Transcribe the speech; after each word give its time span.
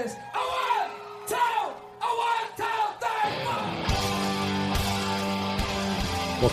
Welcome 0.00 0.16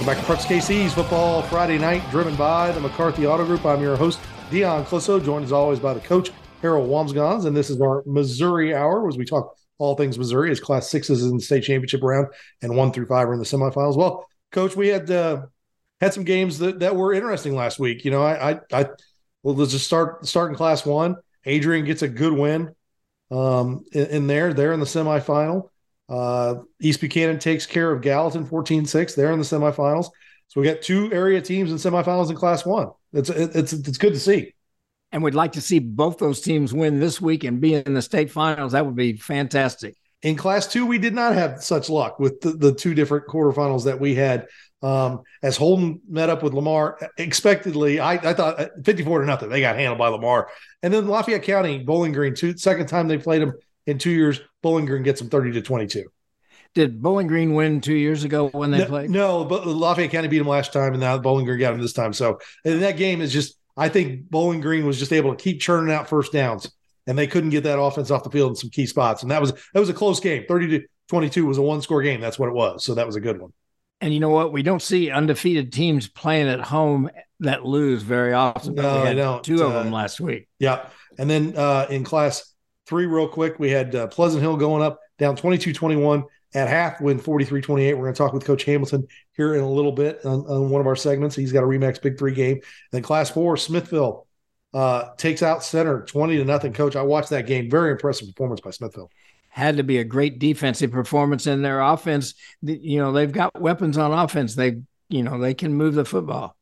back 0.07 0.17
to 0.17 0.23
Preps 0.23 0.47
KC's 0.47 0.95
Football 0.95 1.43
Friday 1.43 1.77
Night, 1.77 2.01
driven 2.09 2.35
by 2.35 2.71
the 2.71 2.79
McCarthy 2.79 3.27
Auto 3.27 3.45
Group. 3.45 3.63
I'm 3.63 3.83
your 3.83 3.95
host, 3.95 4.19
Dion 4.49 4.83
Clisso, 4.83 5.23
joined 5.23 5.45
as 5.45 5.51
always 5.51 5.79
by 5.79 5.93
the 5.93 5.99
coach, 5.99 6.31
Harold 6.63 6.89
Wamsgans, 6.89 7.45
and 7.45 7.55
this 7.55 7.69
is 7.69 7.79
our 7.81 8.01
Missouri 8.07 8.73
Hour 8.73 9.07
as 9.07 9.15
we 9.15 9.25
talk 9.25 9.55
all 9.77 9.95
things 9.95 10.17
Missouri 10.17 10.49
as 10.49 10.59
Class 10.59 10.89
Sixes 10.89 11.23
in 11.23 11.37
the 11.37 11.43
state 11.43 11.65
championship 11.65 12.01
round 12.01 12.29
and 12.63 12.75
one 12.75 12.91
through 12.91 13.05
five 13.05 13.29
are 13.29 13.33
in 13.33 13.39
the 13.39 13.45
semifinals. 13.45 13.95
Well, 13.95 14.27
Coach, 14.51 14.75
we 14.75 14.87
had 14.87 15.11
uh, 15.11 15.45
had 16.01 16.15
some 16.15 16.23
games 16.23 16.57
that, 16.57 16.79
that 16.79 16.95
were 16.95 17.13
interesting 17.13 17.53
last 17.53 17.77
week. 17.77 18.05
You 18.05 18.09
know, 18.09 18.23
I, 18.23 18.53
I, 18.53 18.59
I 18.73 18.87
well, 19.43 19.53
let's 19.53 19.71
just 19.71 19.85
start 19.85 20.25
start 20.25 20.49
in 20.49 20.57
Class 20.57 20.83
One. 20.83 21.17
Adrian 21.45 21.85
gets 21.85 22.01
a 22.01 22.07
good 22.07 22.33
win 22.33 22.73
um, 23.35 23.83
in, 23.91 24.05
in 24.07 24.27
there. 24.27 24.53
They're 24.53 24.73
in 24.73 24.79
the 24.79 24.85
semifinal. 24.85 25.69
Uh, 26.07 26.55
East 26.79 27.01
Buchanan 27.01 27.39
takes 27.39 27.65
care 27.65 27.91
of 27.91 28.01
Gallatin 28.01 28.45
14 28.45 28.85
6. 28.85 29.15
They're 29.15 29.31
in 29.31 29.39
the 29.39 29.45
semifinals. 29.45 30.09
So 30.47 30.61
we 30.61 30.67
got 30.67 30.81
two 30.81 31.11
area 31.11 31.41
teams 31.41 31.71
in 31.71 31.77
semifinals 31.77 32.29
in 32.29 32.35
Class 32.35 32.65
One. 32.65 32.89
It's, 33.13 33.29
it's, 33.29 33.73
it's 33.73 33.97
good 33.97 34.13
to 34.13 34.19
see. 34.19 34.53
And 35.11 35.23
we'd 35.23 35.33
like 35.33 35.53
to 35.53 35.61
see 35.61 35.79
both 35.79 36.17
those 36.17 36.41
teams 36.41 36.73
win 36.73 36.99
this 36.99 37.19
week 37.19 37.43
and 37.43 37.61
be 37.61 37.73
in 37.73 37.93
the 37.93 38.01
state 38.01 38.31
finals. 38.31 38.73
That 38.73 38.85
would 38.85 38.95
be 38.95 39.17
fantastic. 39.17 39.95
In 40.21 40.35
Class 40.35 40.67
Two, 40.67 40.85
we 40.85 40.97
did 40.97 41.13
not 41.13 41.33
have 41.33 41.63
such 41.63 41.89
luck 41.89 42.19
with 42.19 42.41
the, 42.41 42.51
the 42.51 42.73
two 42.73 42.93
different 42.93 43.27
quarterfinals 43.27 43.85
that 43.85 43.99
we 43.99 44.15
had. 44.15 44.47
Um, 44.85 45.23
as 45.41 45.57
Holden 45.57 45.99
met 46.07 46.29
up 46.29 46.43
with 46.43 46.53
Lamar, 46.53 46.99
expectedly, 47.17 47.99
I, 47.99 48.13
I 48.13 48.33
thought 48.35 48.59
uh, 48.59 48.67
54 48.83 49.21
to 49.21 49.25
nothing. 49.25 49.49
They 49.49 49.59
got 49.59 49.75
handled 49.75 49.97
by 49.97 50.09
Lamar. 50.09 50.49
And 50.83 50.93
then 50.93 51.07
Lafayette 51.07 51.41
County, 51.41 51.79
Bowling 51.79 52.11
Green, 52.11 52.35
two, 52.35 52.55
second 52.55 52.85
time 52.85 53.07
they 53.07 53.17
played 53.17 53.41
them 53.41 53.53
in 53.87 53.97
two 53.97 54.11
years, 54.11 54.41
Bowling 54.61 54.85
Green 54.85 55.01
gets 55.01 55.19
them 55.19 55.31
30 55.31 55.53
to 55.53 55.61
22. 55.63 56.05
Did 56.75 57.01
Bowling 57.01 57.25
Green 57.25 57.55
win 57.55 57.81
two 57.81 57.95
years 57.95 58.25
ago 58.25 58.49
when 58.49 58.69
they 58.69 58.77
no, 58.77 58.85
played? 58.85 59.09
No, 59.09 59.43
but 59.43 59.65
Lafayette 59.65 60.11
County 60.11 60.27
beat 60.27 60.37
them 60.37 60.47
last 60.47 60.71
time, 60.71 60.93
and 60.93 60.99
now 60.99 61.17
Bowling 61.17 61.45
Green 61.45 61.59
got 61.59 61.71
them 61.71 61.81
this 61.81 61.93
time. 61.93 62.13
So 62.13 62.37
and 62.63 62.83
that 62.83 62.95
game 62.95 63.21
is 63.21 63.33
just, 63.33 63.57
I 63.75 63.89
think 63.89 64.29
Bowling 64.29 64.61
Green 64.61 64.85
was 64.85 64.99
just 64.99 65.13
able 65.13 65.33
to 65.35 65.43
keep 65.43 65.61
churning 65.61 65.95
out 65.95 66.09
first 66.09 66.31
downs, 66.31 66.71
and 67.07 67.17
they 67.17 67.25
couldn't 67.25 67.49
get 67.49 67.63
that 67.63 67.79
offense 67.79 68.11
off 68.11 68.23
the 68.23 68.29
field 68.29 68.51
in 68.51 68.55
some 68.55 68.69
key 68.69 68.85
spots. 68.85 69.23
And 69.23 69.31
that 69.31 69.41
was 69.41 69.53
that 69.73 69.79
was 69.79 69.89
a 69.89 69.93
close 69.93 70.19
game. 70.19 70.43
30 70.47 70.79
to 70.79 70.85
22 71.07 71.45
was 71.47 71.57
a 71.57 71.61
one 71.63 71.81
score 71.81 72.03
game. 72.03 72.21
That's 72.21 72.37
what 72.37 72.49
it 72.49 72.55
was. 72.55 72.83
So 72.83 72.93
that 72.93 73.07
was 73.07 73.15
a 73.15 73.21
good 73.21 73.41
one. 73.41 73.51
And 74.01 74.13
you 74.13 74.19
know 74.19 74.29
what? 74.29 74.51
We 74.51 74.61
don't 74.61 74.81
see 74.81 75.09
undefeated 75.09 75.71
teams 75.71 76.07
playing 76.07 76.47
at 76.47 76.59
home 76.59 77.09
that 77.39 77.65
lose 77.65 78.03
very 78.03 78.33
often. 78.33 78.75
No, 78.75 79.03
I 79.03 79.13
don't. 79.13 79.43
Two 79.43 79.63
of 79.63 79.71
uh, 79.71 79.83
them 79.83 79.91
last 79.91 80.19
week. 80.19 80.47
Yeah. 80.59 80.87
And 81.17 81.29
then 81.29 81.55
uh, 81.55 81.87
in 81.89 82.03
class 82.03 82.53
three, 82.85 83.05
real 83.05 83.27
quick, 83.27 83.57
we 83.59 83.69
had 83.69 83.95
uh, 83.95 84.07
Pleasant 84.07 84.41
Hill 84.41 84.57
going 84.57 84.83
up 84.83 84.99
down 85.17 85.35
22 85.35 85.73
21 85.73 86.25
at 86.53 86.67
half, 86.67 87.01
win 87.01 87.19
43 87.19 87.61
28. 87.61 87.93
We're 87.93 88.03
going 88.03 88.13
to 88.13 88.17
talk 88.17 88.33
with 88.33 88.45
Coach 88.45 88.63
Hamilton 88.63 89.07
here 89.33 89.55
in 89.55 89.61
a 89.61 89.69
little 89.69 89.91
bit 89.91 90.25
on, 90.25 90.41
on, 90.41 90.69
one 90.69 90.81
of 90.81 90.87
our 90.87 90.95
segments. 90.95 91.35
He's 91.35 91.51
got 91.51 91.63
a 91.63 91.67
Remax 91.67 92.01
Big 92.01 92.17
Three 92.17 92.33
game. 92.33 92.55
And 92.55 92.63
then 92.91 93.01
class 93.01 93.29
four, 93.29 93.57
Smithville 93.57 94.27
uh, 94.73 95.09
takes 95.17 95.41
out 95.41 95.63
center 95.63 96.03
20 96.03 96.37
to 96.37 96.45
nothing. 96.45 96.73
Coach, 96.73 96.95
I 96.95 97.01
watched 97.01 97.29
that 97.29 97.47
game. 97.47 97.69
Very 97.69 97.91
impressive 97.91 98.27
performance 98.27 98.61
by 98.61 98.71
Smithville 98.71 99.09
had 99.55 99.77
to 99.77 99.83
be 99.83 99.99
a 99.99 100.03
great 100.03 100.37
defensive 100.37 100.91
performance 100.91 101.47
in 101.47 101.61
their 101.61 101.79
offense. 101.79 102.33
You 102.61 102.99
know, 102.99 103.13
they've 103.13 103.31
got 103.31 103.57
weapons 103.57 103.97
on 103.97 104.11
offense. 104.11 104.53
They, 104.53 104.81
you 105.07 105.23
know, 105.23 105.39
they 105.39 105.53
can 105.53 105.73
move 105.73 105.95
the 105.95 106.03
football. 106.03 106.57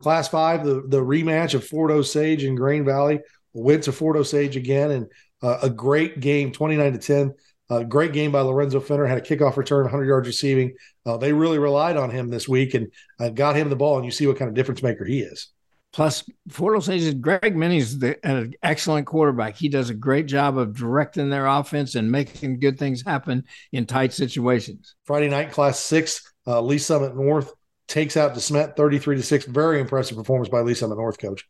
Class 0.00 0.28
five, 0.28 0.64
the, 0.64 0.82
the 0.88 1.02
rematch 1.02 1.52
of 1.52 1.66
Fort 1.66 1.90
Osage 1.90 2.44
and 2.44 2.56
Grain 2.56 2.82
Valley 2.82 3.20
went 3.52 3.82
to 3.82 3.92
Fort 3.92 4.16
Osage 4.16 4.56
again, 4.56 4.90
and 4.90 5.06
uh, 5.42 5.58
a 5.64 5.68
great 5.68 6.20
game, 6.20 6.50
29 6.50 6.92
to 6.94 6.98
10. 6.98 7.34
Uh, 7.68 7.82
great 7.82 8.14
game 8.14 8.32
by 8.32 8.40
Lorenzo 8.40 8.80
Fenner. 8.80 9.04
Had 9.04 9.18
a 9.18 9.20
kickoff 9.20 9.58
return, 9.58 9.82
100 9.82 10.06
yards 10.06 10.26
receiving. 10.26 10.74
Uh, 11.04 11.18
they 11.18 11.34
really 11.34 11.58
relied 11.58 11.98
on 11.98 12.08
him 12.08 12.30
this 12.30 12.48
week 12.48 12.72
and 12.72 12.90
uh, 13.18 13.28
got 13.28 13.54
him 13.54 13.68
the 13.68 13.76
ball. 13.76 13.96
And 13.96 14.06
you 14.06 14.10
see 14.10 14.26
what 14.26 14.38
kind 14.38 14.48
of 14.48 14.54
difference 14.54 14.82
maker 14.82 15.04
he 15.04 15.20
is. 15.20 15.48
Plus, 15.92 16.24
Fort 16.48 16.76
Osage, 16.76 17.20
Greg 17.20 17.56
Minnie's 17.56 18.00
an 18.02 18.54
excellent 18.62 19.06
quarterback. 19.06 19.56
He 19.56 19.68
does 19.68 19.90
a 19.90 19.94
great 19.94 20.26
job 20.26 20.56
of 20.56 20.76
directing 20.76 21.30
their 21.30 21.46
offense 21.46 21.96
and 21.96 22.10
making 22.10 22.60
good 22.60 22.78
things 22.78 23.02
happen 23.02 23.44
in 23.72 23.86
tight 23.86 24.12
situations. 24.12 24.94
Friday 25.04 25.28
night, 25.28 25.50
Class 25.50 25.80
Six, 25.80 26.32
uh, 26.46 26.60
Lee 26.60 26.78
Summit 26.78 27.16
North 27.16 27.52
takes 27.88 28.16
out 28.16 28.34
DeSmet 28.34 28.76
33 28.76 29.16
to 29.16 29.22
six. 29.22 29.44
Very 29.44 29.80
impressive 29.80 30.16
performance 30.16 30.48
by 30.48 30.60
Lee 30.60 30.74
Summit 30.74 30.96
North, 30.96 31.18
coach 31.18 31.44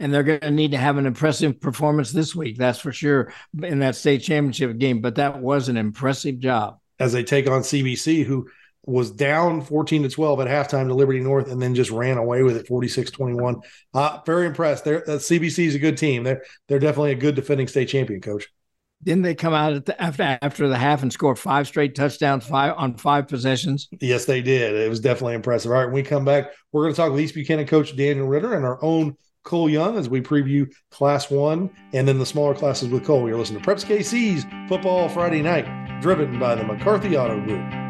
and 0.00 0.12
they're 0.12 0.22
going 0.22 0.40
to 0.40 0.50
need 0.50 0.70
to 0.70 0.78
have 0.78 0.96
an 0.96 1.06
impressive 1.06 1.60
performance 1.60 2.10
this 2.10 2.34
week. 2.34 2.56
That's 2.56 2.78
for 2.78 2.90
sure 2.90 3.32
in 3.62 3.80
that 3.80 3.94
state 3.94 4.22
championship 4.22 4.78
game. 4.78 5.02
But 5.02 5.16
that 5.16 5.40
was 5.40 5.68
an 5.68 5.76
impressive 5.76 6.40
job 6.40 6.78
as 6.98 7.12
they 7.12 7.22
take 7.22 7.48
on 7.48 7.60
CBC, 7.60 8.24
who 8.24 8.48
was 8.84 9.10
down 9.10 9.62
14 9.62 10.04
to 10.04 10.08
12 10.08 10.40
at 10.40 10.46
halftime 10.48 10.88
to 10.88 10.94
Liberty 10.94 11.20
North 11.20 11.50
and 11.50 11.60
then 11.60 11.74
just 11.74 11.90
ran 11.90 12.16
away 12.16 12.42
with 12.42 12.56
it 12.56 12.66
46 12.66 13.10
21. 13.10 13.60
Uh, 13.92 14.18
very 14.24 14.46
impressed. 14.46 14.84
They're, 14.84 15.02
uh, 15.02 15.14
CBC 15.14 15.66
is 15.66 15.74
a 15.74 15.78
good 15.78 15.98
team. 15.98 16.24
They're, 16.24 16.42
they're 16.68 16.78
definitely 16.78 17.12
a 17.12 17.16
good 17.16 17.34
defending 17.34 17.68
state 17.68 17.88
champion, 17.88 18.20
coach. 18.20 18.48
Didn't 19.02 19.22
they 19.22 19.34
come 19.34 19.54
out 19.54 19.86
the, 19.86 20.00
after 20.00 20.38
after 20.42 20.68
the 20.68 20.76
half 20.76 21.02
and 21.02 21.10
score 21.10 21.34
five 21.34 21.66
straight 21.66 21.94
touchdowns 21.94 22.46
five 22.46 22.74
on 22.76 22.96
five 22.96 23.28
possessions? 23.28 23.88
Yes, 23.98 24.26
they 24.26 24.42
did. 24.42 24.74
It 24.74 24.90
was 24.90 25.00
definitely 25.00 25.34
impressive. 25.34 25.70
All 25.70 25.78
right, 25.78 25.86
when 25.86 25.94
we 25.94 26.02
come 26.02 26.24
back, 26.24 26.50
we're 26.70 26.82
going 26.82 26.92
to 26.92 26.96
talk 26.96 27.10
with 27.10 27.20
East 27.20 27.34
Buchanan 27.34 27.66
coach 27.66 27.96
Daniel 27.96 28.26
Ritter 28.26 28.54
and 28.54 28.64
our 28.64 28.82
own 28.84 29.16
Cole 29.42 29.70
Young 29.70 29.96
as 29.96 30.10
we 30.10 30.20
preview 30.20 30.70
Class 30.90 31.30
One 31.30 31.70
and 31.94 32.06
then 32.06 32.18
the 32.18 32.26
smaller 32.26 32.54
classes 32.54 32.90
with 32.90 33.04
Cole. 33.04 33.26
You're 33.26 33.38
listening 33.38 33.62
to 33.62 33.70
Preps 33.70 33.86
KC's 33.86 34.44
Football 34.68 35.08
Friday 35.08 35.40
Night, 35.40 36.00
driven 36.02 36.38
by 36.38 36.54
the 36.54 36.64
McCarthy 36.64 37.16
Auto 37.16 37.40
Group. 37.42 37.89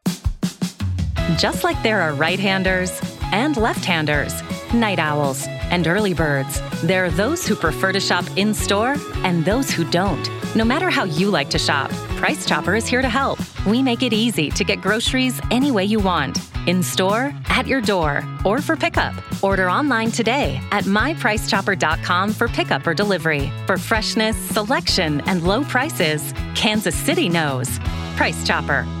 Just 1.37 1.63
like 1.63 1.81
there 1.83 2.01
are 2.01 2.13
right 2.13 2.39
handers 2.39 2.99
and 3.31 3.55
left 3.57 3.85
handers, 3.85 4.33
night 4.73 4.99
owls 4.99 5.45
and 5.47 5.87
early 5.87 6.13
birds, 6.13 6.61
there 6.83 7.05
are 7.05 7.11
those 7.11 7.45
who 7.45 7.55
prefer 7.55 7.91
to 7.91 7.99
shop 7.99 8.25
in 8.35 8.53
store 8.53 8.95
and 9.23 9.45
those 9.45 9.71
who 9.71 9.89
don't. 9.89 10.29
No 10.55 10.65
matter 10.65 10.89
how 10.89 11.05
you 11.05 11.29
like 11.29 11.49
to 11.51 11.59
shop, 11.59 11.89
Price 12.17 12.45
Chopper 12.45 12.75
is 12.75 12.87
here 12.87 13.01
to 13.01 13.09
help. 13.09 13.39
We 13.65 13.81
make 13.81 14.03
it 14.03 14.13
easy 14.13 14.49
to 14.51 14.63
get 14.63 14.81
groceries 14.81 15.39
any 15.49 15.71
way 15.71 15.85
you 15.85 15.99
want 15.99 16.37
in 16.67 16.83
store, 16.83 17.33
at 17.47 17.65
your 17.65 17.81
door, 17.81 18.23
or 18.45 18.61
for 18.61 18.75
pickup. 18.75 19.15
Order 19.43 19.69
online 19.69 20.11
today 20.11 20.61
at 20.71 20.83
mypricechopper.com 20.83 22.33
for 22.33 22.47
pickup 22.47 22.85
or 22.85 22.93
delivery. 22.93 23.51
For 23.65 23.77
freshness, 23.77 24.37
selection, 24.37 25.21
and 25.21 25.41
low 25.43 25.63
prices, 25.63 26.33
Kansas 26.55 26.95
City 26.95 27.29
knows. 27.29 27.79
Price 28.15 28.45
Chopper. 28.45 29.00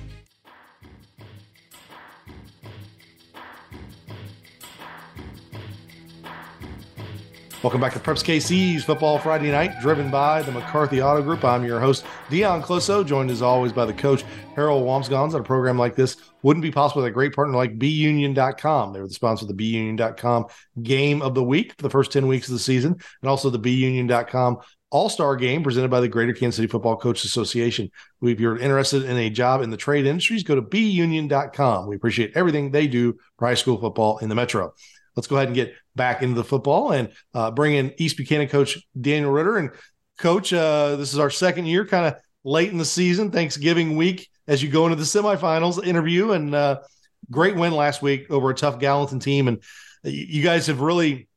Welcome 7.63 7.79
back 7.79 7.93
to 7.93 7.99
Preps 7.99 8.23
KC's 8.23 8.83
Football 8.83 9.19
Friday 9.19 9.51
Night, 9.51 9.79
driven 9.81 10.09
by 10.09 10.41
the 10.41 10.51
McCarthy 10.51 10.99
Auto 10.99 11.21
Group. 11.21 11.45
I'm 11.45 11.63
your 11.63 11.79
host, 11.79 12.03
Dion 12.31 12.59
Clisso, 12.63 13.05
joined 13.05 13.29
as 13.29 13.43
always 13.43 13.71
by 13.71 13.85
the 13.85 13.93
coach, 13.93 14.23
Harold 14.55 14.83
Wamsgons. 14.83 15.35
On 15.35 15.41
a 15.41 15.43
program 15.43 15.77
like 15.77 15.95
this 15.95 16.17
wouldn't 16.41 16.63
be 16.63 16.71
possible 16.71 17.03
with 17.03 17.09
a 17.09 17.13
great 17.13 17.35
partner 17.35 17.55
like 17.55 17.77
BUnion.com. 17.77 18.93
They 18.93 18.99
were 18.99 19.07
the 19.07 19.13
sponsor 19.13 19.45
of 19.45 19.55
the 19.55 19.75
BUnion.com 19.75 20.47
game 20.81 21.21
of 21.21 21.35
the 21.35 21.43
week 21.43 21.75
for 21.77 21.83
the 21.83 21.91
first 21.91 22.11
10 22.11 22.25
weeks 22.25 22.47
of 22.47 22.53
the 22.53 22.59
season, 22.59 22.93
and 23.21 23.29
also 23.29 23.51
the 23.51 23.59
BUnion.com 23.59 24.57
all 24.89 25.09
Star 25.09 25.35
game 25.35 25.61
presented 25.61 25.91
by 25.91 25.99
the 25.99 26.07
Greater 26.07 26.33
Kansas 26.33 26.55
City 26.55 26.67
Football 26.67 26.97
Coaches 26.97 27.25
Association. 27.25 27.91
If 28.23 28.39
you're 28.39 28.57
interested 28.57 29.03
in 29.03 29.17
a 29.17 29.29
job 29.29 29.61
in 29.61 29.69
the 29.69 29.77
trade 29.77 30.07
industries, 30.07 30.41
go 30.41 30.55
to 30.55 30.63
BUnion.com. 30.63 31.87
We 31.87 31.95
appreciate 31.95 32.31
everything 32.33 32.71
they 32.71 32.87
do 32.87 33.19
for 33.37 33.47
high 33.47 33.53
school 33.53 33.79
football 33.79 34.17
in 34.17 34.29
the 34.29 34.35
Metro 34.35 34.73
let's 35.15 35.27
go 35.27 35.35
ahead 35.35 35.47
and 35.47 35.55
get 35.55 35.73
back 35.95 36.21
into 36.21 36.35
the 36.35 36.43
football 36.43 36.91
and 36.91 37.11
uh, 37.33 37.51
bring 37.51 37.75
in 37.75 37.93
East 37.97 38.17
Buchanan 38.17 38.47
coach 38.47 38.77
Daniel 38.99 39.31
Ritter. 39.31 39.57
And 39.57 39.71
coach, 40.17 40.53
uh, 40.53 40.95
this 40.95 41.13
is 41.13 41.19
our 41.19 41.29
second 41.29 41.65
year, 41.65 41.85
kind 41.85 42.05
of 42.05 42.15
late 42.43 42.71
in 42.71 42.77
the 42.77 42.85
season, 42.85 43.31
Thanksgiving 43.31 43.95
week, 43.95 44.29
as 44.47 44.63
you 44.63 44.69
go 44.69 44.85
into 44.85 44.95
the 44.95 45.03
semifinals 45.03 45.85
interview. 45.85 46.31
And 46.31 46.55
uh, 46.55 46.81
great 47.29 47.55
win 47.55 47.73
last 47.73 48.01
week 48.01 48.29
over 48.29 48.49
a 48.49 48.55
tough 48.55 48.79
Gallatin 48.79 49.19
team. 49.19 49.47
And 49.47 49.61
you 50.03 50.43
guys 50.43 50.67
have 50.67 50.81
really 50.81 51.27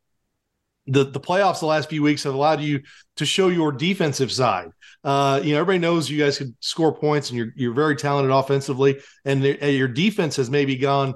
the 0.86 1.04
the 1.04 1.20
playoffs 1.20 1.60
the 1.60 1.66
last 1.66 1.88
few 1.88 2.02
weeks 2.02 2.24
have 2.24 2.34
allowed 2.34 2.60
you 2.60 2.82
to 3.16 3.24
show 3.24 3.48
your 3.48 3.72
defensive 3.72 4.30
side. 4.30 4.70
Uh, 5.02 5.40
you 5.42 5.52
know, 5.52 5.60
everybody 5.60 5.78
knows 5.78 6.10
you 6.10 6.22
guys 6.22 6.38
could 6.38 6.54
score 6.60 6.94
points 6.94 7.30
and 7.30 7.38
you're 7.38 7.52
you're 7.56 7.74
very 7.74 7.96
talented 7.96 8.30
offensively, 8.30 9.00
and 9.24 9.42
the, 9.42 9.72
your 9.72 9.88
defense 9.88 10.36
has 10.36 10.50
maybe 10.50 10.76
gone 10.76 11.14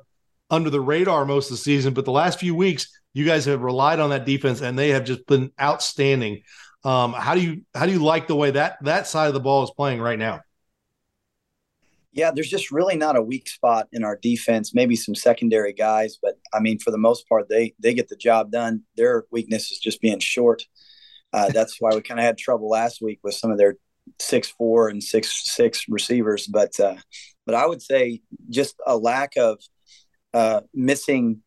under 0.50 0.70
the 0.70 0.81
radar 0.81 1.25
most 1.25 1.50
of 1.50 1.56
the 1.56 1.62
season, 1.62 1.93
but 1.93 2.05
the 2.05 2.11
last 2.11 2.40
few 2.40 2.55
weeks, 2.55 2.98
you 3.19 3.25
guys 3.25 3.44
have 3.47 3.61
relied 3.61 4.00
on 4.00 4.11
that 4.11 4.25
defense, 4.25 4.61
and 4.61 4.79
they 4.79 4.91
have 4.91 5.05
just 5.05 5.26
been 5.26 5.50
outstanding. 5.61 6.43
Um, 6.85 7.12
how 7.12 7.35
do 7.35 7.41
you 7.41 7.62
how 7.75 7.87
do 7.87 7.93
you 7.93 7.99
like 7.99 8.29
the 8.29 8.37
way 8.37 8.53
that 8.53 8.79
that 8.85 9.06
side 9.06 9.26
of 9.26 9.35
the 9.35 9.41
ball 9.41 9.65
is 9.65 9.70
playing 9.76 10.00
right 10.00 10.19
now? 10.19 10.41
Yeah, 12.12 12.31
there's 12.31 12.49
just 12.49 12.70
really 12.70 12.97
not 12.97 13.17
a 13.17 13.23
weak 13.23 13.49
spot 13.49 13.88
in 13.93 14.05
our 14.05 14.17
defense. 14.17 14.75
Maybe 14.75 14.97
some 14.97 15.15
secondary 15.15 15.73
guys, 15.73 16.19
but 16.20 16.38
I 16.55 16.61
mean, 16.61 16.79
for 16.79 16.91
the 16.91 16.99
most 16.99 17.29
part, 17.29 17.49
they 17.49 17.75
they 17.79 17.94
get 17.94 18.09
the 18.09 18.17
job 18.17 18.50
done. 18.50 18.82
Their 18.97 19.25
weakness 19.31 19.71
is 19.71 19.79
just 19.79 20.00
being 20.00 20.21
short. 20.21 20.62
Uh, 21.32 21.50
that's 21.50 21.76
why 21.81 21.91
we 21.94 22.00
kind 22.00 22.21
of 22.21 22.25
had 22.25 22.38
trouble 22.38 22.69
last 22.69 23.03
week 23.03 23.21
with 23.23 23.35
some 23.35 23.50
of 23.50 23.59
their 23.59 23.76
six 24.21 24.49
four 24.49 24.88
and 24.88 25.03
six 25.03 25.53
six 25.55 25.85
receivers. 25.88 26.47
But 26.47 26.79
uh, 26.81 26.97
but 27.44 27.55
I 27.55 27.67
would 27.67 27.82
say 27.82 28.23
just 28.49 28.76
a 28.87 28.97
lack 28.97 29.37
of 29.37 29.59
uh, 30.32 30.61
missing. 30.73 31.43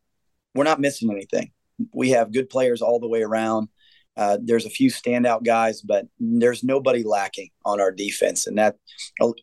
We're 0.54 0.64
not 0.64 0.80
missing 0.80 1.10
anything. 1.10 1.52
We 1.92 2.10
have 2.10 2.32
good 2.32 2.48
players 2.48 2.82
all 2.82 3.00
the 3.00 3.08
way 3.08 3.22
around. 3.22 3.68
Uh, 4.16 4.38
there's 4.42 4.66
a 4.66 4.70
few 4.70 4.90
standout 4.90 5.42
guys, 5.44 5.80
but 5.80 6.06
there's 6.18 6.62
nobody 6.62 7.02
lacking 7.02 7.48
on 7.64 7.80
our 7.80 7.90
defense. 7.90 8.46
And 8.46 8.58
that, 8.58 8.76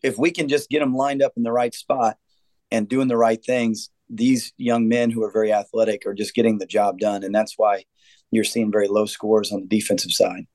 if 0.02 0.16
we 0.16 0.30
can 0.30 0.48
just 0.48 0.70
get 0.70 0.78
them 0.80 0.94
lined 0.94 1.22
up 1.22 1.32
in 1.36 1.42
the 1.42 1.52
right 1.52 1.74
spot 1.74 2.16
and 2.70 2.88
doing 2.88 3.08
the 3.08 3.16
right 3.16 3.44
things, 3.44 3.90
these 4.08 4.52
young 4.58 4.88
men 4.88 5.10
who 5.10 5.22
are 5.24 5.32
very 5.32 5.52
athletic 5.52 6.06
are 6.06 6.14
just 6.14 6.34
getting 6.34 6.58
the 6.58 6.66
job 6.66 6.98
done. 6.98 7.24
And 7.24 7.34
that's 7.34 7.54
why 7.56 7.84
you're 8.30 8.44
seeing 8.44 8.70
very 8.70 8.86
low 8.86 9.06
scores 9.06 9.52
on 9.52 9.62
the 9.62 9.66
defensive 9.66 10.12
side. 10.12 10.46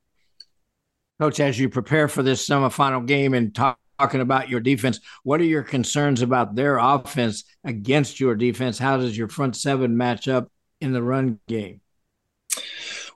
Coach, 1.20 1.40
as 1.40 1.60
you 1.60 1.70
prepare 1.70 2.08
for 2.08 2.24
this 2.24 2.48
semifinal 2.48 3.06
game 3.06 3.34
and 3.34 3.54
talk 3.54 3.80
talking 4.00 4.22
about 4.22 4.50
your 4.50 4.60
defense. 4.60 5.00
What 5.24 5.40
are 5.40 5.46
your 5.46 5.64
concerns 5.64 6.22
about 6.22 6.56
their 6.56 6.78
offense 6.78 7.44
against 7.64 8.20
your 8.20 8.36
defense? 8.36 8.78
How 8.78 8.98
does 8.98 9.18
your 9.18 9.30
front 9.30 9.56
seven 9.56 9.96
match 9.96 10.28
up 10.28 10.50
in 10.82 10.94
the 10.94 11.04
run 11.04 11.40
game? 11.48 11.82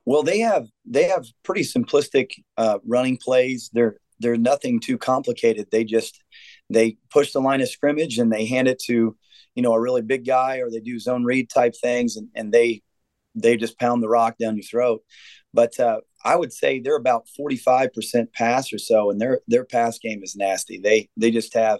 Well, 0.06 0.24
they 0.24 0.40
have 0.40 0.68
they 0.86 1.04
have 1.04 1.26
pretty 1.44 1.62
simplistic 1.62 2.32
uh, 2.58 2.80
running 2.86 3.18
plays. 3.18 3.70
They're 3.74 3.98
they're 4.20 4.38
nothing 4.38 4.80
too 4.80 4.98
complicated. 4.98 5.68
They 5.72 5.84
just 5.84 6.22
they 6.70 6.98
push 7.12 7.32
the 7.32 7.42
line 7.42 7.62
of 7.62 7.70
scrimmage 7.70 8.18
and 8.18 8.32
they 8.32 8.46
hand 8.46 8.68
it 8.68 8.80
to 8.88 9.16
you 9.56 9.64
know 9.64 9.74
a 9.74 9.80
really 9.80 10.02
big 10.02 10.26
guy 10.26 10.58
or 10.58 10.70
they 10.70 10.80
do 10.80 11.00
zone 11.00 11.24
read 11.24 11.50
type 11.50 11.76
things 11.82 12.16
and, 12.16 12.30
and 12.36 12.52
they 12.52 12.82
they 13.36 13.58
just 13.58 13.80
pound 13.80 14.02
the 14.02 14.10
rock 14.10 14.38
down 14.38 14.56
your 14.56 14.64
throat. 14.64 15.04
But 15.54 15.80
uh, 15.80 16.02
I 16.24 16.36
would 16.36 16.54
say 16.54 16.80
they're 16.80 16.96
about 16.96 17.28
45% 17.40 18.34
pass 18.34 18.72
or 18.72 18.78
so, 18.78 19.10
and 19.10 19.20
their 19.20 19.42
their 19.48 19.66
pass 19.66 19.98
game 20.00 20.22
is 20.24 20.36
nasty. 20.36 20.80
They 20.80 21.10
they 21.18 21.32
just 21.32 21.54
have 21.54 21.80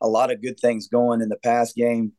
a 0.00 0.08
lot 0.08 0.30
of 0.30 0.42
good 0.42 0.58
things 0.60 0.88
going 0.88 1.20
in 1.20 1.28
the 1.28 1.38
pass 1.38 1.72
game. 1.72 2.12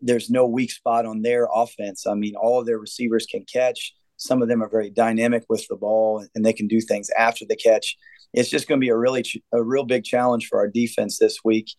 There's 0.00 0.30
no 0.30 0.46
weak 0.46 0.72
spot 0.72 1.06
on 1.06 1.22
their 1.22 1.48
offense. 1.52 2.06
I 2.06 2.14
mean, 2.14 2.34
all 2.36 2.60
of 2.60 2.66
their 2.66 2.78
receivers 2.78 3.26
can 3.26 3.44
catch. 3.44 3.94
Some 4.16 4.42
of 4.42 4.48
them 4.48 4.62
are 4.62 4.68
very 4.68 4.90
dynamic 4.90 5.44
with 5.48 5.66
the 5.68 5.76
ball, 5.76 6.24
and 6.34 6.44
they 6.44 6.52
can 6.52 6.66
do 6.66 6.80
things 6.80 7.10
after 7.16 7.44
the 7.48 7.56
catch. 7.56 7.96
It's 8.32 8.48
just 8.48 8.68
going 8.68 8.80
to 8.80 8.84
be 8.84 8.90
a 8.90 8.96
really 8.96 9.24
a 9.52 9.62
real 9.62 9.84
big 9.84 10.04
challenge 10.04 10.48
for 10.48 10.58
our 10.58 10.68
defense 10.68 11.18
this 11.18 11.38
week, 11.44 11.70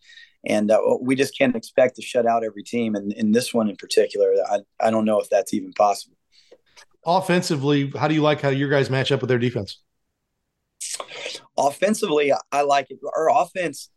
and 0.46 0.72
uh, 0.72 0.80
we 1.02 1.16
just 1.16 1.38
can't 1.38 1.56
expect 1.56 1.96
to 1.96 2.02
shut 2.02 2.26
out 2.26 2.44
every 2.44 2.64
team. 2.64 2.96
And 2.96 3.12
in 3.14 3.32
this 3.32 3.54
one 3.54 3.70
in 3.70 3.76
particular, 3.76 4.34
I 4.50 4.60
I 4.80 4.92
don't 4.92 5.06
know 5.06 5.20
if 5.20 5.30
that's 5.30 5.54
even 5.54 5.74
possible 5.74 6.18
offensively, 7.08 7.92
how 7.98 8.08
do 8.08 8.14
you 8.14 8.22
like 8.22 8.42
how 8.42 8.50
your 8.50 8.70
guys 8.70 8.90
match 8.90 9.12
up 9.12 9.22
with 9.22 9.30
their 9.30 9.40
defense? 9.40 9.80
Offensively, 11.58 12.32
I 12.52 12.62
like 12.62 12.92
it. 12.92 13.00
Our 13.16 13.32
offense 13.32 13.90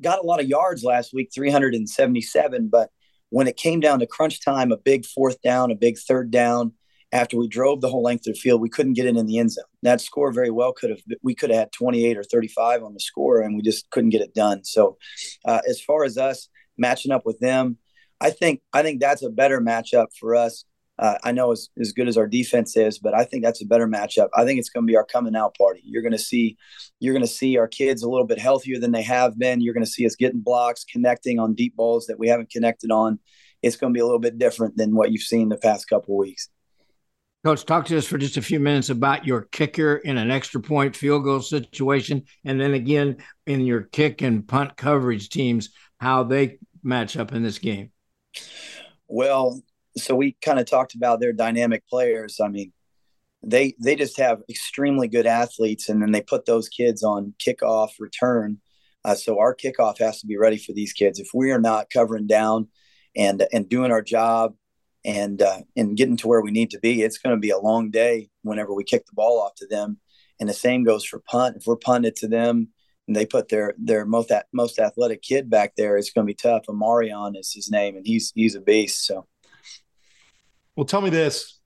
got 0.00 0.18
a 0.18 0.26
lot 0.26 0.40
of 0.40 0.48
yards 0.48 0.82
last 0.82 1.14
week, 1.14 1.30
377, 1.34 2.68
but 2.68 2.90
when 3.30 3.46
it 3.46 3.56
came 3.56 3.80
down 3.80 4.00
to 4.00 4.06
crunch 4.06 4.44
time, 4.44 4.72
a 4.72 4.76
big 4.76 5.04
fourth 5.04 5.40
down, 5.42 5.70
a 5.70 5.74
big 5.74 5.98
third 5.98 6.30
down, 6.30 6.72
after 7.12 7.36
we 7.36 7.46
drove 7.46 7.80
the 7.80 7.88
whole 7.88 8.02
length 8.02 8.26
of 8.26 8.34
the 8.34 8.40
field, 8.40 8.60
we 8.60 8.68
couldn't 8.68 8.94
get 8.94 9.06
it 9.06 9.16
in 9.16 9.26
the 9.26 9.38
end 9.38 9.52
zone. 9.52 9.64
That 9.82 10.00
score 10.00 10.32
very 10.32 10.50
well 10.50 10.72
could 10.72 10.90
have 10.90 11.00
we 11.22 11.34
could 11.34 11.50
have 11.50 11.58
had 11.58 11.72
28 11.72 12.18
or 12.18 12.24
35 12.24 12.82
on 12.82 12.92
the 12.92 13.00
score, 13.00 13.40
and 13.40 13.56
we 13.56 13.62
just 13.62 13.88
couldn't 13.90 14.10
get 14.10 14.20
it 14.20 14.34
done. 14.34 14.64
So, 14.64 14.98
uh, 15.44 15.60
as 15.68 15.80
far 15.80 16.04
as 16.04 16.18
us 16.18 16.48
matching 16.76 17.12
up 17.12 17.24
with 17.24 17.38
them, 17.38 17.78
I 18.20 18.30
think 18.30 18.62
I 18.72 18.82
think 18.82 19.00
that's 19.00 19.22
a 19.22 19.30
better 19.30 19.60
matchup 19.60 20.08
for 20.18 20.34
us 20.34 20.64
uh, 20.98 21.18
I 21.24 21.32
know 21.32 21.50
as, 21.52 21.70
as 21.78 21.92
good 21.92 22.08
as 22.08 22.16
our 22.16 22.26
defense 22.26 22.76
is, 22.76 22.98
but 22.98 23.14
I 23.14 23.24
think 23.24 23.42
that's 23.42 23.62
a 23.62 23.66
better 23.66 23.88
matchup. 23.88 24.28
I 24.34 24.44
think 24.44 24.58
it's 24.58 24.68
going 24.68 24.86
to 24.86 24.90
be 24.90 24.96
our 24.96 25.04
coming 25.04 25.34
out 25.34 25.56
party. 25.56 25.82
You're 25.84 26.02
going 26.02 26.12
to 26.12 26.18
see, 26.18 26.56
you're 27.00 27.14
going 27.14 27.26
to 27.26 27.32
see 27.32 27.56
our 27.58 27.66
kids 27.66 28.02
a 28.02 28.08
little 28.08 28.26
bit 28.26 28.38
healthier 28.38 28.78
than 28.78 28.92
they 28.92 29.02
have 29.02 29.38
been. 29.38 29.60
You're 29.60 29.74
going 29.74 29.84
to 29.84 29.90
see 29.90 30.06
us 30.06 30.14
getting 30.14 30.40
blocks, 30.40 30.84
connecting 30.84 31.40
on 31.40 31.54
deep 31.54 31.74
balls 31.74 32.06
that 32.06 32.18
we 32.18 32.28
haven't 32.28 32.50
connected 32.50 32.92
on. 32.92 33.18
It's 33.62 33.76
going 33.76 33.92
to 33.92 33.96
be 33.96 34.00
a 34.00 34.04
little 34.04 34.20
bit 34.20 34.38
different 34.38 34.76
than 34.76 34.94
what 34.94 35.10
you've 35.10 35.22
seen 35.22 35.48
the 35.48 35.56
past 35.56 35.88
couple 35.88 36.16
weeks. 36.16 36.48
Coach, 37.44 37.66
talk 37.66 37.84
to 37.86 37.98
us 37.98 38.06
for 38.06 38.16
just 38.16 38.38
a 38.38 38.42
few 38.42 38.58
minutes 38.58 38.88
about 38.88 39.26
your 39.26 39.42
kicker 39.52 39.96
in 39.96 40.16
an 40.16 40.30
extra 40.30 40.62
point 40.62 40.96
field 40.96 41.24
goal 41.24 41.42
situation, 41.42 42.22
and 42.44 42.58
then 42.58 42.72
again 42.72 43.18
in 43.46 43.60
your 43.60 43.82
kick 43.82 44.22
and 44.22 44.48
punt 44.48 44.76
coverage 44.76 45.28
teams, 45.28 45.70
how 45.98 46.22
they 46.22 46.58
match 46.82 47.18
up 47.18 47.32
in 47.32 47.42
this 47.42 47.58
game. 47.58 47.90
Well, 49.08 49.60
so 49.96 50.14
we 50.14 50.36
kind 50.42 50.58
of 50.58 50.66
talked 50.66 50.94
about 50.94 51.20
their 51.20 51.32
dynamic 51.32 51.86
players. 51.88 52.40
I 52.40 52.48
mean, 52.48 52.72
they 53.42 53.74
they 53.82 53.96
just 53.96 54.18
have 54.18 54.42
extremely 54.48 55.08
good 55.08 55.26
athletes, 55.26 55.88
and 55.88 56.02
then 56.02 56.12
they 56.12 56.22
put 56.22 56.46
those 56.46 56.68
kids 56.68 57.02
on 57.02 57.34
kickoff 57.44 57.90
return. 57.98 58.60
Uh, 59.04 59.14
so 59.14 59.38
our 59.38 59.54
kickoff 59.54 59.98
has 59.98 60.20
to 60.20 60.26
be 60.26 60.38
ready 60.38 60.56
for 60.56 60.72
these 60.72 60.92
kids. 60.92 61.18
If 61.18 61.28
we 61.34 61.50
are 61.50 61.60
not 61.60 61.90
covering 61.90 62.26
down 62.26 62.68
and 63.14 63.46
and 63.52 63.68
doing 63.68 63.92
our 63.92 64.02
job 64.02 64.54
and 65.04 65.40
uh, 65.42 65.60
and 65.76 65.96
getting 65.96 66.16
to 66.18 66.28
where 66.28 66.40
we 66.40 66.50
need 66.50 66.70
to 66.70 66.80
be, 66.80 67.02
it's 67.02 67.18
going 67.18 67.36
to 67.36 67.40
be 67.40 67.50
a 67.50 67.58
long 67.58 67.90
day 67.90 68.30
whenever 68.42 68.74
we 68.74 68.84
kick 68.84 69.06
the 69.06 69.14
ball 69.14 69.40
off 69.40 69.54
to 69.56 69.66
them. 69.66 69.98
And 70.40 70.48
the 70.48 70.54
same 70.54 70.84
goes 70.84 71.04
for 71.04 71.20
punt. 71.20 71.56
If 71.56 71.66
we're 71.66 71.76
punting 71.76 72.12
to 72.16 72.28
them 72.28 72.68
and 73.06 73.14
they 73.14 73.26
put 73.26 73.48
their 73.48 73.74
their 73.78 74.06
most 74.06 74.32
most 74.52 74.78
athletic 74.78 75.22
kid 75.22 75.50
back 75.50 75.74
there, 75.76 75.96
it's 75.96 76.10
going 76.10 76.26
to 76.26 76.30
be 76.30 76.34
tough. 76.34 76.64
Amarion 76.68 77.38
is 77.38 77.52
his 77.52 77.70
name, 77.70 77.96
and 77.96 78.06
he's 78.06 78.32
he's 78.34 78.54
a 78.54 78.60
beast. 78.60 79.06
So, 79.06 79.26
well, 80.76 80.84
tell 80.86 81.00
me 81.00 81.10
this: 81.10 81.60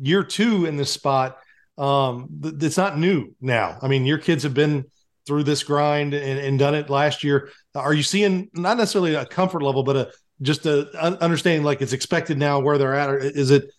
year 0.00 0.22
two 0.22 0.66
in 0.66 0.76
this 0.76 0.90
spot, 0.90 1.38
um, 1.78 2.28
th- 2.42 2.54
it's 2.60 2.76
not 2.76 2.98
new 2.98 3.34
now. 3.40 3.78
I 3.82 3.88
mean, 3.88 4.04
your 4.06 4.18
kids 4.18 4.42
have 4.42 4.54
been 4.54 4.84
through 5.26 5.44
this 5.44 5.62
grind 5.62 6.14
and, 6.14 6.38
and 6.38 6.58
done 6.58 6.74
it 6.74 6.90
last 6.90 7.22
year. 7.22 7.50
Are 7.74 7.94
you 7.94 8.02
seeing 8.02 8.50
not 8.54 8.76
necessarily 8.76 9.14
a 9.14 9.24
comfort 9.24 9.62
level, 9.62 9.82
but 9.82 9.96
a 9.96 10.12
just 10.40 10.66
a 10.66 10.90
understanding 11.22 11.64
like 11.64 11.80
it's 11.80 11.92
expected 11.92 12.38
now 12.38 12.60
where 12.60 12.78
they're 12.78 12.94
at? 12.94 13.10
Or 13.10 13.18
is 13.18 13.50
it 13.50 13.70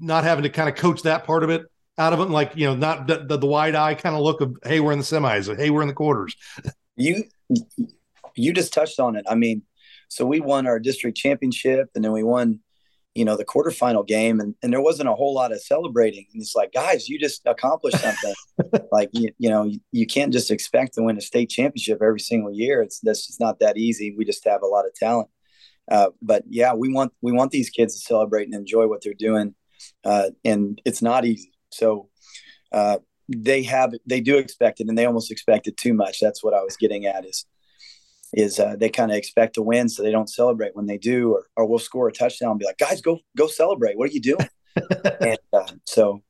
not 0.00 0.24
having 0.24 0.42
to 0.42 0.50
kind 0.50 0.68
of 0.68 0.74
coach 0.74 1.02
that 1.02 1.24
part 1.24 1.44
of 1.44 1.50
it 1.50 1.62
out 2.00 2.12
of 2.12 2.20
it, 2.20 2.30
like 2.30 2.52
you 2.56 2.66
know, 2.66 2.74
not 2.74 3.06
the, 3.06 3.36
the, 3.36 3.46
wide 3.46 3.74
eye 3.74 3.94
kind 3.94 4.16
of 4.16 4.22
look 4.22 4.40
of 4.40 4.56
hey, 4.64 4.80
we're 4.80 4.92
in 4.92 4.98
the 4.98 5.04
semis, 5.04 5.54
hey, 5.56 5.70
we're 5.70 5.82
in 5.82 5.88
the 5.88 5.94
quarters. 5.94 6.34
You 6.96 7.24
you 8.34 8.52
just 8.52 8.72
touched 8.72 9.00
on 9.00 9.16
it. 9.16 9.24
I 9.28 9.34
mean, 9.34 9.62
so 10.08 10.24
we 10.24 10.40
won 10.40 10.66
our 10.66 10.78
district 10.78 11.16
championship, 11.16 11.90
and 11.94 12.04
then 12.04 12.12
we 12.12 12.22
won, 12.22 12.60
you 13.14 13.24
know, 13.24 13.36
the 13.36 13.44
quarterfinal 13.44 14.06
game, 14.06 14.38
and, 14.40 14.54
and 14.62 14.72
there 14.72 14.80
wasn't 14.80 15.08
a 15.08 15.14
whole 15.14 15.34
lot 15.34 15.52
of 15.52 15.60
celebrating. 15.60 16.26
And 16.32 16.40
it's 16.40 16.54
like, 16.54 16.72
guys, 16.72 17.08
you 17.08 17.18
just 17.18 17.42
accomplished 17.44 17.98
something. 17.98 18.34
like 18.92 19.10
you, 19.12 19.30
you 19.38 19.50
know, 19.50 19.64
you, 19.64 19.80
you 19.90 20.06
can't 20.06 20.32
just 20.32 20.50
expect 20.50 20.94
to 20.94 21.02
win 21.02 21.18
a 21.18 21.20
state 21.20 21.50
championship 21.50 22.00
every 22.02 22.20
single 22.20 22.52
year. 22.52 22.82
It's 22.82 23.00
that's 23.00 23.26
just 23.26 23.40
not 23.40 23.58
that 23.60 23.76
easy. 23.76 24.14
We 24.16 24.24
just 24.24 24.44
have 24.46 24.62
a 24.62 24.66
lot 24.66 24.86
of 24.86 24.94
talent. 24.94 25.28
Uh, 25.90 26.10
but 26.22 26.44
yeah, 26.48 26.72
we 26.72 26.92
want 26.92 27.12
we 27.20 27.32
want 27.32 27.50
these 27.50 27.70
kids 27.70 27.94
to 27.96 28.00
celebrate 28.00 28.44
and 28.44 28.54
enjoy 28.54 28.86
what 28.86 29.02
they're 29.02 29.12
doing, 29.14 29.54
uh, 30.04 30.30
and 30.44 30.80
it's 30.84 31.02
not 31.02 31.24
easy. 31.24 31.52
So 31.70 32.10
uh, 32.70 32.98
they 33.28 33.64
have 33.64 33.92
they 34.06 34.20
do 34.20 34.38
expect 34.38 34.80
it, 34.80 34.88
and 34.88 34.96
they 34.96 35.06
almost 35.06 35.32
expect 35.32 35.66
it 35.66 35.76
too 35.76 35.94
much. 35.94 36.20
That's 36.20 36.44
what 36.44 36.54
I 36.54 36.62
was 36.62 36.76
getting 36.76 37.06
at 37.06 37.24
is 37.24 37.44
is 38.32 38.58
uh, 38.58 38.76
they 38.78 38.88
kind 38.88 39.10
of 39.10 39.16
expect 39.16 39.54
to 39.54 39.62
win, 39.62 39.88
so 39.88 40.02
they 40.02 40.12
don't 40.12 40.30
celebrate 40.30 40.76
when 40.76 40.86
they 40.86 40.98
do, 40.98 41.32
or, 41.32 41.46
or 41.56 41.66
we'll 41.66 41.78
score 41.78 42.08
a 42.08 42.12
touchdown 42.12 42.52
and 42.52 42.60
be 42.60 42.66
like, 42.66 42.78
guys, 42.78 43.00
go 43.00 43.18
go 43.36 43.46
celebrate. 43.46 43.96
What 43.98 44.10
are 44.10 44.12
you 44.12 44.20
doing? 44.20 44.48
and 45.20 45.38
uh, 45.52 45.66
so 45.86 46.22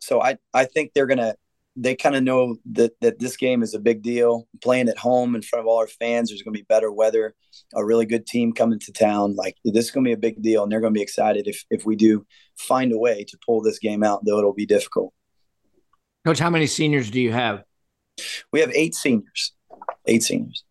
so 0.00 0.20
I 0.20 0.38
I 0.52 0.64
think 0.64 0.92
they're 0.94 1.06
gonna 1.06 1.34
they 1.80 1.94
kind 1.94 2.16
of 2.16 2.22
know 2.24 2.56
that 2.72 2.92
that 3.00 3.18
this 3.18 3.36
game 3.36 3.62
is 3.62 3.72
a 3.72 3.78
big 3.78 4.02
deal. 4.02 4.48
Playing 4.62 4.88
at 4.88 4.98
home 4.98 5.34
in 5.34 5.42
front 5.42 5.60
of 5.60 5.68
all 5.68 5.78
our 5.78 5.86
fans, 5.86 6.28
there's 6.28 6.42
going 6.42 6.54
to 6.54 6.58
be 6.58 6.66
better 6.68 6.90
weather, 6.90 7.34
a 7.74 7.84
really 7.84 8.04
good 8.04 8.26
team 8.26 8.52
coming 8.52 8.80
to 8.80 8.92
town. 8.92 9.36
Like 9.36 9.56
this 9.64 9.86
is 9.86 9.90
going 9.90 10.04
to 10.04 10.08
be 10.08 10.14
a 10.14 10.16
big 10.16 10.42
deal, 10.42 10.62
and 10.62 10.72
they're 10.72 10.80
going 10.80 10.92
to 10.92 10.98
be 10.98 11.02
excited 11.02 11.46
if 11.46 11.64
if 11.70 11.86
we 11.86 11.96
do 11.96 12.26
find 12.56 12.92
a 12.92 12.98
way 12.98 13.24
to 13.24 13.38
pull 13.46 13.62
this 13.62 13.78
game 13.78 14.02
out, 14.02 14.24
though 14.24 14.38
it'll 14.38 14.52
be 14.52 14.66
difficult. 14.66 15.14
Coach, 16.24 16.40
how 16.40 16.50
many 16.50 16.66
seniors 16.66 17.10
do 17.10 17.20
you 17.20 17.32
have? 17.32 17.62
We 18.52 18.60
have 18.60 18.72
eight 18.74 18.94
seniors. 18.94 19.52
Eight 20.06 20.24
seniors. 20.24 20.64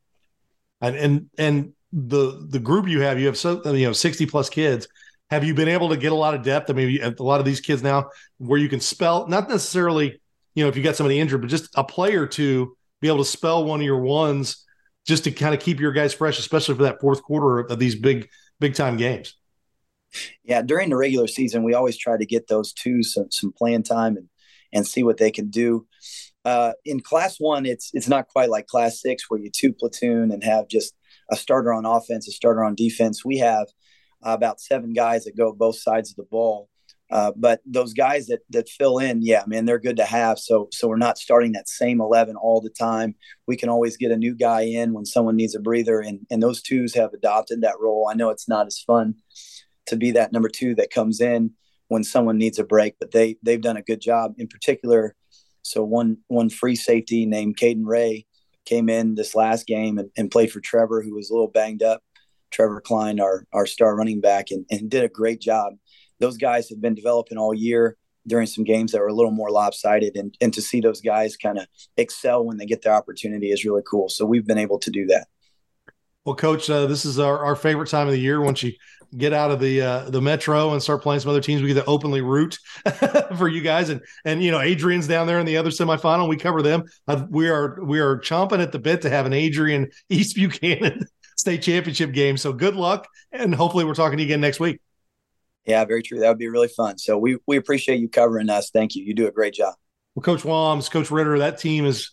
And 0.81 0.95
and 0.95 1.29
and 1.37 1.73
the 1.91 2.47
the 2.49 2.59
group 2.59 2.87
you 2.87 3.01
have, 3.01 3.19
you 3.19 3.27
have 3.27 3.37
so 3.37 3.61
you 3.73 3.87
know 3.87 3.93
sixty 3.93 4.25
plus 4.25 4.49
kids. 4.49 4.87
Have 5.29 5.43
you 5.43 5.53
been 5.53 5.67
able 5.67 5.89
to 5.89 5.97
get 5.97 6.11
a 6.11 6.15
lot 6.15 6.33
of 6.35 6.43
depth? 6.43 6.69
I 6.69 6.73
mean, 6.73 7.01
a 7.01 7.11
lot 7.21 7.39
of 7.39 7.45
these 7.45 7.59
kids 7.59 7.83
now, 7.83 8.09
where 8.37 8.59
you 8.59 8.69
can 8.69 8.79
spell 8.79 9.27
not 9.27 9.49
necessarily 9.49 10.19
you 10.57 10.63
know, 10.63 10.69
if 10.69 10.75
you 10.75 10.81
got 10.81 10.95
somebody 10.95 11.19
injured, 11.19 11.39
but 11.39 11.51
just 11.51 11.69
a 11.75 11.83
player 11.83 12.25
to 12.25 12.75
be 12.99 13.07
able 13.07 13.19
to 13.19 13.25
spell 13.25 13.63
one 13.63 13.79
of 13.79 13.85
your 13.85 13.99
ones 13.99 14.65
just 15.05 15.25
to 15.25 15.31
kind 15.31 15.53
of 15.53 15.61
keep 15.61 15.79
your 15.79 15.91
guys 15.91 16.15
fresh, 16.15 16.39
especially 16.39 16.73
for 16.73 16.81
that 16.81 16.99
fourth 16.99 17.21
quarter 17.21 17.59
of 17.59 17.77
these 17.77 17.93
big, 17.93 18.27
big 18.59 18.73
time 18.73 18.97
games. 18.97 19.35
Yeah, 20.43 20.63
during 20.63 20.89
the 20.89 20.95
regular 20.95 21.27
season, 21.27 21.61
we 21.61 21.75
always 21.75 21.95
try 21.95 22.17
to 22.17 22.25
get 22.25 22.47
those 22.47 22.73
two 22.73 23.03
some, 23.03 23.29
some 23.29 23.53
playing 23.53 23.83
time 23.83 24.17
and 24.17 24.29
and 24.73 24.85
see 24.85 25.03
what 25.03 25.17
they 25.17 25.29
can 25.29 25.51
do. 25.51 25.85
Uh, 26.47 26.71
in 26.85 27.01
class 27.01 27.35
one, 27.39 27.65
it's 27.65 27.91
it's 27.93 28.07
not 28.07 28.29
quite 28.29 28.49
like 28.49 28.67
class 28.67 29.01
six 29.01 29.25
where 29.27 29.37
you 29.37 29.51
two 29.53 29.73
platoon 29.73 30.31
and 30.31 30.41
have 30.45 30.69
just 30.69 30.95
a 31.29 31.35
starter 31.35 31.73
on 31.73 31.85
offense, 31.85 32.25
a 32.25 32.31
starter 32.31 32.63
on 32.63 32.73
defense. 32.73 33.25
We 33.25 33.37
have 33.39 33.67
uh, 34.25 34.31
about 34.31 34.61
seven 34.61 34.93
guys 34.93 35.25
that 35.25 35.35
go 35.35 35.51
both 35.51 35.77
sides 35.77 36.09
of 36.09 36.15
the 36.15 36.23
ball, 36.31 36.69
uh, 37.11 37.33
but 37.35 37.59
those 37.65 37.91
guys 37.91 38.27
that 38.27 38.43
that 38.51 38.69
fill 38.69 38.97
in, 38.97 39.23
yeah, 39.23 39.43
man, 39.45 39.65
they're 39.65 39.77
good 39.77 39.97
to 39.97 40.05
have. 40.05 40.39
So 40.39 40.69
so 40.71 40.87
we're 40.87 40.95
not 40.95 41.17
starting 41.17 41.51
that 41.51 41.67
same 41.67 41.99
eleven 41.99 42.37
all 42.37 42.61
the 42.61 42.69
time. 42.69 43.15
We 43.45 43.57
can 43.57 43.67
always 43.67 43.97
get 43.97 44.11
a 44.11 44.17
new 44.17 44.33
guy 44.33 44.61
in 44.61 44.93
when 44.93 45.03
someone 45.03 45.35
needs 45.35 45.53
a 45.53 45.59
breather, 45.59 45.99
and 45.99 46.25
and 46.31 46.41
those 46.41 46.61
twos 46.61 46.93
have 46.95 47.11
adopted 47.11 47.59
that 47.59 47.81
role. 47.81 48.07
I 48.09 48.15
know 48.15 48.29
it's 48.29 48.47
not 48.47 48.67
as 48.67 48.79
fun 48.79 49.15
to 49.87 49.97
be 49.97 50.11
that 50.11 50.31
number 50.31 50.47
two 50.47 50.75
that 50.75 50.91
comes 50.91 51.19
in 51.19 51.51
when 51.89 52.05
someone 52.05 52.37
needs 52.37 52.57
a 52.57 52.63
break, 52.63 52.95
but 53.01 53.11
they 53.11 53.35
they've 53.43 53.67
done 53.69 53.75
a 53.75 53.89
good 53.91 53.99
job. 53.99 54.35
In 54.37 54.47
particular, 54.47 55.13
so 55.67 55.83
one 55.83 56.17
one 56.27 56.49
free 56.49 56.75
safety 56.75 57.25
named 57.25 57.57
Caden 57.57 57.85
Ray 57.85 58.25
came 58.65 58.89
in 58.89 59.15
this 59.15 59.35
last 59.35 59.67
game 59.67 59.97
and, 59.97 60.09
and 60.17 60.31
played 60.31 60.51
for 60.51 60.61
Trevor, 60.61 61.01
who 61.01 61.13
was 61.13 61.29
a 61.29 61.33
little 61.33 61.49
banged 61.49 61.83
up. 61.83 62.01
Trevor 62.51 62.79
Klein, 62.81 63.19
our 63.19 63.45
our 63.53 63.65
star 63.65 63.95
running 63.95 64.21
back, 64.21 64.51
and, 64.51 64.65
and 64.71 64.89
did 64.89 65.03
a 65.03 65.09
great 65.09 65.41
job. 65.41 65.73
Those 66.19 66.37
guys 66.37 66.69
have 66.69 66.81
been 66.81 66.95
developing 66.95 67.37
all 67.37 67.53
year 67.53 67.97
during 68.25 68.47
some 68.47 68.63
games 68.63 68.91
that 68.91 69.01
were 69.01 69.07
a 69.07 69.13
little 69.13 69.31
more 69.31 69.51
lopsided 69.51 70.15
and, 70.17 70.35
and 70.41 70.53
to 70.53 70.61
see 70.61 70.81
those 70.81 70.99
guys 70.99 71.37
kind 71.37 71.57
of 71.57 71.65
excel 71.95 72.43
when 72.43 72.57
they 72.57 72.65
get 72.65 72.81
their 72.81 72.93
opportunity 72.93 73.51
is 73.51 73.63
really 73.63 73.83
cool. 73.89 74.09
So 74.09 74.25
we've 74.25 74.45
been 74.45 74.57
able 74.57 74.79
to 74.79 74.91
do 74.91 75.05
that 75.05 75.27
well 76.27 76.35
coach 76.35 76.69
uh, 76.69 76.85
this 76.85 77.05
is 77.05 77.19
our, 77.19 77.39
our 77.45 77.55
favorite 77.55 77.87
time 77.87 78.05
of 78.05 78.11
the 78.11 78.19
year 78.19 78.41
once 78.41 78.61
you 78.61 78.73
get 79.17 79.31
out 79.31 79.49
of 79.49 79.61
the 79.61 79.81
uh, 79.81 80.09
the 80.09 80.21
metro 80.21 80.73
and 80.73 80.83
start 80.83 81.01
playing 81.01 81.21
some 81.21 81.29
other 81.29 81.39
teams 81.39 81.61
we 81.61 81.69
get 81.69 81.75
to 81.75 81.85
openly 81.85 82.19
root 82.19 82.59
for 83.37 83.47
you 83.47 83.61
guys 83.61 83.89
and 83.89 84.01
and 84.25 84.43
you 84.43 84.51
know 84.51 84.59
adrian's 84.59 85.07
down 85.07 85.25
there 85.25 85.39
in 85.39 85.45
the 85.45 85.55
other 85.55 85.69
semifinal 85.69 86.27
we 86.27 86.35
cover 86.35 86.61
them 86.61 86.83
uh, 87.07 87.25
we 87.29 87.47
are 87.47 87.81
we 87.81 87.99
are 87.99 88.17
chomping 88.19 88.61
at 88.61 88.73
the 88.73 88.79
bit 88.79 89.01
to 89.01 89.09
have 89.09 89.25
an 89.25 89.31
adrian 89.31 89.89
east 90.09 90.35
buchanan 90.35 91.07
state 91.37 91.61
championship 91.61 92.11
game 92.11 92.35
so 92.35 92.51
good 92.51 92.75
luck 92.75 93.07
and 93.31 93.55
hopefully 93.55 93.85
we're 93.85 93.93
talking 93.93 94.17
to 94.17 94.23
you 94.23 94.27
again 94.27 94.41
next 94.41 94.59
week 94.59 94.81
yeah, 95.65 95.83
very 95.83 96.01
true. 96.01 96.21
That 96.21 96.29
would 96.29 96.37
be 96.37 96.47
really 96.47 96.69
fun. 96.69 96.97
So 96.97 97.17
we 97.17 97.39
we 97.45 97.57
appreciate 97.57 97.99
you 97.99 98.07
covering 98.07 98.49
us. 98.49 98.69
Thank 98.69 98.95
you. 98.95 99.03
You 99.03 99.13
do 99.13 99.27
a 99.27 99.31
great 99.31 99.53
job. 99.53 99.75
Well, 100.15 100.23
Coach 100.23 100.43
Wams, 100.43 100.89
Coach 100.89 101.11
Ritter, 101.11 101.39
that 101.39 101.57
team 101.57 101.83
has 101.83 102.11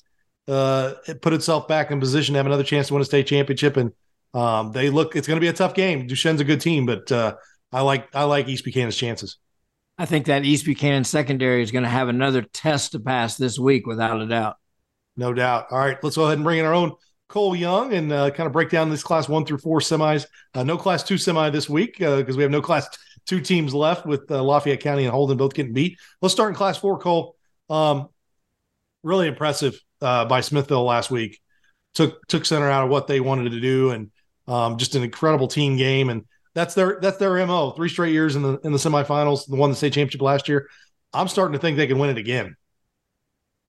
uh, 0.49 0.95
put 1.23 1.33
itself 1.33 1.69
back 1.69 1.93
in 1.93 2.01
position 2.01 2.33
to 2.33 2.39
have 2.39 2.47
another 2.47 2.65
chance 2.65 2.89
to 2.89 2.95
win 2.95 3.01
a 3.01 3.05
state 3.05 3.29
championship, 3.29 3.77
and 3.77 3.93
um, 4.35 4.73
they 4.73 4.91
look. 4.91 5.17
It's 5.17 5.27
going 5.27 5.37
to 5.37 5.41
be 5.41 5.49
a 5.49 5.53
tough 5.53 5.75
game. 5.75 6.07
Duchesne's 6.07 6.41
a 6.41 6.45
good 6.45 6.61
team, 6.61 6.85
but 6.87 7.11
uh, 7.11 7.37
I 7.73 7.81
like 7.83 8.15
I 8.15 8.25
like 8.25 8.49
East 8.49 8.65
Buchanan's 8.65 8.97
chances. 8.97 9.39
I 9.97 10.07
think 10.07 10.27
that 10.27 10.45
East 10.45 10.65
Buchanan 10.65 11.05
secondary 11.05 11.63
is 11.63 11.71
going 11.71 11.85
to 11.85 11.89
have 11.89 12.09
another 12.09 12.43
test 12.43 12.93
to 12.93 13.01
pass 13.01 13.37
this 13.37 13.59
week, 13.59 13.87
without 13.87 14.21
a 14.21 14.27
doubt. 14.27 14.57
No 15.17 15.33
doubt. 15.33 15.67
All 15.71 15.79
right, 15.79 15.97
let's 16.03 16.17
go 16.17 16.25
ahead 16.25 16.39
and 16.39 16.45
bring 16.45 16.59
in 16.59 16.65
our 16.65 16.75
own 16.75 16.93
Cole 17.29 17.55
Young 17.55 17.93
and 17.93 18.13
uh, 18.13 18.31
kind 18.31 18.47
of 18.47 18.53
break 18.53 18.71
down 18.71 18.91
this 18.91 19.03
class 19.03 19.29
one 19.29 19.45
through 19.45 19.59
four 19.59 19.79
semis. 19.79 20.27
Uh, 20.53 20.65
no 20.65 20.77
class 20.77 21.03
two 21.03 21.17
semi 21.17 21.49
this 21.51 21.69
week 21.69 21.99
because 21.99 22.35
uh, 22.35 22.37
we 22.37 22.43
have 22.43 22.51
no 22.51 22.61
class 22.61 22.89
two 23.27 23.41
teams 23.41 23.73
left 23.73 24.05
with 24.05 24.31
uh, 24.31 24.43
Lafayette 24.43 24.81
County 24.81 25.05
and 25.05 25.13
Holden 25.13 25.37
both 25.37 25.55
getting 25.55 25.73
beat. 25.73 25.99
Let's 26.21 26.35
start 26.35 26.51
in 26.51 26.57
Class 26.57 26.77
Four. 26.77 26.99
Cole, 26.99 27.37
um, 27.71 28.09
really 29.03 29.29
impressive 29.29 29.81
uh, 30.01 30.25
by 30.25 30.41
Smithville 30.41 30.85
last 30.85 31.11
week. 31.11 31.41
Took 31.95 32.27
took 32.27 32.45
center 32.45 32.69
out 32.69 32.85
of 32.85 32.91
what 32.91 33.07
they 33.07 33.21
wanted 33.21 33.51
to 33.51 33.61
do, 33.61 33.91
and 33.91 34.11
um, 34.47 34.77
just 34.77 34.95
an 34.95 35.03
incredible 35.03 35.49
team 35.49 35.77
game. 35.77 36.11
And 36.11 36.25
that's 36.55 36.75
their 36.75 36.99
that's 37.01 37.17
their 37.19 37.35
mo. 37.47 37.71
Three 37.73 37.89
straight 37.89 38.13
years 38.13 38.37
in 38.37 38.43
the 38.43 38.59
in 38.65 38.73
the 38.73 38.79
semifinals. 38.79 39.47
The 39.47 39.57
won 39.57 39.71
the 39.71 39.77
state 39.77 39.93
championship 39.93 40.23
last 40.23 40.49
year. 40.49 40.69
I'm 41.13 41.29
starting 41.29 41.53
to 41.53 41.59
think 41.59 41.77
they 41.77 41.87
can 41.87 41.99
win 41.99 42.11
it 42.11 42.19
again. 42.19 42.57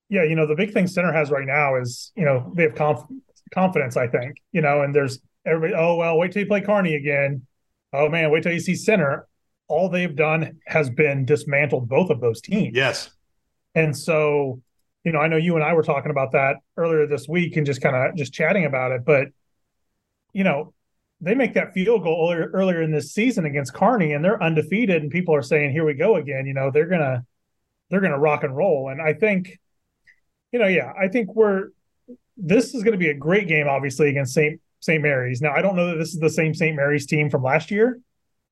Yeah, 0.08 0.24
you 0.24 0.36
know 0.36 0.46
the 0.46 0.54
big 0.54 0.72
thing 0.72 0.86
center 0.86 1.12
has 1.12 1.30
right 1.30 1.46
now 1.46 1.76
is 1.76 2.12
you 2.14 2.24
know 2.24 2.52
they 2.54 2.62
have 2.62 2.74
conf- 2.74 3.10
confidence. 3.52 3.96
I 3.96 4.06
think 4.06 4.36
you 4.52 4.60
know, 4.60 4.82
and 4.82 4.94
there's 4.94 5.18
everybody. 5.44 5.74
Oh 5.74 5.96
well, 5.96 6.16
wait 6.16 6.32
till 6.32 6.42
you 6.42 6.48
play 6.48 6.60
Kearney 6.60 6.94
again. 6.94 7.46
Oh 7.92 8.08
man, 8.08 8.30
wait 8.30 8.44
till 8.44 8.52
you 8.52 8.60
see 8.60 8.76
center 8.76 9.26
all 9.68 9.88
they've 9.88 10.14
done 10.14 10.58
has 10.66 10.90
been 10.90 11.24
dismantled 11.24 11.88
both 11.88 12.10
of 12.10 12.20
those 12.20 12.40
teams. 12.40 12.74
Yes. 12.74 13.10
And 13.74 13.96
so, 13.96 14.62
you 15.04 15.12
know, 15.12 15.18
I 15.18 15.28
know 15.28 15.36
you 15.36 15.54
and 15.56 15.64
I 15.64 15.72
were 15.74 15.82
talking 15.82 16.10
about 16.10 16.32
that 16.32 16.56
earlier 16.76 17.06
this 17.06 17.28
week 17.28 17.56
and 17.56 17.66
just 17.66 17.80
kind 17.80 17.96
of 17.96 18.16
just 18.16 18.32
chatting 18.32 18.64
about 18.64 18.92
it, 18.92 19.04
but 19.04 19.28
you 20.36 20.44
know, 20.44 20.74
they 21.22 21.34
make 21.34 21.54
that 21.54 21.72
field 21.72 22.02
goal 22.02 22.30
earlier, 22.30 22.50
earlier 22.52 22.82
in 22.82 22.90
this 22.90 23.14
season 23.14 23.46
against 23.46 23.72
Kearney, 23.72 24.12
and 24.12 24.22
they're 24.22 24.42
undefeated, 24.42 25.00
and 25.00 25.10
people 25.10 25.34
are 25.34 25.40
saying, 25.40 25.72
"Here 25.72 25.86
we 25.86 25.94
go 25.94 26.16
again." 26.16 26.46
You 26.46 26.52
know, 26.52 26.70
they're 26.70 26.88
gonna 26.88 27.24
they're 27.88 28.02
gonna 28.02 28.18
rock 28.18 28.44
and 28.44 28.54
roll, 28.54 28.90
and 28.90 29.00
I 29.00 29.14
think, 29.14 29.58
you 30.52 30.58
know, 30.58 30.66
yeah, 30.66 30.92
I 31.00 31.08
think 31.08 31.34
we're 31.34 31.68
this 32.36 32.74
is 32.74 32.82
going 32.82 32.92
to 32.92 32.98
be 32.98 33.08
a 33.08 33.14
great 33.14 33.48
game, 33.48 33.66
obviously 33.66 34.10
against 34.10 34.34
St. 34.34 34.60
St. 34.80 35.02
Mary's. 35.02 35.40
Now, 35.40 35.52
I 35.52 35.62
don't 35.62 35.74
know 35.74 35.86
that 35.86 35.96
this 35.96 36.12
is 36.12 36.20
the 36.20 36.28
same 36.28 36.52
St. 36.52 36.76
Mary's 36.76 37.06
team 37.06 37.30
from 37.30 37.42
last 37.42 37.70
year, 37.70 37.98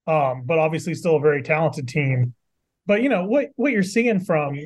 um, 0.06 0.44
but 0.46 0.58
obviously 0.58 0.94
still 0.94 1.16
a 1.16 1.20
very 1.20 1.42
talented 1.42 1.86
team. 1.86 2.32
But 2.86 3.02
you 3.02 3.10
know 3.10 3.26
what 3.26 3.50
what 3.56 3.72
you're 3.72 3.82
seeing 3.82 4.20
from 4.20 4.58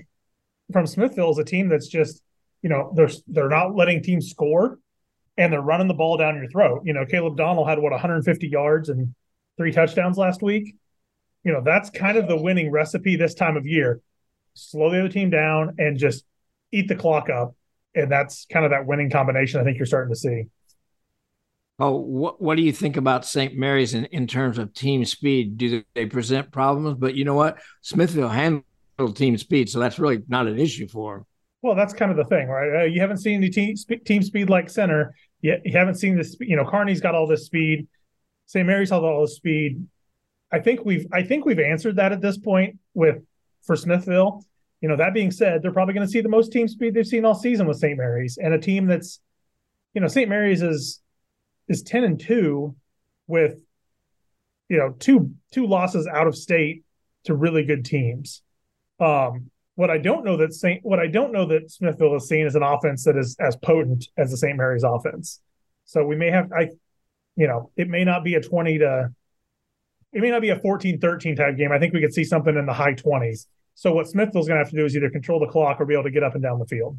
from 0.73 0.87
Smithville 0.87 1.33
is 1.33 1.39
a 1.39 1.45
team 1.45 1.69
that's 1.69 1.89
just 1.89 2.23
you 2.63 2.71
know 2.71 2.93
they're 2.95 3.11
they're 3.27 3.49
not 3.49 3.75
letting 3.75 4.05
teams 4.05 4.31
score 4.31 4.79
and 5.39 5.53
they're 5.53 5.63
running 5.63 5.87
the 5.87 5.95
ball 5.95 6.17
down 6.17 6.35
your 6.35 6.49
throat. 6.49 6.83
You 6.85 6.93
know, 6.93 7.07
Caleb 7.07 7.37
Donald 7.37 7.69
had 7.69 7.79
what 7.79 7.93
150 7.93 8.49
yards 8.49 8.89
and 8.89 9.15
three 9.57 9.73
touchdowns 9.73 10.19
last 10.19 10.43
week. 10.43 10.75
You 11.45 11.53
know, 11.53 11.63
that's 11.65 11.89
kind 11.89 12.19
of 12.19 12.27
the 12.29 12.37
winning 12.37 12.71
recipe 12.71 13.17
this 13.17 13.35
time 13.35 13.57
of 13.57 13.65
year. 13.65 14.01
Slow 14.55 14.91
the 14.91 14.99
other 14.99 15.09
team 15.09 15.31
down 15.31 15.77
and 15.79 15.97
just 15.97 16.25
eat 16.73 16.89
the 16.89 16.97
clock 16.97 17.31
up. 17.31 17.55
And 17.95 18.11
that's 18.11 18.47
kind 18.53 18.65
of 18.65 18.73
that 18.73 18.85
winning 18.85 19.11
combination 19.11 19.61
I 19.61 19.65
think 19.65 19.79
you're 19.79 19.87
starting 19.87 20.13
to 20.13 20.19
see. 20.19 20.45
Oh, 21.81 21.95
what 21.95 22.43
what 22.43 22.57
do 22.57 22.63
you 22.63 22.73
think 22.73 22.97
about 22.97 23.25
St. 23.25 23.57
Mary's 23.57 23.95
in, 23.95 24.07
in 24.07 24.27
terms 24.27 24.59
of 24.59 24.75
team 24.75 25.05
speed? 25.05 25.57
Do 25.57 25.85
they 25.95 26.07
present 26.07 26.51
problems? 26.51 26.97
But 26.99 27.15
you 27.15 27.25
know 27.25 27.35
what? 27.35 27.59
Smithville 27.83 28.29
handled 28.29 28.65
team 29.17 29.39
speed, 29.39 29.69
so 29.69 29.79
that's 29.79 30.01
really 30.01 30.25
not 30.27 30.49
an 30.49 30.59
issue 30.59 30.89
for 30.89 31.19
them. 31.19 31.27
Well, 31.63 31.75
that's 31.75 31.93
kind 31.93 32.11
of 32.11 32.17
the 32.17 32.25
thing, 32.25 32.49
right? 32.49 32.83
Uh, 32.83 32.85
you 32.85 33.01
haven't 33.01 33.19
seen 33.19 33.41
the 33.41 33.51
team 33.51 33.75
team 34.05 34.23
speed 34.23 34.49
like 34.51 34.69
center. 34.69 35.15
Yet 35.41 35.63
you 35.65 35.73
haven't 35.73 35.97
seen 35.97 36.17
this. 36.17 36.37
You 36.41 36.57
know, 36.57 36.65
Kearney's 36.65 37.01
got 37.01 37.15
all 37.15 37.27
this 37.27 37.47
speed. 37.47 37.87
St. 38.47 38.67
Mary's 38.67 38.91
has 38.91 39.03
all 39.03 39.21
this 39.21 39.37
speed. 39.37 39.87
I 40.51 40.59
think 40.59 40.85
we've 40.85 41.07
I 41.13 41.23
think 41.23 41.45
we've 41.45 41.59
answered 41.59 41.97
that 41.97 42.13
at 42.13 42.21
this 42.21 42.39
point 42.39 42.79
with 42.95 43.23
for 43.63 43.77
Smithville. 43.77 44.45
You 44.81 44.89
know, 44.89 44.97
that 44.97 45.13
being 45.13 45.31
said, 45.31 45.63
they're 45.63 45.73
probably 45.73 45.95
going 45.95 46.07
to 46.07 46.11
see 46.11 46.21
the 46.21 46.29
most 46.29 46.53
team 46.53 46.69
speed 46.69 46.95
they've 46.95 47.07
seen 47.07 47.25
all 47.25 47.35
season 47.35 47.67
with 47.67 47.79
St. 47.79 47.99
Mary's 47.99 48.39
and 48.41 48.55
a 48.55 48.59
team 48.59 48.87
that's, 48.87 49.21
you 49.93 50.01
know, 50.01 50.07
St. 50.07 50.29
Mary's 50.29 50.63
is 50.63 51.01
is 51.69 51.83
10 51.83 52.05
and 52.05 52.21
2 52.21 52.75
with 53.27 53.59
you 54.69 54.77
know 54.77 54.95
two 54.99 55.33
two 55.53 55.67
losses 55.67 56.07
out 56.07 56.27
of 56.27 56.37
state 56.37 56.85
to 57.25 57.35
really 57.35 57.65
good 57.65 57.85
teams 57.85 58.43
um 59.01 59.51
what 59.79 59.91
i 59.91 59.97
don't 59.97 60.25
know 60.25 60.37
that 60.37 60.53
saint 60.53 60.81
what 60.85 60.99
i 60.99 61.07
don't 61.07 61.33
know 61.33 61.47
that 61.47 61.71
smithville 61.71 62.17
is 62.17 62.27
seeing 62.27 62.45
is 62.45 62.57
an 62.57 62.65
offense 62.65 63.05
that 63.05 63.17
is 63.17 63.37
as 63.39 63.55
potent 63.55 64.09
as 64.19 64.33
the 64.33 64.37
st 64.37 64.57
mary's 64.57 64.83
offense. 64.83 65.41
So 65.85 66.05
we 66.05 66.17
may 66.17 66.33
have 66.33 66.51
i 66.53 66.71
you 67.37 67.47
know 67.47 67.71
it 67.77 67.89
may 67.89 68.03
not 68.03 68.25
be 68.25 68.35
a 68.35 68.41
20 68.41 68.79
to 68.79 69.11
it 70.13 70.21
may 70.21 70.31
not 70.31 70.43
be 70.43 70.49
a 70.49 70.59
14 70.59 70.99
13 70.99 71.37
type 71.37 71.57
game. 71.57 71.71
I 71.71 71.79
think 71.79 71.95
we 71.95 72.01
could 72.01 72.13
see 72.13 72.25
something 72.25 72.57
in 72.57 72.67
the 72.67 72.73
high 72.73 72.95
20s 72.95 73.47
so 73.77 73.93
what 73.93 74.09
smithville's 74.09 74.49
going 74.49 74.59
to 74.59 74.65
have 74.65 74.71
to 74.71 74.77
do 74.77 74.85
is 74.85 74.97
either 74.97 75.11
control 75.11 75.39
the 75.39 75.47
clock 75.47 75.81
or 75.81 75.87
be 75.87 75.95
able 75.95 76.03
to 76.05 76.11
get 76.11 76.25
up 76.25 76.35
and 76.35 76.43
down 76.43 76.59
the 76.59 76.67
field. 76.67 76.99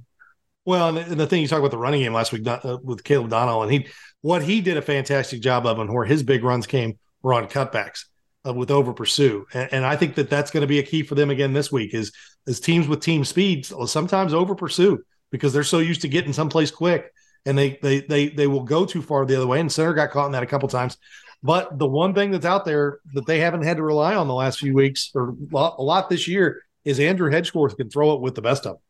Well, 0.63 0.95
and 0.95 1.19
the, 1.19 1.27
thing 1.27 1.41
you 1.41 1.47
talked 1.49 1.59
about 1.59 1.71
the 1.71 1.77
running 1.77 2.01
game 2.01 2.13
last 2.13 2.31
week 2.31 2.47
uh, 2.47 2.77
with 2.81 3.03
Caleb 3.03 3.29
Donnell, 3.29 3.63
and 3.63 3.71
he 3.71 3.87
what 4.21 4.43
he 4.43 4.61
did 4.61 4.77
a 4.77 4.81
fantastic 4.81 5.41
job 5.41 5.65
of, 5.65 5.79
and 5.79 5.93
where 5.93 6.05
his 6.05 6.23
big 6.23 6.45
runs 6.45 6.65
came 6.65 6.97
were 7.21 7.33
on 7.33 7.47
cutbacks 7.47 8.05
Uh, 8.47 8.53
with 8.53 8.71
over 8.71 8.93
pursue, 8.93 9.45
and, 9.53 9.73
and, 9.73 9.85
I 9.85 9.97
think 9.97 10.15
that 10.15 10.29
that's 10.29 10.49
going 10.49 10.61
to 10.61 10.67
be 10.67 10.79
a 10.79 10.83
key 10.83 11.03
for 11.03 11.13
them 11.13 11.29
again 11.29 11.51
this 11.51 11.73
week. 11.73 11.93
Is 11.93 12.13
is 12.47 12.61
teams 12.61 12.87
with 12.87 13.01
team 13.01 13.25
speeds 13.25 13.73
uh, 13.73 13.85
sometimes 13.85 14.33
over 14.33 14.55
pursue 14.55 15.03
because 15.29 15.51
they're 15.51 15.63
so 15.65 15.79
used 15.79 16.01
to 16.03 16.07
getting 16.07 16.31
someplace 16.31 16.71
quick, 16.71 17.11
and 17.45 17.57
they 17.57 17.77
they 17.81 17.99
they 17.99 18.29
they 18.29 18.47
will 18.47 18.63
go 18.63 18.85
too 18.85 19.01
far 19.01 19.25
the 19.25 19.35
other 19.35 19.45
way. 19.45 19.59
And 19.59 19.69
Center 19.69 19.93
got 19.93 20.11
caught 20.11 20.27
in 20.27 20.31
that 20.31 20.43
a 20.43 20.45
couple 20.45 20.69
times. 20.69 20.97
But 21.41 21.77
the 21.77 21.87
one 21.87 22.13
thing 22.13 22.31
that's 22.31 22.45
out 22.45 22.65
there 22.65 22.99
that 23.13 23.25
they 23.25 23.39
haven't 23.39 23.63
had 23.63 23.77
to 23.77 23.83
rely 23.83 24.15
on 24.15 24.27
the 24.27 24.33
last 24.33 24.59
few 24.59 24.73
weeks 24.73 25.11
or 25.13 25.35
a 25.53 25.81
lot 25.81 26.09
this 26.09 26.27
year 26.27 26.61
is 26.83 26.99
Andrew 26.99 27.31
Hedgeworth 27.31 27.77
can 27.77 27.89
throw 27.89 28.13
it 28.13 28.21
with 28.21 28.35
the 28.35 28.41
best 28.41 28.65
of 28.65 28.73
them. 28.73 28.81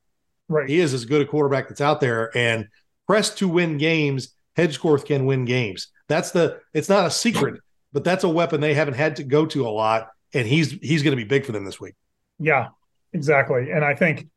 Right. 0.47 0.69
He 0.69 0.79
is 0.79 0.93
as 0.93 1.05
good 1.05 1.21
a 1.21 1.25
quarterback 1.25 1.69
that's 1.69 1.81
out 1.81 2.01
there. 2.01 2.35
And 2.35 2.67
pressed 3.07 3.37
to 3.39 3.47
win 3.47 3.77
games, 3.77 4.35
Hedgeworth 4.55 5.05
can 5.05 5.25
win 5.25 5.45
games. 5.45 5.89
That's 6.07 6.31
the 6.31 6.59
it's 6.73 6.89
not 6.89 7.05
a 7.05 7.11
secret, 7.11 7.61
but 7.93 8.03
that's 8.03 8.23
a 8.23 8.29
weapon 8.29 8.61
they 8.61 8.73
haven't 8.73 8.95
had 8.95 9.17
to 9.17 9.23
go 9.23 9.45
to 9.47 9.67
a 9.67 9.69
lot. 9.69 10.09
And 10.33 10.47
he's 10.47 10.71
he's 10.71 11.01
going 11.01 11.17
to 11.17 11.21
be 11.21 11.27
big 11.27 11.45
for 11.45 11.51
them 11.51 11.65
this 11.65 11.79
week. 11.79 11.95
Yeah, 12.37 12.67
exactly. 13.13 13.71
And 13.71 13.83
I 13.83 13.95
think, 13.95 14.27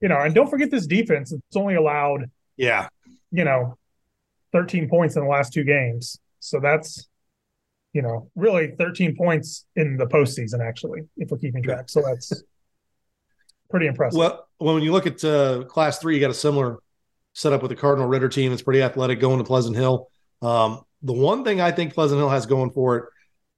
you 0.00 0.08
know, 0.08 0.18
and 0.18 0.34
don't 0.34 0.48
forget 0.48 0.70
this 0.70 0.86
defense. 0.86 1.32
It's 1.32 1.56
only 1.56 1.74
allowed, 1.74 2.30
yeah, 2.56 2.88
you 3.30 3.44
know, 3.44 3.76
13 4.52 4.88
points 4.88 5.16
in 5.16 5.22
the 5.22 5.28
last 5.28 5.52
two 5.52 5.64
games. 5.64 6.18
So 6.40 6.58
that's, 6.58 7.08
you 7.92 8.02
know, 8.02 8.30
really 8.34 8.74
13 8.78 9.14
points 9.16 9.66
in 9.76 9.96
the 9.96 10.06
postseason, 10.06 10.66
actually, 10.66 11.02
if 11.18 11.30
we're 11.30 11.38
keeping 11.38 11.62
track. 11.62 11.90
So 11.90 12.02
that's 12.02 12.42
pretty 13.70 13.86
impressive. 13.86 14.18
Well, 14.18 14.48
when 14.58 14.82
you 14.82 14.92
look 14.92 15.06
at 15.06 15.22
uh, 15.22 15.64
Class 15.64 15.98
Three, 15.98 16.14
you 16.14 16.20
got 16.20 16.30
a 16.30 16.34
similar 16.34 16.78
setup 17.34 17.62
with 17.62 17.70
the 17.70 17.76
Cardinal 17.76 18.08
Ritter 18.08 18.28
team. 18.28 18.52
It's 18.52 18.62
pretty 18.62 18.82
athletic 18.82 19.20
going 19.20 19.38
to 19.38 19.44
Pleasant 19.44 19.76
Hill. 19.76 20.08
Um, 20.40 20.82
the 21.02 21.12
one 21.12 21.44
thing 21.44 21.60
I 21.60 21.72
think 21.72 21.94
Pleasant 21.94 22.18
Hill 22.18 22.28
has 22.28 22.46
going 22.46 22.70
for 22.70 22.96
it 22.96 23.04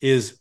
is 0.01 0.39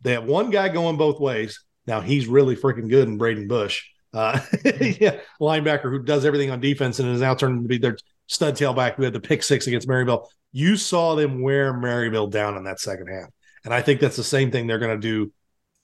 they 0.00 0.12
have 0.12 0.24
one 0.24 0.50
guy 0.50 0.68
going 0.68 0.96
both 0.96 1.20
ways. 1.20 1.62
Now 1.86 2.00
he's 2.00 2.26
really 2.26 2.56
freaking 2.56 2.88
good 2.88 3.08
in 3.08 3.18
Braden 3.18 3.48
Bush, 3.48 3.84
uh, 4.12 4.40
yeah, 4.64 5.20
linebacker 5.40 5.90
who 5.90 6.02
does 6.02 6.24
everything 6.24 6.50
on 6.50 6.60
defense 6.60 6.98
and 6.98 7.08
is 7.10 7.20
now 7.20 7.34
turning 7.34 7.62
to 7.62 7.68
be 7.68 7.78
their 7.78 7.96
stud 8.26 8.56
tailback 8.56 8.94
who 8.94 9.02
had 9.02 9.12
the 9.12 9.20
pick 9.20 9.42
six 9.42 9.66
against 9.66 9.88
Maryville. 9.88 10.26
You 10.52 10.76
saw 10.76 11.14
them 11.14 11.42
wear 11.42 11.74
Maryville 11.74 12.30
down 12.30 12.56
in 12.56 12.64
that 12.64 12.80
second 12.80 13.08
half, 13.08 13.28
and 13.64 13.74
I 13.74 13.82
think 13.82 14.00
that's 14.00 14.16
the 14.16 14.24
same 14.24 14.50
thing 14.50 14.66
they're 14.66 14.78
going 14.78 14.98
to 14.98 15.08
do 15.08 15.32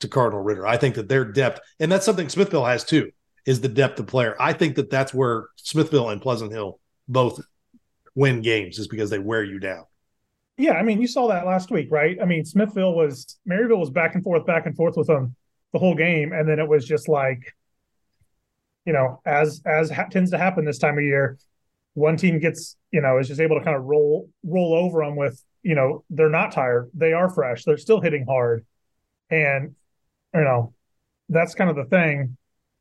to 0.00 0.08
Cardinal 0.08 0.42
Ritter. 0.42 0.66
I 0.66 0.76
think 0.76 0.94
that 0.96 1.08
their 1.08 1.24
depth, 1.24 1.61
and 1.78 1.90
that's 1.90 2.06
something 2.06 2.28
Smithville 2.28 2.64
has 2.64 2.85
too, 2.85 3.11
is 3.44 3.61
the 3.61 3.68
depth 3.68 4.00
of 4.00 4.06
player. 4.06 4.35
I 4.40 4.52
think 4.52 4.76
that 4.76 4.90
that's 4.90 5.12
where 5.12 5.48
Smithville 5.56 6.11
and 6.11 6.22
Pleasant 6.22 6.52
Hill 6.52 6.80
both 7.08 7.40
win 8.14 8.40
games 8.40 8.78
is 8.78 8.88
because 8.88 9.11
they 9.11 9.18
wear 9.18 9.44
you 9.44 9.58
down. 9.58 9.85
Yeah, 10.62 10.75
I 10.75 10.85
mean, 10.85 11.01
you 11.01 11.09
saw 11.09 11.27
that 11.27 11.44
last 11.44 11.72
week, 11.72 11.88
right? 11.90 12.16
I 12.22 12.25
mean, 12.25 12.44
Smithville 12.44 12.94
was 12.94 13.37
Maryville 13.51 13.81
was 13.81 13.90
back 13.90 14.14
and 14.14 14.22
forth, 14.22 14.46
back 14.46 14.64
and 14.64 14.77
forth 14.77 14.96
with 14.96 15.09
them 15.09 15.35
the 15.72 15.81
whole 15.81 15.96
game, 15.96 16.33
and 16.33 16.48
then 16.48 16.61
it 16.61 16.68
was 16.68 16.87
just 16.87 17.09
like, 17.09 17.40
you 18.87 18.92
know, 18.92 19.20
as 19.27 19.61
as 19.66 19.90
ha- 19.90 20.07
tends 20.09 20.31
to 20.31 20.38
happen 20.38 20.64
this 20.64 20.79
time 20.79 20.98
of 20.98 21.03
year, 21.03 21.37
one 21.94 22.16
team 22.16 22.38
gets, 22.38 22.77
you 22.92 23.01
know, 23.01 23.18
is 23.18 23.27
just 23.27 23.40
able 23.40 23.59
to 23.59 23.64
kind 23.64 23.77
of 23.77 23.83
roll 23.83 24.31
roll 24.44 24.75
over 24.75 25.05
them 25.05 25.16
with, 25.16 25.42
you 25.64 25.75
know, 25.75 26.05
they're 26.11 26.29
not 26.29 26.53
tired, 26.53 26.88
they 26.94 27.12
are 27.12 27.29
fresh, 27.29 27.64
they're 27.64 27.77
still 27.77 28.01
hitting 28.01 28.25
hard, 28.25 28.64
and 29.31 29.75
you 30.33 30.42
know, 30.42 30.75
that's 31.29 31.57
kind 31.57 31.70
of 31.70 31.75
the 31.75 31.87
thing. 31.87 32.37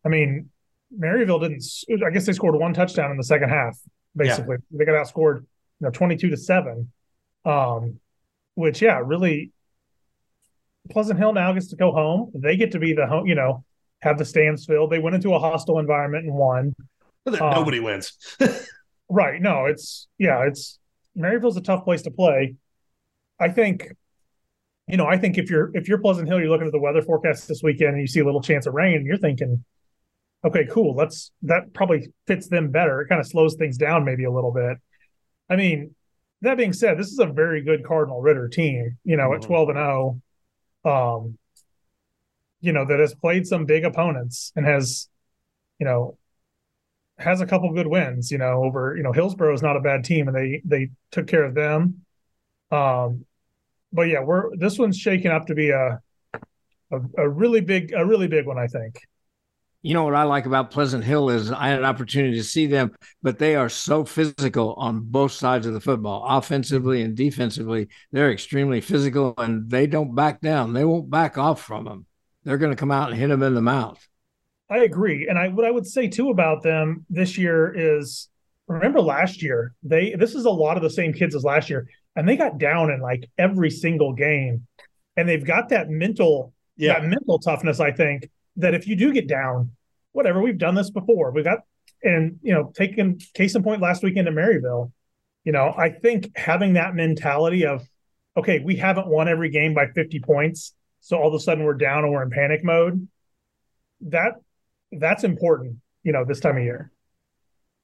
I 0.05 0.09
mean, 0.09 0.51
Maryville 0.95 1.41
didn't. 1.41 1.63
I 2.05 2.11
guess 2.11 2.27
they 2.27 2.33
scored 2.33 2.53
one 2.53 2.75
touchdown 2.75 3.09
in 3.09 3.17
the 3.17 3.23
second 3.23 3.49
half. 3.49 3.75
Basically, 4.15 4.57
yeah. 4.69 4.77
they 4.77 4.85
got 4.85 5.03
outscored, 5.03 5.39
you 5.39 5.47
know, 5.79 5.89
twenty-two 5.89 6.29
to 6.29 6.37
seven. 6.37 6.91
Um, 7.45 7.99
which 8.55 8.81
yeah, 8.81 9.01
really. 9.03 9.51
Pleasant 10.89 11.19
Hill 11.19 11.33
now 11.33 11.53
gets 11.53 11.67
to 11.67 11.75
go 11.75 11.91
home. 11.91 12.31
They 12.33 12.57
get 12.57 12.71
to 12.71 12.79
be 12.79 12.93
the 12.93 13.05
home. 13.05 13.27
You 13.27 13.35
know, 13.35 13.63
have 14.01 14.17
the 14.17 14.25
stands 14.25 14.65
filled. 14.65 14.91
They 14.91 14.99
went 14.99 15.15
into 15.15 15.33
a 15.33 15.39
hostile 15.39 15.79
environment 15.79 16.25
and 16.25 16.33
won. 16.33 16.75
Um, 17.27 17.37
nobody 17.39 17.79
wins. 17.79 18.13
right? 19.09 19.39
No, 19.39 19.65
it's 19.65 20.07
yeah, 20.17 20.43
it's 20.47 20.79
Maryville's 21.15 21.57
a 21.57 21.61
tough 21.61 21.83
place 21.83 22.01
to 22.03 22.11
play. 22.11 22.55
I 23.39 23.49
think 23.49 23.91
you 24.87 24.97
know, 24.97 25.05
I 25.05 25.17
think 25.17 25.37
if 25.37 25.49
you're 25.49 25.71
if 25.75 25.87
you're 25.87 25.99
Pleasant 25.99 26.27
Hill, 26.27 26.39
you're 26.39 26.49
looking 26.49 26.67
at 26.67 26.73
the 26.73 26.79
weather 26.79 27.01
forecast 27.01 27.47
this 27.47 27.61
weekend 27.63 27.91
and 27.91 28.01
you 28.01 28.07
see 28.07 28.19
a 28.19 28.25
little 28.25 28.41
chance 28.41 28.65
of 28.65 28.73
rain, 28.73 28.97
and 28.97 29.05
you're 29.05 29.17
thinking, 29.17 29.63
okay, 30.43 30.67
cool, 30.69 30.95
let's 30.95 31.31
that 31.43 31.73
probably 31.73 32.11
fits 32.27 32.47
them 32.47 32.71
better. 32.71 33.01
It 33.01 33.07
kind 33.07 33.21
of 33.21 33.27
slows 33.27 33.55
things 33.55 33.77
down 33.77 34.03
maybe 34.03 34.23
a 34.23 34.31
little 34.31 34.51
bit. 34.51 34.77
I 35.49 35.55
mean, 35.55 35.95
that 36.41 36.57
being 36.57 36.73
said, 36.73 36.97
this 36.97 37.11
is 37.11 37.19
a 37.19 37.27
very 37.27 37.61
good 37.61 37.85
Cardinal 37.85 38.21
Ritter 38.21 38.47
team, 38.47 38.97
you 39.03 39.17
know, 39.17 39.29
mm-hmm. 39.29 39.43
at 39.43 39.47
12 39.47 39.69
and 39.69 39.77
0. 39.77 40.21
Um, 40.83 41.37
you 42.59 42.73
know, 42.73 42.85
that 42.85 42.99
has 42.99 43.13
played 43.15 43.47
some 43.47 43.65
big 43.65 43.85
opponents 43.85 44.51
and 44.55 44.65
has, 44.65 45.09
you 45.79 45.85
know, 45.85 46.17
has 47.17 47.41
a 47.41 47.45
couple 47.45 47.71
good 47.73 47.87
wins, 47.87 48.31
you 48.31 48.37
know, 48.37 48.63
over, 48.63 48.95
you 48.97 49.03
know, 49.03 49.11
Hillsboro 49.11 49.53
is 49.53 49.61
not 49.61 49.77
a 49.77 49.81
bad 49.81 50.03
team 50.03 50.27
and 50.27 50.35
they 50.35 50.61
they 50.65 50.89
took 51.11 51.27
care 51.27 51.43
of 51.43 51.53
them. 51.53 52.05
Um, 52.71 53.25
but 53.93 54.03
yeah, 54.03 54.21
we're 54.21 54.55
this 54.55 54.79
one's 54.79 54.97
shaking 54.97 55.31
up 55.31 55.47
to 55.47 55.55
be 55.55 55.69
a, 55.69 55.99
a, 56.91 57.01
a 57.17 57.29
really 57.29 57.61
big 57.61 57.93
a 57.93 58.05
really 58.05 58.27
big 58.27 58.45
one, 58.45 58.57
I 58.57 58.67
think. 58.67 58.99
You 59.83 59.95
know 59.95 60.03
what 60.03 60.13
I 60.13 60.23
like 60.23 60.45
about 60.45 60.69
Pleasant 60.69 61.03
Hill 61.03 61.29
is 61.31 61.51
I 61.51 61.69
had 61.69 61.79
an 61.79 61.85
opportunity 61.85 62.37
to 62.37 62.43
see 62.43 62.67
them, 62.67 62.91
but 63.23 63.39
they 63.39 63.55
are 63.55 63.69
so 63.69 64.05
physical 64.05 64.73
on 64.75 65.01
both 65.01 65.31
sides 65.31 65.65
of 65.65 65.73
the 65.73 65.81
football, 65.81 66.23
offensively 66.27 67.01
and 67.01 67.15
defensively. 67.15 67.87
They're 68.11 68.31
extremely 68.31 68.79
physical 68.81 69.33
and 69.39 69.67
they 69.69 69.87
don't 69.87 70.13
back 70.13 70.39
down. 70.39 70.73
They 70.73 70.85
won't 70.85 71.09
back 71.09 71.39
off 71.39 71.63
from 71.63 71.85
them. 71.85 72.05
They're 72.43 72.59
going 72.59 72.71
to 72.71 72.77
come 72.77 72.91
out 72.91 73.09
and 73.09 73.19
hit 73.19 73.29
them 73.29 73.41
in 73.41 73.55
the 73.55 73.61
mouth. 73.61 74.07
I 74.69 74.79
agree. 74.79 75.27
And 75.27 75.37
I 75.37 75.49
what 75.49 75.65
I 75.65 75.71
would 75.71 75.87
say 75.87 76.07
too 76.07 76.29
about 76.29 76.61
them 76.63 77.05
this 77.09 77.37
year 77.37 77.73
is 77.99 78.29
remember 78.67 79.01
last 79.01 79.41
year, 79.41 79.73
they 79.83 80.13
this 80.13 80.35
is 80.35 80.45
a 80.45 80.49
lot 80.49 80.77
of 80.77 80.83
the 80.83 80.89
same 80.89 81.11
kids 81.11 81.35
as 81.35 81.43
last 81.43 81.69
year, 81.69 81.89
and 82.15 82.29
they 82.29 82.37
got 82.37 82.57
down 82.57 82.91
in 82.91 83.01
like 83.01 83.25
every 83.37 83.69
single 83.69 84.13
game. 84.13 84.65
And 85.17 85.27
they've 85.27 85.45
got 85.45 85.69
that 85.69 85.89
mental, 85.89 86.53
Yeah. 86.77 86.93
that 86.99 87.03
mental 87.05 87.37
toughness, 87.39 87.79
I 87.81 87.91
think, 87.91 88.29
that 88.57 88.73
if 88.73 88.87
you 88.87 88.95
do 88.95 89.13
get 89.13 89.27
down, 89.27 89.71
whatever, 90.11 90.41
we've 90.41 90.57
done 90.57 90.75
this 90.75 90.89
before. 90.89 91.31
We've 91.31 91.43
got 91.43 91.59
and 92.03 92.39
you 92.41 92.53
know, 92.53 92.71
taking 92.75 93.21
case 93.33 93.55
in 93.55 93.63
point 93.63 93.81
last 93.81 94.03
weekend 94.03 94.27
in 94.27 94.33
Maryville, 94.33 94.91
you 95.43 95.51
know, 95.51 95.73
I 95.75 95.89
think 95.89 96.35
having 96.35 96.73
that 96.73 96.95
mentality 96.95 97.65
of, 97.65 97.81
okay, 98.37 98.59
we 98.59 98.75
haven't 98.75 99.07
won 99.07 99.27
every 99.27 99.49
game 99.49 99.73
by 99.73 99.87
50 99.87 100.19
points, 100.19 100.73
so 100.99 101.17
all 101.17 101.27
of 101.27 101.33
a 101.33 101.39
sudden 101.39 101.63
we're 101.63 101.73
down 101.73 102.03
and 102.03 102.13
we're 102.13 102.23
in 102.23 102.29
panic 102.29 102.63
mode. 102.63 103.07
That 104.01 104.33
that's 104.91 105.23
important, 105.23 105.77
you 106.03 106.11
know, 106.11 106.25
this 106.25 106.39
time 106.39 106.57
of 106.57 106.63
year. 106.63 106.91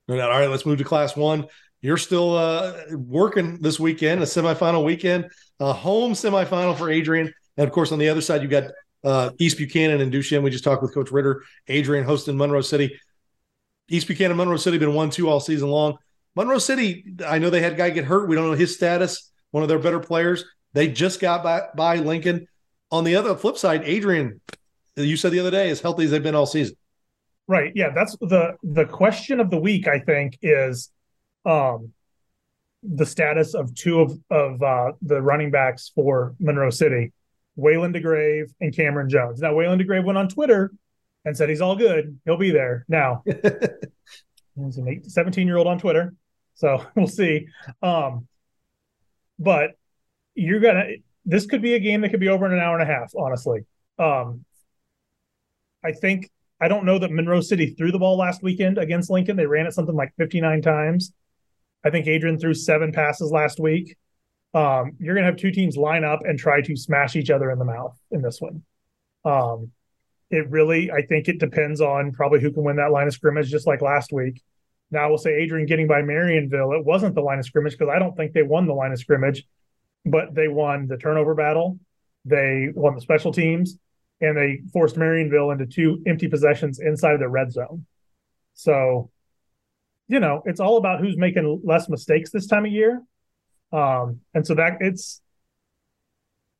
All 0.10 0.18
right, 0.18 0.48
let's 0.48 0.66
move 0.66 0.78
to 0.78 0.84
class 0.84 1.16
one. 1.16 1.48
You're 1.82 1.98
still 1.98 2.36
uh, 2.36 2.74
working 2.92 3.60
this 3.62 3.80
weekend, 3.80 4.22
a 4.22 4.26
semifinal 4.26 4.84
weekend, 4.84 5.30
a 5.60 5.74
home 5.74 6.14
semifinal 6.14 6.78
for 6.78 6.90
Adrian. 6.90 7.32
And 7.56 7.68
of 7.68 7.74
course, 7.74 7.92
on 7.92 8.00
the 8.00 8.10
other 8.10 8.22
side, 8.22 8.42
you've 8.42 8.52
got 8.52 8.72
uh, 9.04 9.32
East 9.40 9.58
Buchanan 9.58 10.02
and 10.02 10.12
Duchesne. 10.12 10.44
We 10.44 10.50
just 10.50 10.64
talked 10.64 10.82
with 10.82 10.94
Coach 10.94 11.12
Ritter. 11.12 11.44
Adrian 11.68 12.06
hosting 12.06 12.38
Monroe 12.38 12.62
City. 12.62 13.00
East 13.90 14.08
Buchanan, 14.08 14.38
Monroe 14.38 14.58
City 14.58 14.78
been 14.78 14.94
one 14.94 15.10
two 15.10 15.30
all 15.30 15.40
season 15.40 15.70
long. 15.70 15.98
Monroe 16.36 16.60
City, 16.60 17.16
I 17.26 17.40
know 17.40 17.50
they 17.50 17.62
had 17.62 17.74
a 17.74 17.76
guy 17.76 17.90
get 17.90 18.06
hurt. 18.06 18.28
We 18.28 18.36
don't 18.36 18.46
know 18.46 18.54
his 18.54 18.76
status. 18.76 19.32
One 19.52 19.64
of 19.64 19.70
their 19.70 19.80
better 19.80 20.00
players. 20.00 20.44
They 20.74 20.88
just 20.88 21.20
got 21.20 21.42
by, 21.44 21.62
by 21.76 21.96
Lincoln. 21.96 22.48
On 22.92 23.04
the 23.04 23.16
other 23.16 23.36
flip 23.36 23.58
side, 23.58 23.82
Adrian, 23.86 24.40
you 24.96 25.18
said 25.18 25.32
the 25.32 25.40
other 25.40 25.52
day, 25.52 25.70
as 25.70 25.82
healthy 25.82 26.04
as 26.04 26.12
they've 26.12 26.22
been 26.22 26.36
all 26.36 26.46
season. 26.46 26.76
Right. 27.48 27.72
Yeah. 27.76 27.90
That's 27.90 28.16
the 28.18 28.56
the 28.62 28.86
question 28.86 29.40
of 29.40 29.50
the 29.50 29.58
week. 29.58 29.88
I 29.88 30.00
think 30.00 30.38
is 30.42 30.92
um, 31.46 31.94
the 32.84 33.06
status 33.06 33.54
of 33.54 33.74
two 33.74 34.02
of 34.02 34.20
of 34.30 34.62
uh, 34.62 34.92
the 35.02 35.22
running 35.22 35.50
backs 35.50 35.92
for 35.96 36.36
Monroe 36.40 36.70
City, 36.70 37.14
Waylon 37.58 37.96
DeGrave 37.96 38.52
and 38.62 38.76
Cameron 38.76 39.10
Jones. 39.10 39.42
Now, 39.42 39.54
Waylon 39.54 39.82
DeGrave 39.82 40.04
went 40.04 40.18
on 40.18 40.30
Twitter 40.30 40.72
and 41.26 41.36
said 41.36 41.50
he's 41.50 41.62
all 41.62 41.76
good. 41.76 42.20
He'll 42.26 42.38
be 42.38 42.52
there 42.52 42.86
now. 42.88 43.24
he's 43.26 44.78
an 44.78 45.02
17 45.08 45.48
year 45.48 45.58
old 45.58 45.68
on 45.68 45.80
Twitter, 45.80 46.14
so 46.56 46.86
we'll 46.96 47.08
see. 47.08 47.48
Um, 47.82 48.28
but 49.40 49.72
you're 50.36 50.60
gonna. 50.60 50.86
This 51.26 51.46
could 51.46 51.62
be 51.62 51.74
a 51.74 51.80
game 51.80 52.02
that 52.02 52.10
could 52.10 52.22
be 52.22 52.30
over 52.30 52.46
in 52.46 52.54
an 52.54 52.60
hour 52.60 52.80
and 52.80 52.90
a 52.90 52.94
half. 52.94 53.12
Honestly, 53.18 53.66
um, 54.00 54.46
I 55.84 55.92
think 55.92 56.30
I 56.60 56.68
don't 56.68 56.86
know 56.86 57.00
that 57.00 57.12
Monroe 57.12 57.42
City 57.42 57.76
threw 57.78 57.92
the 57.92 58.00
ball 58.00 58.18
last 58.18 58.42
weekend 58.42 58.78
against 58.78 59.10
Lincoln. 59.10 59.36
They 59.36 59.46
ran 59.46 59.68
it 59.68 59.74
something 59.74 59.96
like 59.96 60.14
59 60.18 60.62
times. 60.62 61.14
I 61.84 61.90
think 61.90 62.08
Adrian 62.08 62.40
threw 62.40 62.54
seven 62.54 62.92
passes 62.92 63.32
last 63.32 63.60
week. 63.60 63.96
Um, 64.58 64.94
you're 65.00 65.14
going 65.14 65.24
to 65.24 65.30
have 65.30 65.38
two 65.38 65.52
teams 65.52 65.78
line 65.78 66.04
up 66.04 66.22
and 66.24 66.40
try 66.40 66.62
to 66.62 66.76
smash 66.76 67.16
each 67.16 67.30
other 67.30 67.52
in 67.52 67.60
the 67.60 67.66
mouth 67.66 67.96
in 68.10 68.24
this 68.24 68.42
one. 68.42 68.64
Um, 69.24 69.72
it 70.32 70.50
really, 70.50 70.90
I 70.90 71.04
think 71.04 71.28
it 71.28 71.40
depends 71.40 71.80
on 71.80 72.12
probably 72.12 72.42
who 72.42 72.52
can 72.52 72.64
win 72.64 72.78
that 72.78 72.92
line 72.92 73.06
of 73.06 73.14
scrimmage, 73.14 73.52
just 73.52 73.68
like 73.68 73.84
last 73.84 74.12
week. 74.12 74.42
Now, 74.90 75.04
I 75.04 75.08
will 75.08 75.20
say 75.20 75.36
Adrian 75.36 75.68
getting 75.68 75.86
by 75.86 76.02
Marionville, 76.02 76.80
it 76.80 76.84
wasn't 76.84 77.14
the 77.14 77.22
line 77.22 77.38
of 77.38 77.46
scrimmage 77.46 77.78
because 77.78 77.94
I 77.94 78.00
don't 78.00 78.18
think 78.18 78.34
they 78.34 78.42
won 78.42 78.66
the 78.66 78.74
line 78.74 78.92
of 78.92 78.98
scrimmage, 79.00 79.46
but 80.06 80.34
they 80.34 80.48
won 80.48 80.88
the 80.88 80.98
turnover 80.98 81.36
battle. 81.36 81.80
They 82.26 82.70
won 82.74 82.96
the 82.96 83.02
special 83.02 83.32
teams 83.32 83.78
and 84.22 84.36
they 84.36 84.62
forced 84.74 84.96
Marionville 84.96 85.52
into 85.52 85.68
two 85.68 86.02
empty 86.08 86.28
possessions 86.28 86.80
inside 86.80 87.14
of 87.14 87.20
the 87.20 87.30
red 87.30 87.52
zone. 87.52 87.86
So, 88.56 89.12
you 90.08 90.20
know, 90.20 90.42
it's 90.46 90.60
all 90.60 90.78
about 90.78 91.00
who's 91.00 91.16
making 91.16 91.62
less 91.64 91.90
mistakes 91.90 92.32
this 92.32 92.48
time 92.48 92.66
of 92.66 92.72
year. 92.72 93.04
Um, 93.72 94.22
and 94.34 94.46
so 94.46 94.56
that 94.56 94.78
it's, 94.80 95.22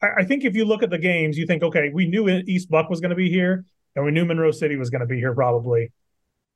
I, 0.02 0.08
I 0.20 0.24
think 0.26 0.44
if 0.44 0.56
you 0.56 0.66
look 0.66 0.84
at 0.84 0.90
the 0.90 0.98
games, 0.98 1.38
you 1.38 1.46
think, 1.46 1.64
okay, 1.64 1.90
we 1.94 2.08
knew 2.08 2.28
East 2.28 2.70
Buck 2.70 2.90
was 2.90 3.00
going 3.00 3.12
to 3.12 3.16
be 3.16 3.30
here 3.30 3.66
and 3.96 4.06
we 4.06 4.12
knew 4.12 4.26
Monroe 4.26 4.52
City 4.52 4.76
was 4.76 4.90
going 4.90 5.02
to 5.02 5.08
be 5.08 5.18
here 5.18 5.34
probably. 5.34 5.92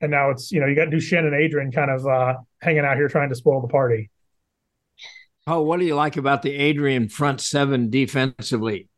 And 0.00 0.10
now 0.10 0.30
it's, 0.30 0.50
you 0.50 0.60
know, 0.60 0.66
you 0.66 0.74
got 0.74 0.90
Duchesne 0.90 1.26
and 1.26 1.34
Adrian 1.34 1.70
kind 1.70 1.90
of 1.90 2.06
uh, 2.06 2.34
hanging 2.60 2.84
out 2.84 2.96
here 2.96 3.08
trying 3.08 3.28
to 3.28 3.34
spoil 3.34 3.60
the 3.60 3.68
party. 3.68 4.10
Oh, 5.46 5.62
what 5.62 5.80
do 5.80 5.86
you 5.86 5.94
like 5.94 6.16
about 6.16 6.42
the 6.42 6.54
Adrian 6.54 7.08
front 7.08 7.40
seven 7.40 7.90
defensively? 7.90 8.88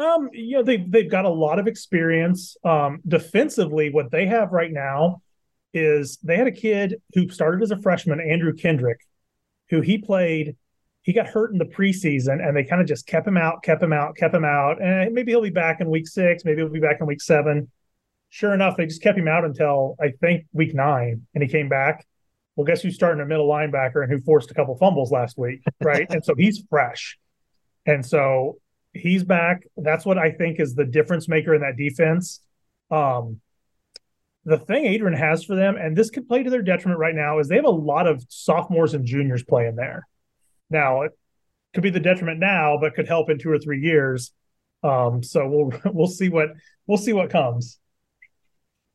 Um, 0.00 0.28
you 0.32 0.56
know, 0.56 0.62
they've 0.64 0.90
they've 0.90 1.10
got 1.10 1.24
a 1.24 1.30
lot 1.30 1.60
of 1.60 1.68
experience. 1.68 2.56
Um, 2.64 3.00
defensively, 3.06 3.90
what 3.90 4.10
they 4.10 4.26
have 4.26 4.50
right 4.50 4.72
now 4.72 5.22
is 5.72 6.18
they 6.24 6.36
had 6.36 6.48
a 6.48 6.52
kid 6.52 7.00
who 7.14 7.28
started 7.28 7.62
as 7.62 7.70
a 7.70 7.76
freshman, 7.76 8.20
Andrew 8.20 8.52
Kendrick, 8.52 8.98
who 9.70 9.80
he 9.80 9.98
played. 9.98 10.56
He 11.02 11.12
got 11.12 11.26
hurt 11.26 11.52
in 11.52 11.58
the 11.58 11.66
preseason, 11.66 12.46
and 12.46 12.56
they 12.56 12.64
kind 12.64 12.80
of 12.80 12.88
just 12.88 13.06
kept 13.06 13.28
him 13.28 13.36
out, 13.36 13.62
kept 13.62 13.82
him 13.82 13.92
out, 13.92 14.16
kept 14.16 14.34
him 14.34 14.44
out. 14.44 14.80
And 14.80 15.14
maybe 15.14 15.32
he'll 15.32 15.42
be 15.42 15.50
back 15.50 15.80
in 15.80 15.90
week 15.90 16.08
six. 16.08 16.44
Maybe 16.44 16.62
he'll 16.62 16.70
be 16.70 16.80
back 16.80 16.98
in 17.00 17.06
week 17.06 17.20
seven. 17.20 17.70
Sure 18.30 18.54
enough, 18.54 18.76
they 18.76 18.86
just 18.86 19.02
kept 19.02 19.18
him 19.18 19.28
out 19.28 19.44
until 19.44 19.96
I 20.00 20.12
think 20.20 20.46
week 20.52 20.74
nine, 20.74 21.26
and 21.34 21.42
he 21.42 21.48
came 21.48 21.68
back. 21.68 22.06
Well, 22.56 22.64
guess 22.64 22.82
who's 22.82 22.94
starting 22.94 23.20
a 23.20 23.26
middle 23.26 23.48
linebacker 23.48 24.02
and 24.02 24.10
who 24.10 24.20
forced 24.20 24.50
a 24.50 24.54
couple 24.54 24.76
fumbles 24.76 25.12
last 25.12 25.36
week, 25.36 25.60
right? 25.82 26.06
and 26.08 26.24
so 26.24 26.34
he's 26.38 26.62
fresh, 26.70 27.18
and 27.84 28.04
so 28.04 28.58
he's 28.94 29.24
back. 29.24 29.66
That's 29.76 30.06
what 30.06 30.18
I 30.18 30.30
think 30.30 30.58
is 30.58 30.74
the 30.74 30.84
difference 30.84 31.28
maker 31.28 31.54
in 31.54 31.60
that 31.60 31.76
defense. 31.76 32.40
Um, 32.90 33.40
the 34.44 34.58
thing 34.58 34.86
Adrian 34.86 35.18
has 35.18 35.44
for 35.44 35.56
them, 35.56 35.76
and 35.76 35.96
this 35.96 36.10
could 36.10 36.28
play 36.28 36.42
to 36.42 36.50
their 36.50 36.62
detriment 36.62 36.98
right 37.00 37.14
now, 37.14 37.38
is 37.38 37.48
they 37.48 37.56
have 37.56 37.64
a 37.64 37.70
lot 37.70 38.06
of 38.06 38.24
sophomores 38.28 38.94
and 38.94 39.06
juniors 39.06 39.42
playing 39.42 39.76
there. 39.76 40.06
Now, 40.70 41.02
it 41.02 41.12
could 41.72 41.82
be 41.82 41.90
the 41.90 42.00
detriment 42.00 42.38
now, 42.40 42.78
but 42.80 42.94
could 42.94 43.08
help 43.08 43.30
in 43.30 43.38
two 43.38 43.50
or 43.50 43.58
three 43.58 43.80
years. 43.80 44.32
Um, 44.82 45.22
so 45.22 45.48
we'll 45.48 45.80
we'll 45.92 46.06
see 46.06 46.28
what 46.28 46.50
we'll 46.86 46.98
see 46.98 47.12
what 47.12 47.30
comes. 47.30 47.78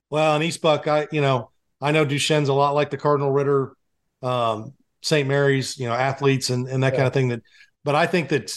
Well, 0.10 0.36
in 0.36 0.44
East 0.44 0.62
Buck, 0.62 0.88
I 0.88 1.08
you 1.12 1.22
know 1.22 1.52
I 1.82 1.92
know 1.92 2.06
Duchesne's 2.06 2.50
a 2.50 2.54
lot 2.54 2.76
like 2.76 2.90
the 2.90 2.98
Cardinal 2.98 3.32
Ritter, 3.32 3.74
um, 4.22 4.74
St. 5.02 5.28
Mary's, 5.28 5.78
you 5.78 5.88
know, 5.88 5.94
athletes 5.94 6.50
and 6.50 6.68
and 6.68 6.84
that 6.84 6.94
Yeah. 6.94 6.98
kind 6.98 7.08
of 7.08 7.14
thing. 7.14 7.28
That, 7.30 7.42
but 7.84 7.96
I 7.96 8.06
think 8.06 8.30
that 8.30 8.54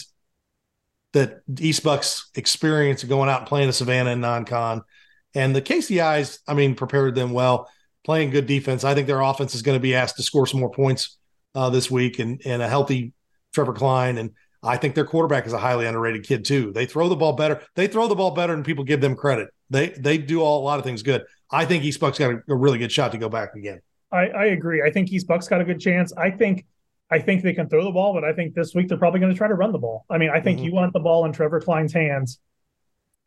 that 1.13 1.41
East 1.59 1.83
Buck's 1.83 2.29
experience 2.35 3.03
of 3.03 3.09
going 3.09 3.29
out 3.29 3.41
and 3.41 3.47
playing 3.47 3.67
the 3.67 3.73
Savannah 3.73 4.11
and 4.11 4.21
non-con, 4.21 4.81
and 5.35 5.55
the 5.55 5.61
KCI's, 5.61 6.39
I 6.47 6.53
mean, 6.53 6.75
prepared 6.75 7.15
them 7.15 7.31
well, 7.31 7.69
playing 8.03 8.29
good 8.31 8.45
defense. 8.45 8.83
I 8.83 8.93
think 8.93 9.07
their 9.07 9.21
offense 9.21 9.55
is 9.55 9.61
going 9.61 9.77
to 9.77 9.81
be 9.81 9.95
asked 9.95 10.17
to 10.17 10.23
score 10.23 10.45
some 10.47 10.59
more 10.59 10.71
points 10.71 11.17
uh, 11.55 11.69
this 11.69 11.89
week, 11.89 12.19
and 12.19 12.41
and 12.45 12.61
a 12.61 12.67
healthy 12.69 13.13
Trevor 13.53 13.73
Klein, 13.73 14.17
and 14.17 14.31
I 14.63 14.77
think 14.77 14.95
their 14.95 15.05
quarterback 15.05 15.45
is 15.45 15.53
a 15.53 15.57
highly 15.57 15.85
underrated 15.85 16.25
kid 16.25 16.45
too. 16.45 16.71
They 16.71 16.85
throw 16.85 17.09
the 17.09 17.15
ball 17.15 17.33
better. 17.33 17.61
They 17.75 17.87
throw 17.87 18.07
the 18.07 18.15
ball 18.15 18.31
better 18.31 18.53
and 18.53 18.63
people 18.65 18.83
give 18.83 19.01
them 19.01 19.15
credit. 19.15 19.49
They 19.69 19.89
they 19.89 20.17
do 20.17 20.41
all, 20.41 20.61
a 20.61 20.63
lot 20.63 20.79
of 20.79 20.85
things 20.85 21.03
good. 21.03 21.23
I 21.51 21.65
think 21.65 21.83
East 21.83 21.99
Buck's 21.99 22.17
got 22.17 22.31
a, 22.31 22.41
a 22.49 22.55
really 22.55 22.77
good 22.79 22.91
shot 22.91 23.11
to 23.11 23.17
go 23.17 23.29
back 23.29 23.55
again. 23.55 23.81
I, 24.11 24.27
I 24.29 24.45
agree. 24.45 24.81
I 24.81 24.91
think 24.91 25.11
East 25.11 25.27
Buck's 25.27 25.47
got 25.47 25.59
a 25.61 25.65
good 25.65 25.79
chance. 25.79 26.13
I 26.13 26.31
think 26.31 26.65
I 27.11 27.19
think 27.19 27.43
they 27.43 27.53
can 27.53 27.67
throw 27.69 27.83
the 27.83 27.91
ball, 27.91 28.13
but 28.13 28.23
I 28.23 28.33
think 28.33 28.55
this 28.55 28.73
week 28.73 28.87
they're 28.87 28.97
probably 28.97 29.19
going 29.19 29.31
to 29.31 29.37
try 29.37 29.47
to 29.47 29.53
run 29.53 29.71
the 29.71 29.77
ball. 29.79 30.05
I 30.09 30.17
mean, 30.17 30.29
I 30.29 30.39
think 30.39 30.59
Mhm. 30.59 30.63
you 30.63 30.71
want 30.73 30.93
the 30.93 30.99
ball 30.99 31.25
in 31.25 31.31
Trevor 31.33 31.59
Klein's 31.59 31.93
hands 31.93 32.39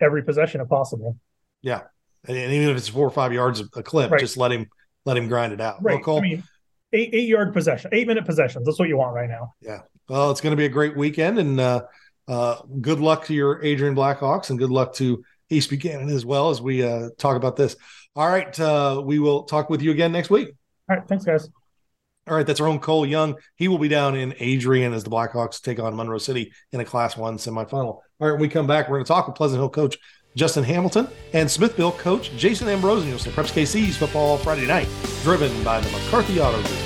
every 0.01 0.23
possession 0.23 0.61
if 0.61 0.69
possible. 0.69 1.19
Yeah, 1.63 1.83
and, 2.29 2.37
and 2.37 2.53
even 2.53 2.69
if 2.71 2.77
it's 2.77 2.89
four 2.89 3.07
or 3.07 3.11
five 3.11 3.33
yards 3.33 3.61
a, 3.61 3.65
a 3.77 3.83
clip, 3.83 4.11
Right. 4.11 4.21
just 4.21 4.37
let 4.37 4.53
him 4.53 4.67
let 5.05 5.17
him 5.17 5.29
grind 5.29 5.53
it 5.53 5.61
out. 5.61 5.83
Right. 5.83 5.95
Well, 5.95 6.03
Cole, 6.03 6.19
I 6.19 6.23
mean, 6.23 6.43
eight 6.93 7.11
eight 7.13 7.29
yard 7.29 7.53
possession, 7.53 7.91
eight 7.93 8.07
minute 8.07 8.25
possessions. 8.25 8.65
That's 8.67 8.79
what 8.79 8.89
you 8.89 8.97
want 8.97 9.15
right 9.15 9.29
now. 9.29 9.55
yeah. 9.61 9.81
Well, 10.09 10.31
it's 10.31 10.41
going 10.41 10.53
to 10.53 10.57
be 10.57 10.67
a 10.67 10.69
great 10.69 10.97
weekend, 10.97 11.39
and 11.41 11.59
uh, 11.59 11.83
uh, 12.29 12.63
good 12.81 13.01
luck 13.01 13.25
to 13.27 13.35
your 13.35 13.63
Adrian 13.65 13.95
Blackhawks, 13.97 14.51
and 14.51 14.59
good 14.59 14.71
luck 14.71 14.95
to 14.95 15.25
East 15.51 15.69
Buchanan 15.71 16.09
as 16.11 16.25
well 16.25 16.51
as 16.51 16.61
we 16.63 16.83
uh, 16.85 17.09
talk 17.19 17.37
about 17.37 17.57
this. 17.57 17.75
All 18.15 18.29
right, 18.29 18.59
uh, 18.61 19.03
we 19.05 19.19
will 19.19 19.43
talk 19.45 19.69
with 19.69 19.83
you 19.83 19.91
again 19.91 20.13
next 20.13 20.31
week. 20.31 20.51
All 20.89 20.97
right. 20.97 21.07
Thanks, 21.09 21.25
guys. 21.25 21.49
All 22.29 22.37
right, 22.37 22.47
that's 22.47 22.61
our 22.61 22.67
own 22.67 22.79
Cole 22.81 23.07
Young. 23.07 23.37
He 23.57 23.69
will 23.69 23.79
be 23.79 23.89
down 23.89 24.17
in 24.17 24.35
Adrian 24.41 24.93
as 24.93 25.05
the 25.05 25.11
Blackhawks 25.11 25.61
take 25.61 25.79
on 25.79 25.95
Monroe 25.95 26.19
City 26.19 26.53
in 26.73 26.81
a 26.81 26.85
Class 26.85 27.17
One 27.17 27.37
semifinal. 27.37 27.85
All 27.85 28.03
right, 28.21 28.33
when 28.33 28.41
we 28.41 28.49
come 28.49 28.67
back, 28.67 28.89
we're 28.89 28.97
going 28.97 29.05
to 29.05 29.09
talk 29.09 29.27
with 29.29 29.37
Pleasant 29.37 29.61
Hill 29.61 29.69
coach 29.71 29.97
Justin 30.37 30.63
Hamilton 30.63 31.09
and 31.33 31.51
Smithville 31.51 31.93
coach 31.93 32.31
Jason 32.37 32.69
Ambrosio. 32.69 33.17
So 33.17 33.31
Preps 33.31 33.53
KC's 33.53 33.97
football 33.97 34.37
Friday 34.37 34.67
night, 34.67 34.89
driven 35.23 35.65
by 35.65 35.81
the 35.81 35.91
McCarthy 35.91 36.39
Auto 36.39 36.63
Group. 36.63 36.86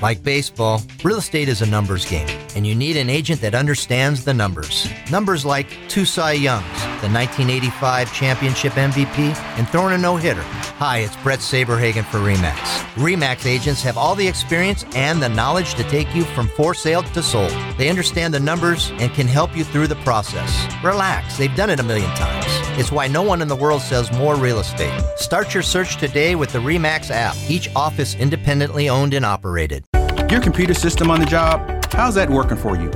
Like 0.00 0.22
baseball, 0.22 0.80
real 1.02 1.18
estate 1.18 1.48
is 1.48 1.60
a 1.60 1.66
numbers 1.66 2.08
game, 2.08 2.28
and 2.58 2.66
you 2.66 2.74
need 2.74 2.96
an 2.96 3.08
agent 3.08 3.40
that 3.40 3.54
understands 3.54 4.24
the 4.24 4.34
numbers. 4.34 4.88
Numbers 5.12 5.44
like 5.44 5.68
two 5.86 6.04
Cy 6.04 6.32
Youngs, 6.32 6.66
the 7.00 7.08
1985 7.08 8.12
championship 8.12 8.72
MVP, 8.72 9.32
and 9.56 9.68
throwing 9.68 9.94
a 9.94 9.98
no 9.98 10.16
hitter. 10.16 10.42
Hi, 10.42 10.98
it's 10.98 11.14
Bret 11.18 11.38
Saberhagen 11.38 12.04
for 12.04 12.18
REMAX. 12.18 12.56
REMAX 12.96 13.46
agents 13.46 13.80
have 13.82 13.96
all 13.96 14.16
the 14.16 14.26
experience 14.26 14.84
and 14.96 15.22
the 15.22 15.28
knowledge 15.28 15.74
to 15.74 15.84
take 15.84 16.12
you 16.16 16.24
from 16.24 16.48
for 16.48 16.74
sale 16.74 17.04
to 17.04 17.22
sold. 17.22 17.52
They 17.78 17.88
understand 17.88 18.34
the 18.34 18.40
numbers 18.40 18.90
and 18.98 19.12
can 19.12 19.28
help 19.28 19.56
you 19.56 19.62
through 19.62 19.86
the 19.86 20.02
process. 20.02 20.52
Relax, 20.82 21.38
they've 21.38 21.54
done 21.54 21.70
it 21.70 21.78
a 21.78 21.84
million 21.84 22.10
times. 22.16 22.46
It's 22.76 22.90
why 22.90 23.06
no 23.06 23.22
one 23.22 23.40
in 23.40 23.46
the 23.46 23.54
world 23.54 23.82
sells 23.82 24.10
more 24.10 24.34
real 24.34 24.58
estate. 24.58 25.00
Start 25.16 25.54
your 25.54 25.62
search 25.62 25.96
today 25.96 26.34
with 26.34 26.50
the 26.50 26.58
REMAX 26.58 27.12
app, 27.12 27.36
each 27.48 27.68
office 27.76 28.16
independently 28.16 28.88
owned 28.88 29.14
and 29.14 29.24
operated. 29.24 29.84
Your 30.28 30.40
computer 30.40 30.74
system 30.74 31.08
on 31.10 31.20
the 31.20 31.26
job, 31.26 31.77
how's 31.92 32.14
that 32.14 32.28
working 32.30 32.56
for 32.56 32.76
you? 32.76 32.90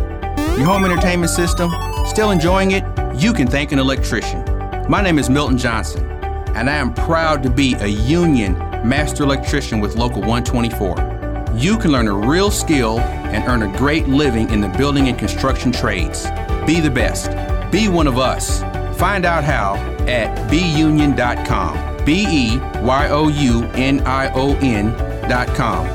Your 0.56 0.66
home 0.66 0.84
entertainment 0.84 1.30
system, 1.30 1.70
still 2.06 2.30
enjoying 2.30 2.72
it? 2.72 2.84
You 3.14 3.32
can 3.32 3.46
thank 3.46 3.72
an 3.72 3.78
electrician. 3.78 4.44
My 4.88 5.02
name 5.02 5.18
is 5.18 5.30
Milton 5.30 5.58
Johnson, 5.58 6.06
and 6.54 6.68
I 6.68 6.74
am 6.74 6.92
proud 6.94 7.42
to 7.44 7.50
be 7.50 7.74
a 7.74 7.86
union 7.86 8.54
master 8.86 9.22
electrician 9.22 9.80
with 9.80 9.96
Local 9.96 10.20
124. 10.20 11.52
You 11.54 11.78
can 11.78 11.92
learn 11.92 12.08
a 12.08 12.14
real 12.14 12.50
skill 12.50 12.98
and 13.00 13.44
earn 13.48 13.62
a 13.62 13.78
great 13.78 14.08
living 14.08 14.50
in 14.50 14.60
the 14.60 14.68
building 14.68 15.08
and 15.08 15.18
construction 15.18 15.72
trades. 15.72 16.26
Be 16.66 16.80
the 16.80 16.90
best. 16.90 17.30
Be 17.70 17.88
one 17.88 18.06
of 18.06 18.18
us. 18.18 18.62
Find 18.98 19.24
out 19.24 19.44
how 19.44 19.74
at 20.06 20.50
beunion.com. 20.50 22.04
B 22.04 22.26
E 22.28 22.58
Y 22.58 23.08
O 23.10 23.28
U 23.28 23.64
N 23.74 24.00
I 24.00 24.32
O 24.34 24.56
N.com. 24.56 25.86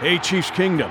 Hey, 0.00 0.18
Chiefs 0.18 0.50
Kingdom. 0.50 0.90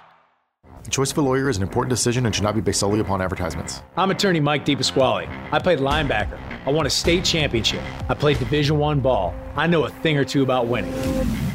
The 0.83 0.89
choice 0.89 1.11
of 1.11 1.17
a 1.19 1.21
lawyer 1.21 1.47
is 1.47 1.57
an 1.57 1.63
important 1.63 1.91
decision 1.91 2.25
and 2.25 2.33
should 2.33 2.43
not 2.43 2.55
be 2.55 2.61
based 2.61 2.79
solely 2.79 2.99
upon 2.99 3.21
advertisements. 3.21 3.83
I'm 3.95 4.09
attorney 4.09 4.39
Mike 4.39 4.65
DePasquale. 4.65 5.29
I 5.51 5.59
played 5.59 5.79
linebacker. 5.79 6.39
I 6.65 6.71
won 6.71 6.87
a 6.87 6.89
state 6.89 7.23
championship. 7.23 7.83
I 8.09 8.15
played 8.15 8.39
Division 8.39 8.79
One 8.79 8.99
ball. 8.99 9.35
I 9.55 9.67
know 9.67 9.83
a 9.83 9.89
thing 9.89 10.17
or 10.17 10.25
two 10.25 10.41
about 10.41 10.67
winning. 10.67 10.93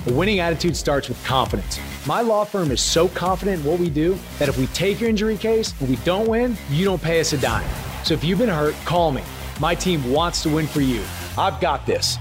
A 0.07 0.13
winning 0.13 0.39
attitude 0.39 0.77
starts 0.77 1.09
with 1.09 1.23
confidence. 1.25 1.81
My 2.07 2.21
law 2.21 2.45
firm 2.45 2.71
is 2.71 2.81
so 2.81 3.09
confident 3.09 3.61
in 3.61 3.67
what 3.67 3.81
we 3.81 3.91
do 3.91 4.17
that 4.39 4.49
if 4.49 4.57
we 4.59 4.69
take 4.69 5.01
your 5.01 5.11
injury 5.11 5.37
case 5.37 5.75
and 5.81 5.89
we 5.89 5.97
don't 5.97 6.29
win, 6.29 6.57
you 6.71 6.85
don't 6.85 7.03
pay 7.03 7.19
us 7.19 7.33
a 7.33 7.39
dime. 7.39 7.69
So 8.05 8.15
if 8.15 8.23
you've 8.23 8.39
been 8.39 8.49
hurt, 8.49 8.75
call 8.85 9.11
me. 9.11 9.23
My 9.59 9.75
team 9.75 10.09
wants 10.13 10.43
to 10.45 10.51
win 10.51 10.69
for 10.69 10.83
you. 10.83 11.03
I've 11.37 11.61
got 11.61 11.85
this. 11.85 12.17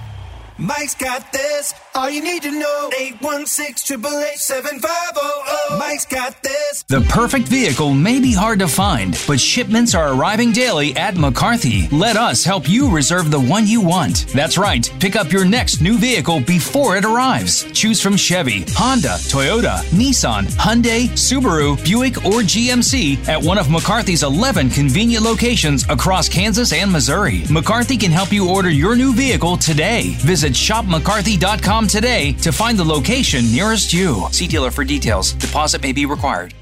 Mike's 0.57 0.95
got 0.95 1.31
this. 1.31 1.75
All 1.95 2.09
you 2.09 2.21
need 2.21 2.43
to 2.43 2.51
know. 2.51 2.89
816 2.99 4.03
888 4.03 5.79
Mike's 5.79 6.05
got 6.05 6.43
this. 6.43 6.83
The 6.83 6.99
perfect 7.09 7.47
vehicle 7.47 7.93
may 7.93 8.19
be 8.19 8.33
hard 8.33 8.59
to 8.59 8.67
find, 8.67 9.17
but 9.25 9.39
shipments 9.39 9.95
are 9.95 10.13
arriving 10.13 10.51
daily 10.51 10.93
at 10.97 11.15
McCarthy. 11.15 11.87
Let 11.93 12.17
us 12.17 12.43
help 12.43 12.67
you 12.67 12.93
reserve 12.93 13.31
the 13.31 13.39
one 13.39 13.65
you 13.65 13.79
want. 13.79 14.27
That's 14.33 14.57
right, 14.57 14.91
pick 14.99 15.15
up 15.15 15.31
your 15.31 15.45
next 15.45 15.79
new 15.79 15.97
vehicle 15.97 16.41
before 16.41 16.97
it 16.97 17.05
arrives. 17.05 17.63
Choose 17.71 18.01
from 18.01 18.17
Chevy, 18.17 18.65
Honda, 18.71 19.15
Toyota, 19.31 19.77
Nissan, 19.91 20.47
Hyundai, 20.57 21.07
Subaru, 21.11 21.81
Buick, 21.85 22.17
or 22.25 22.41
GMC 22.41 23.25
at 23.29 23.41
one 23.41 23.57
of 23.57 23.69
McCarthy's 23.69 24.23
11 24.23 24.69
convenient 24.69 25.23
locations 25.23 25.87
across 25.87 26.27
Kansas 26.27 26.73
and 26.73 26.91
Missouri. 26.91 27.43
McCarthy 27.49 27.95
can 27.95 28.11
help 28.11 28.33
you 28.33 28.49
order 28.49 28.69
your 28.69 28.97
new 28.97 29.13
vehicle 29.13 29.55
today. 29.55 30.15
Visit 30.19 30.51
shopmccarthy.com 30.51 31.84
today 31.87 32.33
to 32.41 32.51
find 32.51 32.77
the 32.77 32.83
location 32.83 33.51
nearest 33.51 33.93
you. 33.93 34.27
See 34.31 34.47
dealer 34.47 34.71
for 34.71 34.83
details. 34.83 35.33
Deposit 35.33 35.81
may 35.81 35.91
be 35.91 36.05
required. 36.05 36.53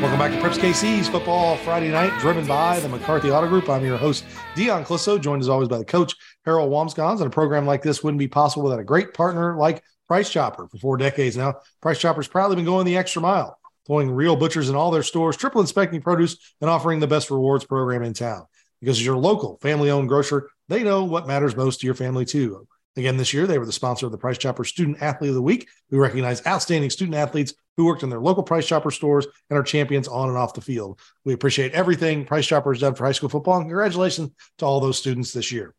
Welcome 0.00 0.18
back 0.18 0.32
to 0.32 0.38
Preps 0.38 0.58
KC's 0.58 1.08
Football 1.08 1.58
Friday 1.58 1.90
Night, 1.90 2.18
driven 2.20 2.46
by 2.46 2.80
the 2.80 2.88
McCarthy 2.88 3.30
Auto 3.30 3.46
Group. 3.48 3.68
I'm 3.68 3.84
your 3.84 3.98
host, 3.98 4.24
Dion 4.54 4.82
Clisso, 4.82 5.20
joined 5.20 5.42
as 5.42 5.48
always 5.50 5.68
by 5.68 5.76
the 5.76 5.84
coach, 5.84 6.14
Harold 6.46 6.72
Wamsgons. 6.72 7.18
And 7.18 7.26
a 7.26 7.30
program 7.30 7.66
like 7.66 7.82
this 7.82 8.02
wouldn't 8.02 8.18
be 8.18 8.26
possible 8.26 8.62
without 8.62 8.80
a 8.80 8.84
great 8.84 9.12
partner 9.12 9.58
like 9.58 9.84
Price 10.08 10.30
Chopper. 10.30 10.68
For 10.68 10.78
four 10.78 10.96
decades 10.96 11.36
now, 11.36 11.56
Price 11.82 11.98
Chopper's 11.98 12.28
proudly 12.28 12.56
been 12.56 12.64
going 12.64 12.86
the 12.86 12.96
extra 12.96 13.20
mile, 13.20 13.58
employing 13.84 14.10
real 14.10 14.36
butchers 14.36 14.70
in 14.70 14.74
all 14.74 14.90
their 14.90 15.02
stores, 15.02 15.36
triple 15.36 15.60
inspecting 15.60 16.00
produce, 16.00 16.54
and 16.62 16.70
offering 16.70 17.00
the 17.00 17.06
best 17.06 17.30
rewards 17.30 17.66
program 17.66 18.02
in 18.02 18.14
town. 18.14 18.46
Because 18.80 19.04
your 19.04 19.16
local 19.16 19.58
family 19.60 19.90
owned 19.90 20.08
grocer, 20.08 20.48
they 20.68 20.82
know 20.82 21.04
what 21.04 21.26
matters 21.26 21.56
most 21.56 21.80
to 21.80 21.86
your 21.86 21.94
family, 21.94 22.24
too. 22.24 22.66
Again, 22.96 23.16
this 23.16 23.32
year, 23.32 23.46
they 23.46 23.58
were 23.58 23.66
the 23.66 23.72
sponsor 23.72 24.06
of 24.06 24.12
the 24.12 24.18
Price 24.18 24.38
Chopper 24.38 24.64
Student 24.64 25.00
Athlete 25.00 25.28
of 25.28 25.36
the 25.36 25.42
Week. 25.42 25.68
We 25.90 25.98
recognize 25.98 26.44
outstanding 26.46 26.90
student 26.90 27.14
athletes 27.14 27.54
who 27.76 27.84
worked 27.84 28.02
in 28.02 28.10
their 28.10 28.20
local 28.20 28.42
Price 28.42 28.66
Chopper 28.66 28.90
stores 28.90 29.26
and 29.48 29.58
are 29.58 29.62
champions 29.62 30.08
on 30.08 30.28
and 30.28 30.36
off 30.36 30.54
the 30.54 30.60
field. 30.60 30.98
We 31.24 31.32
appreciate 31.32 31.72
everything 31.72 32.24
Price 32.24 32.46
Chopper 32.46 32.72
has 32.72 32.80
done 32.80 32.94
for 32.94 33.04
high 33.04 33.12
school 33.12 33.28
football, 33.28 33.56
and 33.58 33.66
congratulations 33.66 34.30
to 34.58 34.64
all 34.66 34.80
those 34.80 34.98
students 34.98 35.32
this 35.32 35.52
year. 35.52 35.74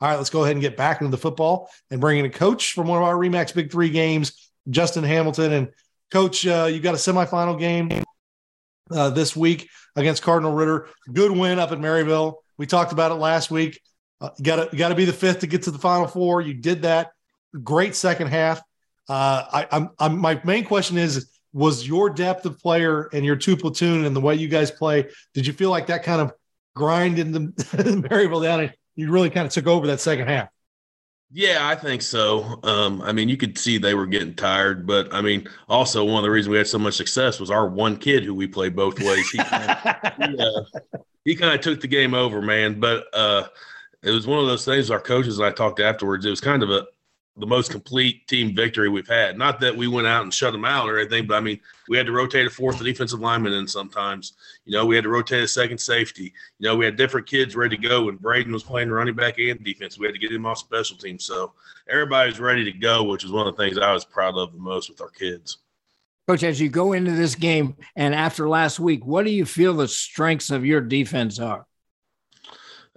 All 0.00 0.08
right, 0.08 0.16
let's 0.16 0.28
go 0.28 0.42
ahead 0.42 0.56
and 0.56 0.60
get 0.60 0.76
back 0.76 1.00
into 1.00 1.10
the 1.10 1.16
football 1.16 1.70
and 1.90 2.00
bring 2.00 2.18
in 2.18 2.26
a 2.26 2.30
coach 2.30 2.72
from 2.72 2.88
one 2.88 2.98
of 2.98 3.04
our 3.04 3.14
Remax 3.14 3.54
Big 3.54 3.70
Three 3.70 3.88
games, 3.88 4.50
Justin 4.68 5.04
Hamilton. 5.04 5.52
And 5.52 5.68
coach, 6.10 6.46
uh, 6.46 6.68
you 6.70 6.80
got 6.80 6.94
a 6.94 6.98
semifinal 6.98 7.58
game 7.58 8.02
uh, 8.90 9.10
this 9.10 9.34
week 9.34 9.70
against 9.94 10.22
Cardinal 10.22 10.52
Ritter. 10.52 10.88
Good 11.10 11.30
win 11.30 11.58
up 11.58 11.72
at 11.72 11.78
Maryville. 11.78 12.34
We 12.58 12.66
talked 12.66 12.92
about 12.92 13.12
it 13.12 13.16
last 13.16 13.50
week. 13.50 13.80
Uh, 14.20 14.30
you 14.38 14.44
got 14.44 14.70
to 14.70 14.76
got 14.76 14.88
to 14.88 14.94
be 14.94 15.04
the 15.04 15.12
fifth 15.12 15.40
to 15.40 15.46
get 15.46 15.62
to 15.64 15.70
the 15.70 15.78
final 15.78 16.06
four. 16.06 16.40
You 16.40 16.54
did 16.54 16.82
that. 16.82 17.12
Great 17.62 17.94
second 17.94 18.28
half. 18.28 18.60
Uh, 19.08 19.44
I, 19.52 19.68
I'm, 19.70 19.90
I'm 19.98 20.18
my 20.18 20.40
main 20.44 20.64
question 20.64 20.98
is 20.98 21.30
was 21.52 21.86
your 21.86 22.10
depth 22.10 22.44
of 22.44 22.58
player 22.58 23.08
and 23.12 23.24
your 23.24 23.36
two 23.36 23.56
platoon 23.56 24.04
and 24.04 24.14
the 24.14 24.20
way 24.20 24.34
you 24.34 24.48
guys 24.48 24.70
play. 24.70 25.08
Did 25.32 25.46
you 25.46 25.52
feel 25.52 25.70
like 25.70 25.86
that 25.86 26.02
kind 26.02 26.20
of 26.20 26.32
grind 26.74 27.18
in 27.18 27.32
the 27.32 27.38
Maryville 28.10 28.42
down 28.42 28.60
and 28.60 28.74
you 28.94 29.10
really 29.10 29.30
kind 29.30 29.46
of 29.46 29.52
took 29.52 29.66
over 29.66 29.86
that 29.86 30.00
second 30.00 30.28
half? 30.28 30.48
Yeah, 31.30 31.68
I 31.68 31.74
think 31.74 32.02
so. 32.02 32.60
Um, 32.62 33.02
I 33.02 33.12
mean, 33.12 33.28
you 33.28 33.36
could 33.36 33.58
see 33.58 33.78
they 33.78 33.94
were 33.94 34.06
getting 34.06 34.34
tired, 34.34 34.86
but 34.86 35.12
I 35.12 35.20
mean, 35.20 35.48
also 35.68 36.04
one 36.04 36.18
of 36.18 36.22
the 36.22 36.30
reasons 36.30 36.50
we 36.50 36.58
had 36.58 36.68
so 36.68 36.78
much 36.78 36.94
success 36.94 37.40
was 37.40 37.50
our 37.50 37.68
one 37.68 37.96
kid 37.96 38.22
who 38.24 38.34
we 38.34 38.46
played 38.46 38.76
both 38.76 39.00
ways. 39.00 39.28
He 39.30 39.38
kind 39.38 39.70
of, 39.70 40.40
uh, 40.40 40.62
he 41.24 41.34
kind 41.34 41.54
of 41.54 41.60
took 41.60 41.80
the 41.80 41.88
game 41.88 42.14
over, 42.14 42.40
man. 42.40 42.78
But 42.78 43.06
uh, 43.12 43.48
it 44.02 44.12
was 44.12 44.26
one 44.26 44.38
of 44.38 44.46
those 44.46 44.64
things. 44.64 44.90
Our 44.90 45.00
coaches 45.00 45.38
and 45.38 45.46
I 45.46 45.50
talked 45.50 45.80
afterwards. 45.80 46.24
It 46.24 46.30
was 46.30 46.40
kind 46.40 46.62
of 46.62 46.70
a 46.70 46.86
the 47.38 47.46
most 47.46 47.70
complete 47.70 48.26
team 48.28 48.54
victory 48.54 48.88
we've 48.88 49.08
had. 49.08 49.36
Not 49.36 49.60
that 49.60 49.76
we 49.76 49.88
went 49.88 50.06
out 50.06 50.22
and 50.22 50.32
shut 50.32 50.52
them 50.52 50.64
out 50.64 50.88
or 50.88 50.98
anything, 50.98 51.26
but 51.26 51.34
I 51.34 51.40
mean, 51.40 51.60
we 51.88 51.96
had 51.96 52.06
to 52.06 52.12
rotate 52.12 52.46
a 52.46 52.50
fourth 52.50 52.82
defensive 52.82 53.20
lineman 53.20 53.52
in 53.52 53.68
sometimes. 53.68 54.32
You 54.66 54.72
know, 54.72 54.84
we 54.84 54.96
had 54.96 55.04
to 55.04 55.10
rotate 55.10 55.44
a 55.44 55.48
second 55.48 55.78
safety. 55.78 56.34
You 56.58 56.68
know, 56.68 56.76
we 56.76 56.84
had 56.84 56.96
different 56.96 57.26
kids 57.26 57.54
ready 57.54 57.76
to 57.76 57.88
go, 57.88 58.08
and 58.08 58.20
Braden 58.20 58.52
was 58.52 58.64
playing 58.64 58.90
running 58.90 59.14
back 59.14 59.38
and 59.38 59.62
defense. 59.64 59.98
We 59.98 60.06
had 60.06 60.14
to 60.14 60.20
get 60.20 60.32
him 60.32 60.44
off 60.44 60.58
special 60.58 60.96
teams. 60.96 61.24
So 61.24 61.52
everybody's 61.88 62.40
ready 62.40 62.64
to 62.64 62.72
go, 62.72 63.04
which 63.04 63.24
is 63.24 63.30
one 63.30 63.46
of 63.46 63.56
the 63.56 63.62
things 63.62 63.78
I 63.78 63.92
was 63.92 64.04
proud 64.04 64.36
of 64.36 64.52
the 64.52 64.58
most 64.58 64.90
with 64.90 65.00
our 65.00 65.10
kids. 65.10 65.58
Coach, 66.26 66.42
as 66.42 66.60
you 66.60 66.68
go 66.68 66.92
into 66.92 67.12
this 67.12 67.36
game 67.36 67.76
and 67.94 68.12
after 68.12 68.48
last 68.48 68.80
week, 68.80 69.06
what 69.06 69.24
do 69.24 69.30
you 69.30 69.46
feel 69.46 69.74
the 69.74 69.86
strengths 69.86 70.50
of 70.50 70.66
your 70.66 70.80
defense 70.80 71.38
are? 71.38 71.64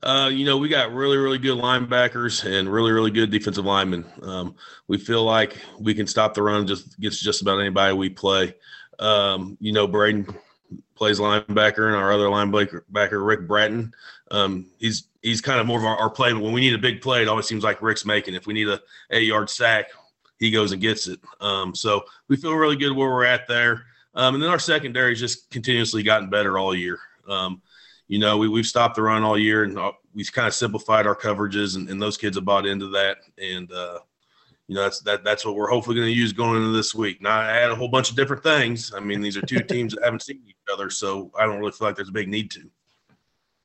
Uh, 0.02 0.32
you 0.34 0.46
know, 0.46 0.58
we 0.58 0.70
got 0.70 0.94
really, 0.94 1.18
really 1.18 1.38
good 1.38 1.58
linebackers 1.58 2.46
and 2.46 2.72
really, 2.72 2.92
really 2.92 3.12
good 3.12 3.30
defensive 3.30 3.66
linemen. 3.66 4.06
Um, 4.24 4.56
we 4.88 4.98
feel 4.98 5.24
like 5.24 5.58
we 5.80 5.94
can 5.94 6.08
stop 6.08 6.34
the 6.34 6.42
run 6.42 6.66
just 6.66 6.98
against 6.98 7.22
just 7.22 7.42
about 7.42 7.60
anybody 7.60 7.94
we 7.94 8.10
play. 8.10 8.56
Um, 8.98 9.58
you 9.60 9.74
know, 9.74 9.88
Braden 9.88 10.26
plays 10.96 11.20
linebacker, 11.20 11.88
and 11.88 11.96
our 11.96 12.12
other 12.12 12.28
linebacker, 12.28 13.26
Rick 13.26 13.48
Bratton, 13.48 13.94
um, 14.32 14.68
he's 14.78 15.06
he's 15.22 15.42
kind 15.42 15.60
of 15.60 15.68
more 15.68 15.80
of 15.80 15.86
our, 15.86 15.98
our 15.98 16.10
play. 16.10 16.32
But 16.34 16.42
when 16.42 16.54
we 16.54 16.62
need 16.62 16.74
a 16.74 16.80
big 16.80 17.02
play, 17.02 17.22
it 17.22 17.28
always 17.28 17.48
seems 17.48 17.64
like 17.64 17.82
Rick's 17.82 18.06
making. 18.06 18.36
If 18.36 18.48
we 18.48 18.54
need 18.54 18.68
a 18.68 18.80
eight 19.12 19.28
yard 19.28 19.50
sack, 19.50 19.88
he 20.40 20.52
goes 20.52 20.72
and 20.72 20.82
gets 20.82 21.08
it. 21.08 21.20
Um, 21.42 21.76
so 21.76 22.06
we 22.28 22.38
feel 22.38 22.56
really 22.56 22.78
good 22.78 22.96
where 22.96 23.10
we're 23.10 23.26
at 23.26 23.48
there. 23.48 23.86
Um, 24.16 24.36
and 24.36 24.44
then 24.44 24.50
our 24.50 24.60
secondary 24.60 25.12
has 25.12 25.20
just 25.20 25.50
continuously 25.50 26.04
gotten 26.04 26.30
better 26.30 26.58
all 26.58 26.74
year. 26.74 27.00
Um, 27.28 27.62
you 28.08 28.18
know, 28.18 28.38
we, 28.38 28.48
we've 28.48 28.66
stopped 28.66 28.96
the 28.96 29.04
run 29.04 29.24
all 29.24 29.38
year 29.38 29.64
and 29.64 29.78
uh, 29.78 29.92
we've 30.16 30.32
kind 30.32 30.48
of 30.48 30.54
simplified 30.54 31.06
our 31.06 31.16
coverages, 31.16 31.76
and, 31.76 31.90
and 31.90 32.02
those 32.02 32.18
kids 32.18 32.38
have 32.38 32.46
bought 32.46 32.66
into 32.66 32.88
that. 32.90 33.18
And, 33.38 33.72
uh, 33.72 34.00
you 34.68 34.76
know, 34.76 34.84
that's 34.84 35.00
that 35.02 35.24
that's 35.24 35.46
what 35.46 35.56
we're 35.56 35.70
hopefully 35.70 35.96
going 35.96 36.08
to 36.08 36.14
use 36.14 36.32
going 36.32 36.58
into 36.58 36.72
this 36.72 36.94
week. 36.94 37.22
Now, 37.22 37.40
I 37.40 37.58
add 37.58 37.72
a 37.72 37.76
whole 37.76 37.88
bunch 37.88 38.10
of 38.10 38.16
different 38.16 38.44
things. 38.44 38.94
I 38.96 39.00
mean, 39.00 39.22
these 39.22 39.38
are 39.38 39.42
two 39.42 39.60
teams 39.64 39.96
that 39.96 40.04
haven't 40.04 40.22
seen 40.22 40.42
other, 40.72 40.90
so 40.90 41.32
I 41.38 41.46
don't 41.46 41.60
really 41.60 41.72
feel 41.72 41.88
like 41.88 41.96
there's 41.96 42.10
a 42.10 42.14
big 42.14 42.28
need 42.28 42.52
to. 42.52 42.70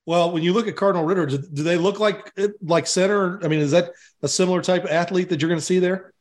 Well, 0.07 0.33
when 0.33 0.43
you 0.43 0.53
look 0.53 0.69
at 0.69 0.77
Cardinal 0.77 1.05
Ritter, 1.05 1.27
do, 1.27 1.63
they 1.63 1.77
look 1.77 1.99
like 1.99 2.33
like 2.63 2.87
center? 2.87 3.43
I 3.43 3.49
mean, 3.49 3.61
is 3.61 3.71
that 3.71 3.93
a 4.23 4.29
similar 4.29 4.61
type 4.61 4.85
of 4.85 4.91
athlete 4.91 5.31
that 5.31 5.41
you're 5.41 5.49
going 5.49 5.61
to 5.61 5.65
see 5.65 5.79
there? 5.79 6.13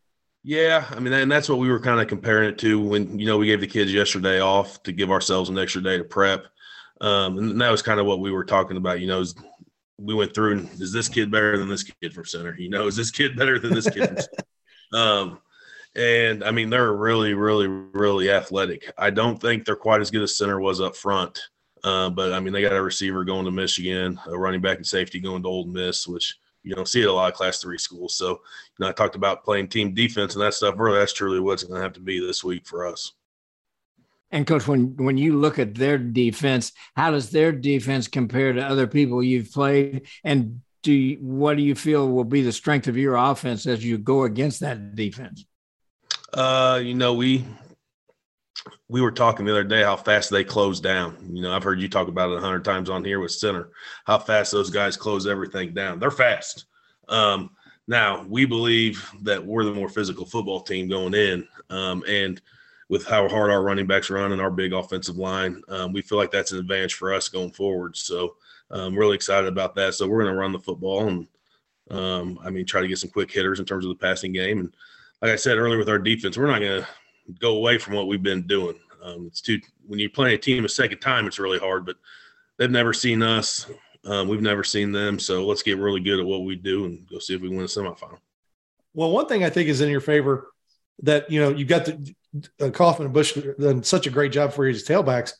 Yeah, 0.43 0.85
I 0.89 0.99
mean, 0.99 1.13
and 1.13 1.31
that's 1.31 1.49
what 1.49 1.59
we 1.59 1.69
were 1.69 1.79
kind 1.79 1.99
of 1.99 2.07
comparing 2.07 2.49
it 2.49 2.57
to 2.59 2.79
when 2.79 3.19
you 3.19 3.25
know 3.25 3.37
we 3.37 3.47
gave 3.47 3.61
the 3.61 3.67
kids 3.67 3.93
yesterday 3.93 4.39
off 4.39 4.81
to 4.83 4.91
give 4.91 5.11
ourselves 5.11 5.49
an 5.49 5.57
extra 5.57 5.81
day 5.81 5.97
to 5.97 6.03
prep, 6.03 6.45
um, 7.01 7.37
and 7.37 7.61
that 7.61 7.71
was 7.71 7.81
kind 7.81 7.99
of 7.99 8.05
what 8.05 8.19
we 8.19 8.31
were 8.31 8.45
talking 8.45 8.77
about. 8.77 9.01
You 9.01 9.07
know, 9.07 9.19
is 9.19 9.35
we 9.97 10.13
went 10.13 10.33
through 10.33 10.53
and 10.53 10.81
is 10.81 10.91
this 10.91 11.07
kid 11.07 11.31
better 11.31 11.57
than 11.57 11.69
this 11.69 11.83
kid 11.83 12.13
from 12.13 12.25
center? 12.25 12.55
You 12.57 12.69
know, 12.69 12.87
is 12.87 12.95
this 12.95 13.11
kid 13.11 13.37
better 13.37 13.59
than 13.59 13.73
this 13.73 13.89
kid? 13.89 14.19
um, 14.93 15.39
and 15.95 16.43
I 16.43 16.51
mean, 16.51 16.69
they're 16.69 16.93
really, 16.93 17.33
really, 17.33 17.67
really 17.67 18.31
athletic. 18.31 18.91
I 18.97 19.09
don't 19.09 19.39
think 19.39 19.65
they're 19.65 19.75
quite 19.75 20.01
as 20.01 20.11
good 20.11 20.23
as 20.23 20.37
center 20.37 20.59
was 20.59 20.81
up 20.81 20.95
front. 20.95 21.39
Uh, 21.83 22.09
but 22.09 22.31
I 22.31 22.39
mean, 22.39 22.53
they 22.53 22.61
got 22.61 22.73
a 22.73 22.81
receiver 22.81 23.23
going 23.23 23.45
to 23.45 23.51
Michigan, 23.51 24.19
a 24.27 24.37
running 24.37 24.61
back 24.61 24.77
and 24.77 24.87
safety 24.87 25.19
going 25.19 25.43
to 25.43 25.49
Ole 25.49 25.65
Miss, 25.65 26.07
which 26.07 26.37
you 26.63 26.73
don't 26.73 26.87
see 26.87 27.01
at 27.01 27.09
a 27.09 27.13
lot 27.13 27.31
of 27.31 27.37
class 27.37 27.61
three 27.61 27.77
schools. 27.77 28.15
So, 28.15 28.29
you 28.29 28.39
know, 28.79 28.87
I 28.87 28.93
talked 28.93 29.15
about 29.15 29.43
playing 29.43 29.67
team 29.67 29.93
defense 29.93 30.33
and 30.33 30.41
that 30.43 30.53
stuff 30.53 30.75
earlier. 30.79 30.99
That's 30.99 31.13
truly 31.13 31.41
what's 31.41 31.63
going 31.63 31.77
to 31.77 31.83
have 31.83 31.93
to 31.93 31.99
be 31.99 32.25
this 32.25 32.43
week 32.43 32.65
for 32.65 32.87
us. 32.87 33.11
And 34.31 34.47
coach, 34.47 34.67
when 34.67 34.95
when 34.95 35.17
you 35.17 35.37
look 35.37 35.59
at 35.59 35.75
their 35.75 35.99
defense, 35.99 36.71
how 36.95 37.11
does 37.11 37.29
their 37.29 37.51
defense 37.51 38.07
compare 38.07 38.53
to 38.53 38.65
other 38.65 38.87
people 38.87 39.21
you've 39.21 39.51
played? 39.51 40.07
And 40.23 40.61
do 40.81 40.91
you, 40.91 41.17
what 41.17 41.57
do 41.57 41.63
you 41.63 41.75
feel 41.75 42.09
will 42.09 42.23
be 42.23 42.41
the 42.41 42.51
strength 42.51 42.87
of 42.87 42.97
your 42.97 43.15
offense 43.15 43.67
as 43.67 43.85
you 43.85 43.97
go 43.99 44.23
against 44.23 44.61
that 44.61 44.95
defense? 44.95 45.45
Uh, 46.33 46.79
you 46.83 46.95
know, 46.95 47.13
we 47.13 47.45
we 48.89 49.01
were 49.01 49.11
talking 49.11 49.45
the 49.45 49.51
other 49.51 49.63
day 49.63 49.83
how 49.83 49.95
fast 49.95 50.29
they 50.29 50.43
close 50.43 50.79
down. 50.79 51.17
You 51.31 51.41
know, 51.41 51.51
I've 51.53 51.63
heard 51.63 51.79
you 51.79 51.89
talk 51.89 52.07
about 52.07 52.31
it 52.31 52.37
a 52.37 52.41
hundred 52.41 52.65
times 52.65 52.89
on 52.89 53.03
here 53.03 53.19
with 53.19 53.31
center, 53.31 53.69
how 54.05 54.19
fast 54.19 54.51
those 54.51 54.69
guys 54.69 54.97
close 54.97 55.27
everything 55.27 55.73
down. 55.73 55.99
They're 55.99 56.11
fast. 56.11 56.65
Um, 57.09 57.51
now 57.87 58.25
we 58.27 58.45
believe 58.45 59.09
that 59.23 59.45
we're 59.45 59.65
the 59.65 59.73
more 59.73 59.89
physical 59.89 60.25
football 60.25 60.61
team 60.61 60.87
going 60.87 61.13
in, 61.13 61.47
um, 61.69 62.03
and 62.07 62.41
with 62.89 63.05
how 63.05 63.27
hard 63.27 63.49
our 63.49 63.63
running 63.63 63.87
backs 63.87 64.09
run 64.09 64.31
and 64.31 64.41
our 64.41 64.51
big 64.51 64.73
offensive 64.73 65.17
line, 65.17 65.61
um, 65.69 65.93
we 65.93 66.01
feel 66.01 66.17
like 66.17 66.31
that's 66.31 66.51
an 66.51 66.59
advantage 66.59 66.93
for 66.93 67.13
us 67.13 67.29
going 67.29 67.51
forward. 67.51 67.95
So 67.95 68.35
I'm 68.69 68.79
um, 68.79 68.95
really 68.95 69.15
excited 69.15 69.47
about 69.47 69.73
that. 69.75 69.95
So 69.95 70.07
we're 70.07 70.21
going 70.21 70.33
to 70.33 70.39
run 70.39 70.51
the 70.51 70.59
football 70.59 71.07
and, 71.07 71.27
um, 71.89 72.39
I 72.43 72.49
mean, 72.49 72.65
try 72.65 72.81
to 72.81 72.87
get 72.87 72.99
some 72.99 73.09
quick 73.09 73.31
hitters 73.31 73.59
in 73.59 73.65
terms 73.65 73.85
of 73.85 73.89
the 73.89 73.95
passing 73.95 74.31
game. 74.31 74.59
And 74.59 74.73
like 75.23 75.31
I 75.31 75.35
said 75.37 75.57
earlier 75.57 75.77
with 75.77 75.87
our 75.87 75.99
defense, 75.99 76.37
we're 76.37 76.47
not 76.47 76.59
going 76.59 76.81
to 76.81 76.87
go 77.39 77.55
away 77.55 77.77
from 77.77 77.95
what 77.95 78.07
we've 78.07 78.21
been 78.21 78.45
doing. 78.45 78.77
Um, 79.01 79.25
it's 79.25 79.39
too 79.39 79.59
when 79.87 79.97
you're 79.97 80.09
playing 80.09 80.35
a 80.35 80.37
team 80.37 80.65
a 80.65 80.69
second 80.69 80.99
time, 80.99 81.27
it's 81.27 81.39
really 81.39 81.59
hard. 81.59 81.85
But 81.85 81.95
they've 82.57 82.69
never 82.69 82.91
seen 82.91 83.23
us. 83.23 83.65
Um, 84.03 84.27
we've 84.27 84.41
never 84.41 84.65
seen 84.65 84.91
them. 84.91 85.17
So 85.17 85.45
let's 85.45 85.63
get 85.63 85.77
really 85.77 86.01
good 86.01 86.19
at 86.19 86.25
what 86.25 86.43
we 86.43 86.57
do 86.57 86.83
and 86.85 87.07
go 87.07 87.19
see 87.19 87.35
if 87.35 87.41
we 87.41 87.47
win 87.47 87.61
a 87.61 87.63
semifinal. 87.63 88.17
Well, 88.93 89.11
one 89.11 89.27
thing 89.27 89.45
I 89.45 89.49
think 89.49 89.69
is 89.69 89.79
in 89.79 89.89
your 89.89 90.01
favor 90.01 90.51
that 91.03 91.31
you 91.31 91.39
know 91.39 91.49
you 91.51 91.63
got 91.63 91.85
the 91.85 92.13
uh, 92.59 92.69
Kaufman 92.69 93.05
and 93.05 93.13
Bush 93.13 93.33
done 93.57 93.81
such 93.81 94.07
a 94.07 94.11
great 94.11 94.33
job 94.33 94.51
for 94.51 94.65
you 94.67 94.75
as 94.75 94.83
tailbacks. 94.83 95.33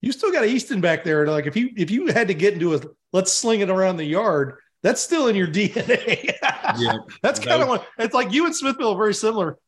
You 0.00 0.10
still 0.10 0.32
got 0.32 0.46
Easton 0.46 0.80
back 0.80 1.04
there. 1.04 1.28
Like 1.28 1.46
if 1.46 1.54
you 1.54 1.70
if 1.76 1.92
you 1.92 2.08
had 2.08 2.26
to 2.26 2.34
get 2.34 2.54
into 2.54 2.74
a 2.74 2.80
let's 3.12 3.32
sling 3.32 3.60
it 3.60 3.70
around 3.70 3.98
the 3.98 4.04
yard, 4.04 4.56
that's 4.82 5.00
still 5.00 5.28
in 5.28 5.36
your 5.36 5.46
DNA. 5.48 6.34
yeah, 6.78 6.98
that's 7.22 7.40
kind 7.40 7.62
of 7.62 7.68
what 7.68 7.86
it's 7.98 8.14
like. 8.14 8.32
You 8.32 8.46
and 8.46 8.54
Smithville 8.54 8.92
are 8.92 8.98
very 8.98 9.14
similar 9.14 9.58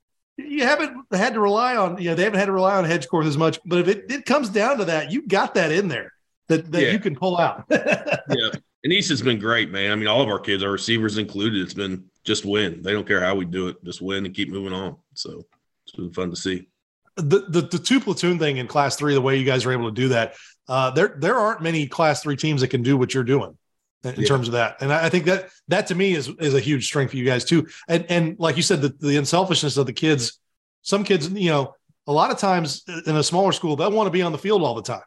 you 0.46 0.64
haven't 0.64 1.07
had 1.12 1.35
to 1.35 1.40
rely 1.40 1.77
on, 1.77 1.99
you 1.99 2.11
know, 2.11 2.14
they 2.14 2.25
haven't 2.25 2.38
had 2.38 2.46
to 2.46 2.53
rely 2.53 2.77
on 2.77 2.85
Hedgecorth 2.85 3.27
as 3.27 3.37
much. 3.37 3.59
But 3.64 3.81
if 3.81 3.88
it, 3.88 4.11
it 4.11 4.27
comes 4.27 4.49
down 4.49 4.79
to 4.79 4.85
that, 4.87 5.11
you 5.11 5.27
got 5.27 5.55
that 5.55 5.73
in 5.73 5.88
there 5.88 6.12
that, 6.49 6.70
that 6.73 6.83
yeah. 6.83 6.90
you 6.90 6.99
can 6.99 7.14
pull 7.14 7.38
out. 7.38 7.64
yeah. 7.70 8.51
And 8.83 8.92
East 8.92 9.11
has 9.11 9.23
been 9.23 9.38
great, 9.38 9.70
man. 9.70 9.92
I 9.92 9.94
mean, 9.94 10.09
all 10.09 10.23
of 10.23 10.29
our 10.29 10.38
kids, 10.38 10.62
our 10.62 10.70
receivers 10.70 11.18
included, 11.18 11.61
it's 11.61 11.75
been 11.75 12.05
just 12.25 12.44
win. 12.44 12.83
They 12.83 12.92
don't 12.92 13.07
care 13.07 13.20
how 13.20 13.35
we 13.35 13.44
do 13.44 13.68
it, 13.68 13.83
just 13.85 14.01
win 14.01 14.25
and 14.25 14.35
keep 14.35 14.49
moving 14.49 14.73
on. 14.73 14.96
So 15.14 15.46
it's 15.85 15.94
been 15.94 16.12
fun 16.12 16.31
to 16.31 16.37
see. 16.37 16.68
The, 17.16 17.46
the, 17.49 17.62
the 17.62 17.79
two 17.79 18.01
platoon 18.01 18.38
thing 18.38 18.57
in 18.57 18.66
class 18.66 18.96
three, 18.96 19.12
the 19.12 19.20
way 19.20 19.37
you 19.37 19.44
guys 19.44 19.66
are 19.66 19.73
able 19.73 19.90
to 19.90 19.94
do 19.94 20.09
that, 20.09 20.35
uh, 20.68 20.90
there 20.92 21.16
there 21.18 21.35
aren't 21.35 21.61
many 21.61 21.88
class 21.88 22.23
three 22.23 22.37
teams 22.37 22.61
that 22.61 22.68
can 22.68 22.83
do 22.83 22.96
what 22.96 23.12
you're 23.12 23.25
doing 23.25 23.59
in 24.05 24.15
yeah. 24.17 24.27
terms 24.27 24.49
of 24.49 24.53
that. 24.53 24.81
And 24.81 24.93
I 24.93 25.09
think 25.09 25.27
that 25.27 25.51
that 25.69 25.87
to 25.89 25.95
me 25.95 26.15
is 26.15 26.29
is 26.39 26.55
a 26.55 26.61
huge 26.61 26.87
strength 26.87 27.11
for 27.11 27.17
you 27.17 27.25
guys 27.25 27.45
too. 27.45 27.67
And 27.89 28.07
and 28.09 28.39
like 28.39 28.57
you 28.57 28.63
said, 28.63 28.83
the, 28.83 28.89
the 29.01 29.17
unselfishness 29.17 29.77
of 29.77 29.87
the 29.87 29.93
kids. 29.93 30.39
Some 30.83 31.05
kids, 31.05 31.29
you 31.29 31.51
know, 31.51 31.75
a 32.07 32.13
lot 32.13 32.31
of 32.31 32.39
times 32.39 32.85
in 33.07 33.15
a 33.15 33.23
smaller 33.23 33.53
school, 33.53 33.77
they 33.77 33.87
want 33.87 34.07
to 34.07 34.11
be 34.11 34.23
on 34.23 34.33
the 34.33 34.39
field 34.39 34.63
all 34.63 34.75
the 34.75 34.83
time. 34.83 35.03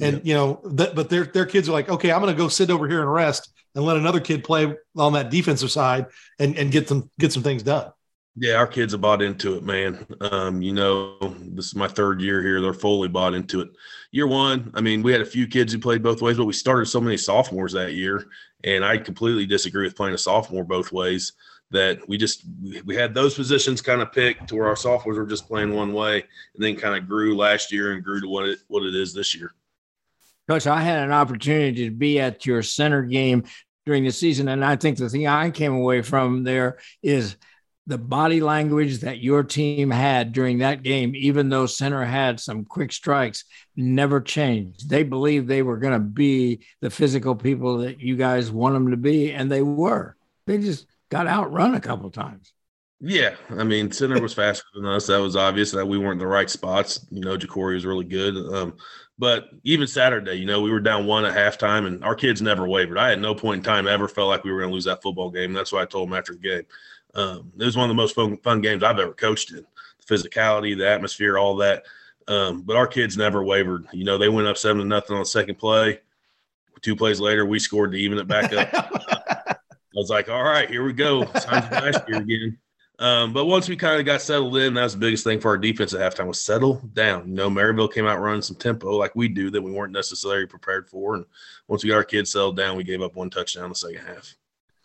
And 0.00 0.16
yeah. 0.16 0.22
you 0.24 0.34
know, 0.34 0.60
that, 0.74 0.94
but 0.94 1.10
their 1.10 1.24
their 1.24 1.46
kids 1.46 1.68
are 1.68 1.72
like, 1.72 1.88
okay, 1.88 2.12
I'm 2.12 2.20
going 2.22 2.32
to 2.32 2.38
go 2.38 2.48
sit 2.48 2.70
over 2.70 2.86
here 2.86 3.00
and 3.00 3.12
rest 3.12 3.52
and 3.74 3.84
let 3.84 3.96
another 3.96 4.20
kid 4.20 4.44
play 4.44 4.74
on 4.96 5.12
that 5.14 5.30
defensive 5.30 5.72
side 5.72 6.06
and 6.38 6.56
and 6.56 6.70
get 6.70 6.88
some 6.88 7.10
get 7.18 7.32
some 7.32 7.42
things 7.42 7.64
done. 7.64 7.90
Yeah, 8.40 8.54
our 8.54 8.68
kids 8.68 8.92
have 8.92 9.00
bought 9.00 9.20
into 9.20 9.56
it, 9.56 9.64
man. 9.64 10.06
Um, 10.20 10.62
you 10.62 10.72
know, 10.72 11.16
this 11.40 11.66
is 11.66 11.74
my 11.74 11.88
third 11.88 12.20
year 12.20 12.40
here. 12.40 12.60
They're 12.60 12.72
fully 12.72 13.08
bought 13.08 13.34
into 13.34 13.60
it. 13.60 13.70
Year 14.12 14.28
one, 14.28 14.70
I 14.74 14.80
mean, 14.80 15.02
we 15.02 15.10
had 15.10 15.20
a 15.20 15.26
few 15.26 15.48
kids 15.48 15.72
who 15.72 15.80
played 15.80 16.04
both 16.04 16.22
ways, 16.22 16.36
but 16.36 16.44
we 16.44 16.52
started 16.52 16.86
so 16.86 17.00
many 17.00 17.16
sophomores 17.16 17.72
that 17.72 17.94
year. 17.94 18.28
And 18.62 18.84
I 18.84 18.96
completely 18.96 19.44
disagree 19.44 19.84
with 19.84 19.96
playing 19.96 20.14
a 20.14 20.18
sophomore 20.18 20.64
both 20.64 20.92
ways. 20.92 21.32
That 21.70 22.08
we 22.08 22.16
just 22.16 22.44
we 22.86 22.94
had 22.94 23.12
those 23.12 23.34
positions 23.34 23.82
kind 23.82 24.00
of 24.00 24.10
picked 24.12 24.48
to 24.48 24.54
where 24.56 24.68
our 24.68 24.76
sophomores 24.76 25.18
were 25.18 25.26
just 25.26 25.46
playing 25.46 25.74
one 25.74 25.92
way, 25.92 26.24
and 26.54 26.64
then 26.64 26.76
kind 26.76 26.96
of 26.96 27.06
grew 27.06 27.36
last 27.36 27.70
year 27.70 27.92
and 27.92 28.02
grew 28.02 28.20
to 28.22 28.28
what 28.28 28.48
it 28.48 28.60
what 28.68 28.84
it 28.84 28.94
is 28.94 29.12
this 29.12 29.34
year. 29.34 29.52
Coach, 30.48 30.66
I 30.66 30.80
had 30.80 31.04
an 31.04 31.12
opportunity 31.12 31.84
to 31.84 31.90
be 31.90 32.20
at 32.20 32.46
your 32.46 32.62
center 32.62 33.02
game 33.02 33.44
during 33.84 34.04
the 34.04 34.12
season, 34.12 34.48
and 34.48 34.64
I 34.64 34.76
think 34.76 34.96
the 34.96 35.10
thing 35.10 35.26
I 35.26 35.50
came 35.50 35.74
away 35.74 36.00
from 36.00 36.42
there 36.42 36.78
is 37.02 37.36
the 37.88 37.98
body 37.98 38.42
language 38.42 38.98
that 38.98 39.18
your 39.18 39.42
team 39.42 39.90
had 39.90 40.32
during 40.32 40.58
that 40.58 40.82
game, 40.82 41.14
even 41.16 41.48
though 41.48 41.64
center 41.64 42.04
had 42.04 42.38
some 42.38 42.66
quick 42.66 42.92
strikes, 42.92 43.44
never 43.76 44.20
changed. 44.20 44.90
They 44.90 45.04
believed 45.04 45.48
they 45.48 45.62
were 45.62 45.78
going 45.78 45.94
to 45.94 45.98
be 45.98 46.60
the 46.82 46.90
physical 46.90 47.34
people 47.34 47.78
that 47.78 47.98
you 47.98 48.14
guys 48.16 48.50
want 48.50 48.74
them 48.74 48.90
to 48.90 48.98
be, 48.98 49.32
and 49.32 49.50
they 49.50 49.62
were. 49.62 50.16
They 50.46 50.58
just 50.58 50.86
got 51.08 51.26
outrun 51.26 51.74
a 51.74 51.80
couple 51.80 52.10
times. 52.10 52.52
Yeah, 53.00 53.36
I 53.50 53.64
mean, 53.64 53.90
center 53.90 54.20
was 54.20 54.34
faster 54.34 54.64
than 54.74 54.84
us. 54.84 55.06
That 55.06 55.22
was 55.22 55.36
obvious 55.36 55.70
that 55.70 55.86
we 55.86 55.96
weren't 55.96 56.14
in 56.14 56.18
the 56.18 56.26
right 56.26 56.50
spots. 56.50 57.06
You 57.10 57.22
know, 57.22 57.38
Ja'Cory 57.38 57.74
was 57.74 57.86
really 57.86 58.04
good. 58.04 58.36
Um, 58.52 58.76
but 59.18 59.48
even 59.64 59.86
Saturday, 59.86 60.34
you 60.34 60.46
know, 60.46 60.60
we 60.60 60.70
were 60.70 60.80
down 60.80 61.06
one 61.06 61.24
at 61.24 61.34
halftime, 61.34 61.86
and 61.86 62.04
our 62.04 62.14
kids 62.14 62.42
never 62.42 62.68
wavered. 62.68 62.98
I 62.98 63.12
at 63.12 63.20
no 63.20 63.34
point 63.34 63.58
in 63.58 63.64
time 63.64 63.86
ever 63.86 64.08
felt 64.08 64.28
like 64.28 64.44
we 64.44 64.52
were 64.52 64.58
going 64.58 64.70
to 64.70 64.74
lose 64.74 64.84
that 64.84 65.00
football 65.00 65.30
game. 65.30 65.54
That's 65.54 65.72
why 65.72 65.82
I 65.82 65.86
told 65.86 66.08
them 66.08 66.18
after 66.18 66.34
the 66.34 66.40
game. 66.40 66.64
Um, 67.14 67.52
it 67.58 67.64
was 67.64 67.76
one 67.76 67.84
of 67.84 67.96
the 67.96 68.00
most 68.00 68.14
fun, 68.14 68.36
fun 68.38 68.60
games 68.60 68.82
I've 68.82 68.98
ever 68.98 69.12
coached 69.12 69.52
in. 69.52 69.64
The 70.06 70.14
physicality, 70.14 70.76
the 70.76 70.88
atmosphere, 70.88 71.38
all 71.38 71.56
that. 71.56 71.84
Um, 72.26 72.62
but 72.62 72.76
our 72.76 72.86
kids 72.86 73.16
never 73.16 73.42
wavered. 73.42 73.86
You 73.92 74.04
know, 74.04 74.18
they 74.18 74.28
went 74.28 74.48
up 74.48 74.58
seven 74.58 74.82
to 74.82 74.86
nothing 74.86 75.14
on 75.14 75.22
the 75.22 75.26
second 75.26 75.56
play. 75.56 76.00
Two 76.82 76.94
plays 76.94 77.20
later, 77.20 77.44
we 77.44 77.58
scored 77.58 77.92
to 77.92 77.98
even 77.98 78.18
it 78.18 78.28
back 78.28 78.52
up. 78.52 78.70
I 79.98 80.00
was 80.00 80.10
like, 80.10 80.28
all 80.28 80.44
right, 80.44 80.68
here 80.68 80.84
we 80.84 80.92
go. 80.92 81.24
Time 81.24 81.68
to 81.68 81.74
last 81.74 82.08
year 82.08 82.18
again. 82.18 82.58
Um, 83.00 83.32
but 83.32 83.46
once 83.46 83.68
we 83.68 83.76
kind 83.76 84.00
of 84.00 84.06
got 84.06 84.20
settled 84.20 84.56
in, 84.56 84.74
that 84.74 84.82
was 84.82 84.92
the 84.94 84.98
biggest 84.98 85.24
thing 85.24 85.40
for 85.40 85.48
our 85.48 85.58
defense 85.58 85.94
at 85.94 86.00
halftime 86.00 86.26
was 86.26 86.40
settle 86.40 86.82
down. 86.94 87.28
You 87.28 87.34
know, 87.34 87.48
Maryville 87.48 87.92
came 87.92 88.06
out 88.06 88.20
running 88.20 88.42
some 88.42 88.56
tempo 88.56 88.96
like 88.96 89.14
we 89.14 89.28
do 89.28 89.50
that 89.50 89.62
we 89.62 89.70
weren't 89.70 89.92
necessarily 89.92 90.46
prepared 90.46 90.88
for. 90.88 91.14
And 91.14 91.24
once 91.68 91.84
we 91.84 91.90
got 91.90 91.96
our 91.96 92.04
kids 92.04 92.32
settled 92.32 92.56
down, 92.56 92.76
we 92.76 92.84
gave 92.84 93.00
up 93.00 93.14
one 93.14 93.30
touchdown 93.30 93.64
in 93.64 93.70
the 93.70 93.76
second 93.76 94.04
half. 94.04 94.34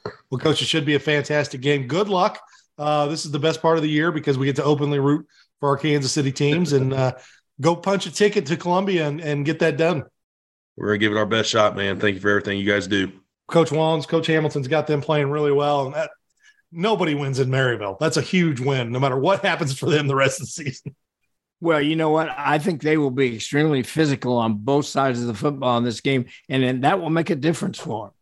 Well, 0.06 0.40
coach, 0.40 0.62
it 0.62 0.66
should 0.66 0.86
be 0.86 0.96
a 0.96 1.00
fantastic 1.00 1.62
game. 1.62 1.88
Good 1.88 2.10
luck. 2.10 2.40
Uh, 2.78 3.08
this 3.08 3.26
is 3.26 3.32
the 3.32 3.40
best 3.40 3.62
part 3.62 3.78
of 3.78 3.84
the 3.84 3.90
year 3.90 4.12
because 4.12 4.38
we 4.38 4.46
get 4.46 4.56
to 4.58 4.64
openly 4.64 5.00
root 5.00 5.28
for 5.60 5.70
our 5.70 5.78
Kansas 5.78 6.12
City 6.12 6.32
teams 6.32 6.74
and 6.74 6.94
uh, 6.94 7.14
go 7.62 7.76
punch 7.76 8.06
a 8.06 8.12
ticket 8.12 8.46
to 8.48 8.58
Columbia 8.58 9.08
and, 9.08 9.22
and 9.22 9.46
get 9.46 9.60
that 9.60 9.78
done. 9.78 10.04
We're 10.76 10.88
gonna 10.88 10.98
give 10.98 11.12
it 11.12 11.18
our 11.18 11.26
best 11.26 11.50
shot, 11.50 11.76
man. 11.76 12.00
Thank 12.00 12.16
you 12.16 12.22
for 12.22 12.30
everything 12.30 12.58
you 12.58 12.66
guys 12.66 12.88
do. 12.88 13.12
Coach 13.48 13.72
Wands, 13.72 14.06
Coach 14.06 14.28
Hamilton's 14.28 14.68
got 14.68 14.88
them 14.88 15.02
playing 15.02 15.30
really 15.30 15.52
well, 15.52 15.86
and 15.86 15.94
that 15.94 16.10
nobody 16.72 17.14
wins 17.14 17.40
in 17.40 17.50
Maryville. 17.50 18.00
That's 18.00 18.18
a 18.18 18.22
huge 18.22 18.60
win, 18.60 18.92
no 18.92 19.00
matter 19.00 19.18
what 19.18 19.42
happens 19.46 19.78
for 19.78 19.90
them 19.90 20.08
the 20.08 20.16
rest 20.16 20.42
of 20.42 20.48
the 20.48 20.52
season. 20.52 20.96
Well, 21.62 21.80
you 21.80 21.96
know 21.96 22.10
what? 22.10 22.30
I 22.36 22.60
think 22.60 22.82
they 22.82 22.98
will 22.98 23.12
be 23.12 23.36
extremely 23.36 23.84
physical 23.84 24.38
on 24.38 24.56
both 24.56 24.86
sides 24.86 25.22
of 25.22 25.28
the 25.28 25.34
football 25.34 25.78
in 25.78 25.84
this 25.84 26.02
game, 26.02 26.26
and 26.50 26.64
then 26.64 26.82
that 26.82 27.00
will 27.00 27.12
make 27.12 27.30
a 27.30 27.36
difference 27.36 27.78
for 27.78 28.08
them. 28.08 28.14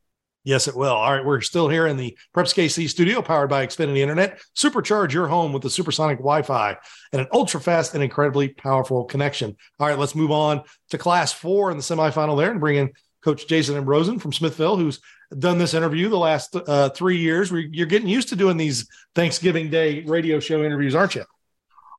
Yes, 0.43 0.67
it 0.67 0.75
will. 0.75 0.93
All 0.93 1.11
right, 1.11 1.23
we're 1.23 1.41
still 1.41 1.69
here 1.69 1.85
in 1.85 1.97
the 1.97 2.17
Preps 2.35 2.53
KC 2.55 2.89
studio, 2.89 3.21
powered 3.21 3.49
by 3.49 3.65
Xfinity 3.65 3.99
Internet. 3.99 4.41
Supercharge 4.55 5.13
your 5.13 5.27
home 5.27 5.53
with 5.53 5.61
the 5.61 5.69
supersonic 5.69 6.17
Wi-Fi 6.17 6.77
and 7.11 7.21
an 7.21 7.27
ultra-fast 7.31 7.93
and 7.93 8.03
incredibly 8.03 8.49
powerful 8.49 9.05
connection. 9.05 9.55
All 9.79 9.87
right, 9.87 9.99
let's 9.99 10.15
move 10.15 10.31
on 10.31 10.63
to 10.89 10.97
Class 10.97 11.31
Four 11.31 11.69
in 11.69 11.77
the 11.77 11.83
semifinal 11.83 12.37
there, 12.37 12.49
and 12.49 12.59
bring 12.59 12.77
in 12.77 12.91
Coach 13.23 13.47
Jason 13.47 13.77
Ambrosen 13.77 14.17
from 14.17 14.33
Smithville, 14.33 14.77
who's 14.77 14.99
done 15.37 15.59
this 15.59 15.75
interview 15.75 16.09
the 16.09 16.17
last 16.17 16.55
uh, 16.55 16.89
three 16.89 17.17
years. 17.17 17.51
You're 17.51 17.85
getting 17.85 18.07
used 18.07 18.29
to 18.29 18.35
doing 18.35 18.57
these 18.57 18.87
Thanksgiving 19.13 19.69
Day 19.69 20.01
radio 20.01 20.39
show 20.39 20.63
interviews, 20.63 20.95
aren't 20.95 21.15
you? 21.15 21.23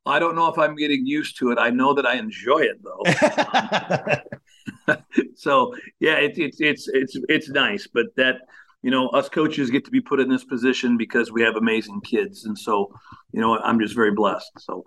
I 0.05 0.19
don't 0.19 0.35
know 0.35 0.51
if 0.51 0.59
I'm 0.59 0.75
getting 0.75 1.05
used 1.05 1.39
to 1.39 1.51
it. 1.51 1.57
I 1.57 1.69
know 1.69 1.93
that 1.93 2.05
I 2.05 2.15
enjoy 2.15 2.59
it 2.59 2.81
though. 2.83 3.03
so 5.35 5.73
yeah, 5.99 6.15
it's 6.15 6.37
it's 6.39 6.61
it's 6.61 6.87
it's 6.87 7.17
it's 7.29 7.49
nice, 7.49 7.87
but 7.87 8.07
that 8.17 8.37
you 8.81 8.91
know 8.91 9.09
us 9.09 9.29
coaches 9.29 9.69
get 9.69 9.85
to 9.85 9.91
be 9.91 10.01
put 10.01 10.19
in 10.19 10.29
this 10.29 10.43
position 10.43 10.97
because 10.97 11.31
we 11.31 11.41
have 11.41 11.55
amazing 11.55 12.01
kids, 12.01 12.45
and 12.45 12.57
so 12.57 12.93
you 13.31 13.41
know 13.41 13.57
I'm 13.57 13.79
just 13.79 13.95
very 13.95 14.11
blessed. 14.11 14.51
So. 14.59 14.85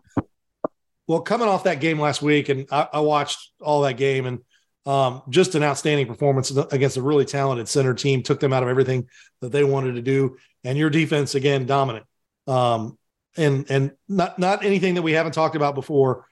Well, 1.08 1.20
coming 1.20 1.46
off 1.46 1.64
that 1.64 1.78
game 1.78 2.00
last 2.00 2.20
week, 2.20 2.48
and 2.48 2.66
I, 2.72 2.88
I 2.94 3.00
watched 3.00 3.52
all 3.60 3.82
that 3.82 3.96
game, 3.96 4.26
and 4.26 4.40
um, 4.86 5.22
just 5.28 5.54
an 5.54 5.62
outstanding 5.62 6.08
performance 6.08 6.50
against 6.50 6.96
a 6.96 7.02
really 7.02 7.24
talented 7.24 7.68
center 7.68 7.94
team. 7.94 8.22
Took 8.22 8.40
them 8.40 8.52
out 8.52 8.64
of 8.64 8.68
everything 8.68 9.08
that 9.40 9.52
they 9.52 9.62
wanted 9.62 9.94
to 9.94 10.02
do, 10.02 10.36
and 10.64 10.76
your 10.76 10.90
defense 10.90 11.34
again 11.34 11.66
dominant. 11.66 12.06
Um, 12.48 12.98
and 13.36 13.66
and 13.70 13.92
not 14.08 14.38
not 14.38 14.64
anything 14.64 14.94
that 14.94 15.02
we 15.02 15.12
haven't 15.12 15.32
talked 15.32 15.56
about 15.56 15.74
before. 15.74 16.26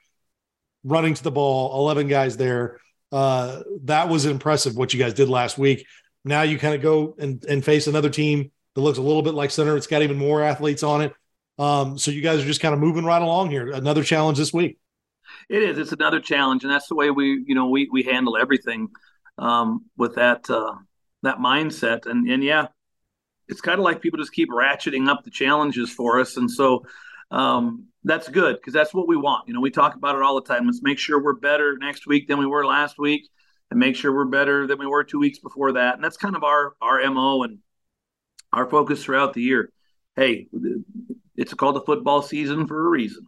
Running 0.83 1.15
to 1.15 1.23
the 1.23 1.31
ball, 1.31 1.79
eleven 1.79 2.09
guys 2.09 2.37
there. 2.37 2.81
Uh, 3.15 3.62
that 3.85 4.09
was 4.09 4.27
impressive 4.27 4.75
what 4.75 4.93
you 4.93 4.99
guys 4.99 5.15
did 5.15 5.29
last 5.29 5.57
week. 5.57 5.87
Now 6.25 6.43
you 6.43 6.59
kind 6.59 6.75
of 6.75 6.83
go 6.83 7.15
and, 7.17 7.45
and 7.45 7.65
face 7.65 7.87
another 7.87 8.11
team 8.11 8.51
that 8.75 8.81
looks 8.81 8.99
a 8.99 9.03
little 9.03 9.23
bit 9.23 9.35
like 9.35 9.53
center. 9.53 9.77
It's 9.77 9.87
got 9.87 10.03
even 10.03 10.19
more 10.19 10.43
athletes 10.43 10.83
on 10.83 11.01
it. 11.01 11.15
Um, 11.57 11.97
so 11.97 12.11
you 12.11 12.23
guys 12.23 12.43
are 12.43 12.45
just 12.45 12.61
kind 12.61 12.75
of 12.75 12.81
moving 12.81 13.05
right 13.05 13.23
along 13.23 13.51
here. 13.51 13.71
Another 13.71 14.03
challenge 14.03 14.39
this 14.39 14.53
week. 14.53 14.79
It 15.49 15.62
is. 15.62 15.79
It's 15.79 15.93
another 15.93 16.19
challenge, 16.19 16.65
and 16.65 16.73
that's 16.73 16.89
the 16.89 16.97
way 16.97 17.12
we, 17.12 17.45
you 17.47 17.55
know, 17.55 17.69
we 17.69 17.89
we 17.93 18.03
handle 18.03 18.37
everything 18.37 18.89
um, 19.39 19.85
with 19.97 20.17
that 20.17 20.51
uh, 20.51 20.75
that 21.23 21.39
mindset. 21.39 22.07
And 22.07 22.29
and 22.29 22.43
yeah, 22.43 22.67
it's 23.49 23.61
kind 23.61 23.79
of 23.79 23.85
like 23.85 24.01
people 24.01 24.19
just 24.19 24.33
keep 24.33 24.51
ratcheting 24.51 25.09
up 25.09 25.23
the 25.23 25.31
challenges 25.31 25.89
for 25.89 26.19
us, 26.19 26.37
and 26.37 26.51
so 26.51 26.85
um, 27.31 27.87
that's 28.05 28.29
good 28.29 28.57
because 28.57 28.73
that's 28.73 28.93
what 28.93 29.09
we 29.09 29.17
want. 29.17 29.49
You 29.49 29.55
know, 29.55 29.61
we 29.61 29.71
talk 29.71 29.95
about 29.95 30.17
it 30.17 30.23
all 30.23 30.35
the 30.35 30.47
time. 30.47 30.67
Let's 30.67 30.83
make 30.83 30.99
sure 30.99 31.23
we're 31.23 31.35
better 31.35 31.77
next 31.79 32.07
week 32.07 32.29
than 32.29 32.39
we 32.39 32.47
were 32.47 32.67
last 32.67 32.99
week, 32.99 33.29
and 33.71 33.81
make 33.81 33.97
sure 33.97 34.15
we're 34.15 34.27
better 34.27 34.67
than 34.67 34.79
we 34.79 34.87
were 34.87 35.05
two 35.05 35.19
weeks 35.19 35.39
before 35.39 35.73
that. 35.73 35.95
And 35.95 36.05
that's 36.05 36.17
kind 36.17 36.37
of 36.37 36.45
our 36.45 36.75
our 36.81 37.01
mo 37.11 37.43
and 37.43 37.59
our 38.53 38.69
focus 38.69 39.05
throughout 39.05 39.33
the 39.33 39.43
year. 39.43 39.71
Hey, 40.17 40.49
it's 41.37 41.55
called 41.55 41.77
the 41.77 41.81
football 41.81 42.23
season 42.23 42.67
for 42.67 42.87
a 42.87 42.91
reason. 42.91 43.27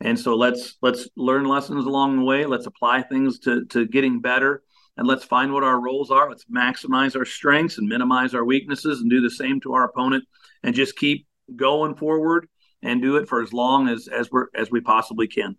And 0.00 0.18
so 0.18 0.34
let's 0.34 0.76
let's 0.82 1.08
learn 1.16 1.44
lessons 1.44 1.86
along 1.86 2.16
the 2.16 2.24
way. 2.24 2.44
Let's 2.44 2.66
apply 2.66 3.02
things 3.02 3.38
to 3.40 3.64
to 3.66 3.86
getting 3.86 4.20
better 4.20 4.62
and 4.96 5.06
let's 5.06 5.24
find 5.24 5.52
what 5.52 5.62
our 5.62 5.80
roles 5.80 6.10
are. 6.10 6.28
Let's 6.28 6.44
maximize 6.46 7.16
our 7.16 7.24
strengths 7.24 7.78
and 7.78 7.88
minimize 7.88 8.34
our 8.34 8.44
weaknesses 8.44 9.00
and 9.00 9.08
do 9.08 9.20
the 9.20 9.30
same 9.30 9.60
to 9.60 9.74
our 9.74 9.84
opponent 9.84 10.24
and 10.64 10.74
just 10.74 10.96
keep 10.96 11.26
going 11.56 11.94
forward 11.94 12.48
and 12.82 13.02
do 13.02 13.16
it 13.16 13.28
for 13.28 13.42
as 13.42 13.52
long 13.52 13.88
as 13.88 14.08
as 14.08 14.30
we 14.30 14.42
as 14.54 14.70
we 14.70 14.80
possibly 14.80 15.26
can. 15.26 15.56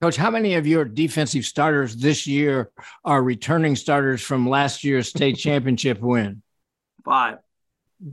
Coach, 0.00 0.16
how 0.16 0.30
many 0.30 0.54
of 0.54 0.66
your 0.66 0.84
defensive 0.84 1.44
starters 1.44 1.94
this 1.94 2.26
year 2.26 2.72
are 3.04 3.22
returning 3.22 3.76
starters 3.76 4.20
from 4.20 4.48
last 4.48 4.82
year's 4.82 5.08
state 5.08 5.36
championship 5.38 6.00
win? 6.00 6.42
Five. 7.04 7.38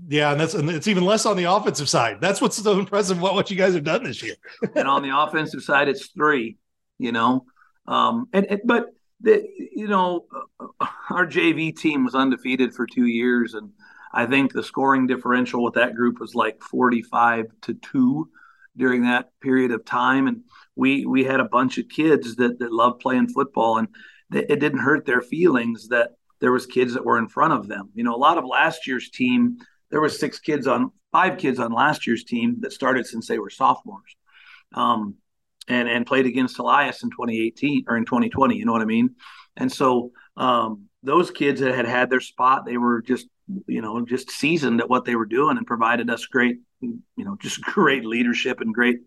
Yeah, 0.07 0.31
and 0.31 0.39
that's 0.39 0.53
and 0.53 0.69
it's 0.69 0.87
even 0.87 1.03
less 1.03 1.25
on 1.25 1.35
the 1.35 1.45
offensive 1.45 1.89
side. 1.89 2.21
That's 2.21 2.41
what's 2.41 2.57
so 2.57 2.77
impressive 2.77 3.19
what 3.19 3.33
what 3.33 3.49
you 3.49 3.57
guys 3.57 3.73
have 3.73 3.83
done 3.83 4.03
this 4.03 4.21
year. 4.21 4.35
and 4.75 4.87
on 4.87 5.01
the 5.01 5.17
offensive 5.17 5.63
side, 5.63 5.87
it's 5.87 6.07
three. 6.07 6.57
You 6.99 7.11
know, 7.11 7.45
um, 7.87 8.27
and, 8.33 8.45
and 8.45 8.61
but 8.65 8.87
the, 9.21 9.43
you 9.75 9.87
know, 9.87 10.25
our 11.09 11.25
JV 11.25 11.75
team 11.75 12.05
was 12.05 12.13
undefeated 12.13 12.73
for 12.73 12.85
two 12.85 13.07
years, 13.07 13.55
and 13.55 13.71
I 14.13 14.25
think 14.25 14.51
the 14.51 14.63
scoring 14.63 15.07
differential 15.07 15.63
with 15.63 15.75
that 15.75 15.95
group 15.95 16.19
was 16.19 16.35
like 16.35 16.61
45 16.61 17.45
to 17.63 17.73
two 17.75 18.29
during 18.75 19.03
that 19.03 19.29
period 19.41 19.71
of 19.71 19.85
time. 19.85 20.27
And 20.27 20.41
we 20.75 21.05
we 21.05 21.23
had 21.23 21.39
a 21.39 21.45
bunch 21.45 21.77
of 21.77 21.89
kids 21.89 22.35
that 22.37 22.59
that 22.59 22.71
loved 22.71 22.99
playing 22.99 23.29
football, 23.29 23.77
and 23.77 23.87
it 24.31 24.59
didn't 24.59 24.79
hurt 24.79 25.05
their 25.05 25.21
feelings 25.21 25.89
that 25.89 26.11
there 26.39 26.51
was 26.51 26.65
kids 26.65 26.93
that 26.93 27.05
were 27.05 27.17
in 27.17 27.27
front 27.27 27.53
of 27.53 27.67
them. 27.67 27.89
You 27.93 28.03
know, 28.03 28.15
a 28.15 28.17
lot 28.17 28.37
of 28.37 28.45
last 28.45 28.87
year's 28.87 29.09
team, 29.09 29.57
there 29.91 30.01
was 30.01 30.19
six 30.19 30.39
kids 30.39 30.67
on 30.67 30.91
five 31.11 31.37
kids 31.37 31.59
on 31.59 31.71
last 31.71 32.07
year's 32.07 32.23
team 32.23 32.57
that 32.61 32.71
started 32.71 33.05
since 33.05 33.27
they 33.27 33.39
were 33.39 33.49
sophomores. 33.49 34.15
Um, 34.73 35.15
and 35.67 35.87
and 35.87 36.05
played 36.05 36.25
against 36.25 36.59
Elias 36.59 37.03
in 37.03 37.11
2018 37.11 37.85
or 37.87 37.95
in 37.95 38.05
2020. 38.05 38.55
You 38.55 38.65
know 38.65 38.71
what 38.71 38.81
I 38.81 38.85
mean? 38.85 39.15
And 39.55 39.71
so 39.71 40.11
um, 40.35 40.85
those 41.03 41.31
kids 41.31 41.61
that 41.61 41.75
had 41.75 41.85
had 41.85 42.09
their 42.09 42.19
spot, 42.19 42.65
they 42.65 42.77
were 42.77 43.01
just 43.01 43.27
you 43.67 43.81
know 43.81 44.05
just 44.05 44.31
seasoned 44.31 44.79
at 44.79 44.89
what 44.89 45.05
they 45.05 45.15
were 45.15 45.25
doing 45.25 45.57
and 45.57 45.65
provided 45.65 46.09
us 46.09 46.25
great 46.25 46.59
you 46.81 47.01
know 47.17 47.37
just 47.41 47.61
great 47.63 48.05
leadership 48.05 48.61
and 48.61 48.73
great 48.73 48.99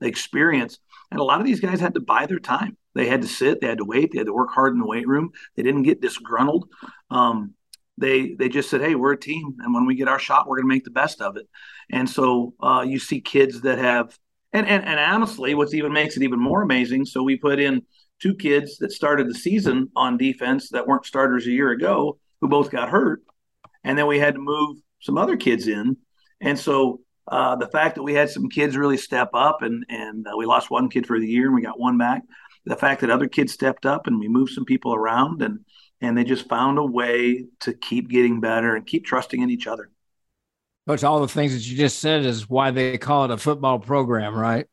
experience. 0.00 0.78
And 1.10 1.20
a 1.20 1.24
lot 1.24 1.40
of 1.40 1.46
these 1.46 1.60
guys 1.60 1.80
had 1.80 1.94
to 1.94 2.00
buy 2.00 2.26
their 2.26 2.38
time. 2.38 2.76
They 2.94 3.06
had 3.06 3.22
to 3.22 3.28
sit, 3.28 3.60
they 3.60 3.66
had 3.66 3.78
to 3.78 3.84
wait, 3.84 4.12
they 4.12 4.18
had 4.18 4.26
to 4.26 4.32
work 4.32 4.50
hard 4.50 4.72
in 4.72 4.78
the 4.78 4.86
weight 4.86 5.06
room. 5.06 5.30
They 5.56 5.62
didn't 5.62 5.82
get 5.82 6.00
disgruntled. 6.00 6.68
Um, 7.10 7.54
they 7.98 8.34
they 8.34 8.48
just 8.48 8.70
said, 8.70 8.80
"Hey, 8.80 8.94
we're 8.94 9.12
a 9.12 9.20
team, 9.20 9.56
and 9.58 9.74
when 9.74 9.84
we 9.84 9.94
get 9.94 10.08
our 10.08 10.18
shot, 10.18 10.48
we're 10.48 10.56
going 10.56 10.68
to 10.68 10.74
make 10.74 10.84
the 10.84 10.90
best 10.90 11.20
of 11.20 11.36
it." 11.36 11.46
And 11.90 12.08
so 12.08 12.54
uh, 12.62 12.82
you 12.86 12.98
see 12.98 13.20
kids 13.20 13.60
that 13.60 13.78
have 13.78 14.16
and, 14.52 14.66
and 14.66 14.84
and 14.84 14.98
honestly, 14.98 15.54
what's 15.54 15.74
even 15.74 15.92
makes 15.92 16.16
it 16.16 16.22
even 16.22 16.40
more 16.40 16.62
amazing. 16.62 17.04
So 17.04 17.22
we 17.22 17.36
put 17.36 17.60
in 17.60 17.82
two 18.20 18.34
kids 18.34 18.78
that 18.78 18.92
started 18.92 19.28
the 19.28 19.34
season 19.34 19.90
on 19.96 20.16
defense 20.16 20.70
that 20.70 20.86
weren't 20.86 21.04
starters 21.04 21.46
a 21.46 21.50
year 21.50 21.70
ago, 21.70 22.18
who 22.40 22.48
both 22.48 22.70
got 22.70 22.88
hurt, 22.88 23.22
and 23.84 23.96
then 23.96 24.06
we 24.06 24.18
had 24.18 24.34
to 24.34 24.40
move 24.40 24.78
some 25.00 25.18
other 25.18 25.36
kids 25.36 25.66
in. 25.68 25.96
And 26.40 26.58
so 26.58 27.00
uh, 27.28 27.56
the 27.56 27.68
fact 27.68 27.94
that 27.94 28.02
we 28.02 28.14
had 28.14 28.30
some 28.30 28.48
kids 28.48 28.76
really 28.76 28.96
step 28.96 29.30
up, 29.34 29.62
and 29.62 29.84
and 29.88 30.26
uh, 30.26 30.36
we 30.36 30.46
lost 30.46 30.70
one 30.70 30.88
kid 30.88 31.06
for 31.06 31.18
the 31.18 31.28
year, 31.28 31.46
and 31.46 31.54
we 31.54 31.62
got 31.62 31.78
one 31.78 31.98
back. 31.98 32.22
The 32.66 32.76
fact 32.76 33.00
that 33.00 33.10
other 33.10 33.28
kids 33.28 33.52
stepped 33.52 33.86
up, 33.86 34.06
and 34.06 34.18
we 34.18 34.28
moved 34.28 34.52
some 34.52 34.64
people 34.64 34.94
around, 34.94 35.42
and 35.42 35.60
and 36.00 36.16
they 36.16 36.24
just 36.24 36.48
found 36.48 36.78
a 36.78 36.84
way 36.84 37.46
to 37.60 37.72
keep 37.74 38.08
getting 38.08 38.40
better 38.40 38.74
and 38.74 38.86
keep 38.86 39.04
trusting 39.04 39.40
in 39.40 39.50
each 39.50 39.66
other. 39.66 39.90
Coach, 40.88 41.04
all 41.04 41.20
the 41.20 41.28
things 41.28 41.52
that 41.52 41.68
you 41.68 41.76
just 41.76 41.98
said 41.98 42.24
is 42.24 42.48
why 42.48 42.70
they 42.70 42.98
call 42.98 43.26
it 43.26 43.30
a 43.30 43.36
football 43.36 43.78
program, 43.78 44.34
right? 44.34 44.66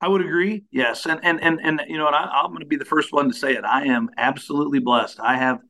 I 0.00 0.08
would 0.08 0.20
agree. 0.20 0.64
Yes, 0.70 1.06
and 1.06 1.20
and 1.24 1.42
and 1.42 1.58
and 1.62 1.82
you 1.88 1.96
know, 1.96 2.06
and 2.06 2.14
I, 2.14 2.44
am 2.44 2.50
going 2.50 2.60
to 2.60 2.66
be 2.66 2.76
the 2.76 2.84
first 2.84 3.12
one 3.12 3.28
to 3.28 3.34
say 3.34 3.54
it. 3.54 3.64
I 3.64 3.86
am 3.86 4.10
absolutely 4.16 4.78
blessed. 4.78 5.18
I 5.20 5.36
have 5.38 5.60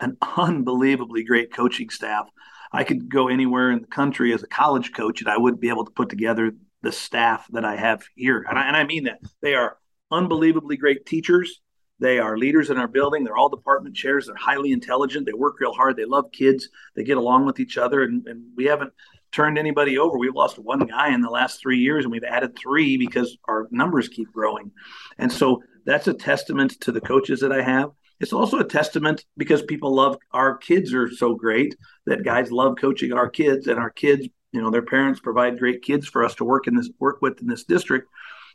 an 0.00 0.16
unbelievably 0.36 1.24
great 1.24 1.52
coaching 1.52 1.90
staff. 1.90 2.28
I 2.72 2.84
could 2.84 3.08
go 3.08 3.28
anywhere 3.28 3.70
in 3.70 3.80
the 3.80 3.86
country 3.86 4.32
as 4.32 4.42
a 4.42 4.48
college 4.48 4.92
coach, 4.92 5.20
and 5.20 5.30
I 5.30 5.38
wouldn't 5.38 5.60
be 5.60 5.68
able 5.68 5.84
to 5.84 5.90
put 5.90 6.08
together 6.08 6.52
the 6.82 6.92
staff 6.92 7.46
that 7.52 7.64
I 7.64 7.76
have 7.76 8.04
here. 8.14 8.44
And 8.48 8.58
I, 8.58 8.66
and 8.66 8.76
I 8.76 8.84
mean 8.84 9.04
that 9.04 9.20
they 9.40 9.54
are 9.54 9.78
unbelievably 10.10 10.76
great 10.76 11.06
teachers. 11.06 11.60
They 11.98 12.18
are 12.18 12.36
leaders 12.36 12.68
in 12.68 12.76
our 12.76 12.88
building. 12.88 13.24
They're 13.24 13.36
all 13.36 13.48
department 13.48 13.96
chairs. 13.96 14.26
They're 14.26 14.36
highly 14.36 14.72
intelligent. 14.72 15.24
They 15.24 15.32
work 15.32 15.58
real 15.60 15.72
hard. 15.72 15.96
They 15.96 16.04
love 16.04 16.26
kids. 16.32 16.68
They 16.94 17.04
get 17.04 17.16
along 17.16 17.46
with 17.46 17.58
each 17.58 17.78
other. 17.78 18.02
And, 18.02 18.26
and 18.26 18.44
we 18.54 18.66
haven't 18.66 18.92
turned 19.32 19.58
anybody 19.58 19.98
over. 19.98 20.18
We've 20.18 20.34
lost 20.34 20.58
one 20.58 20.80
guy 20.80 21.14
in 21.14 21.22
the 21.22 21.30
last 21.30 21.60
three 21.60 21.78
years, 21.78 22.04
and 22.04 22.12
we've 22.12 22.24
added 22.24 22.58
three 22.58 22.98
because 22.98 23.36
our 23.48 23.66
numbers 23.70 24.08
keep 24.08 24.30
growing. 24.32 24.72
And 25.18 25.32
so 25.32 25.62
that's 25.86 26.08
a 26.08 26.14
testament 26.14 26.80
to 26.80 26.92
the 26.92 27.00
coaches 27.00 27.40
that 27.40 27.52
I 27.52 27.62
have. 27.62 27.90
It's 28.20 28.32
also 28.32 28.58
a 28.58 28.64
testament 28.64 29.24
because 29.36 29.62
people 29.62 29.94
love 29.94 30.16
our 30.32 30.56
kids 30.56 30.94
are 30.94 31.10
so 31.10 31.34
great 31.34 31.76
that 32.06 32.24
guys 32.24 32.50
love 32.50 32.76
coaching 32.80 33.12
our 33.12 33.28
kids, 33.28 33.66
and 33.66 33.78
our 33.78 33.90
kids, 33.90 34.28
you 34.52 34.60
know, 34.60 34.70
their 34.70 34.82
parents 34.82 35.20
provide 35.20 35.58
great 35.58 35.82
kids 35.82 36.06
for 36.06 36.24
us 36.24 36.34
to 36.36 36.44
work 36.44 36.66
in 36.66 36.74
this 36.74 36.90
work 36.98 37.20
with 37.20 37.40
in 37.40 37.46
this 37.46 37.64
district. 37.64 38.08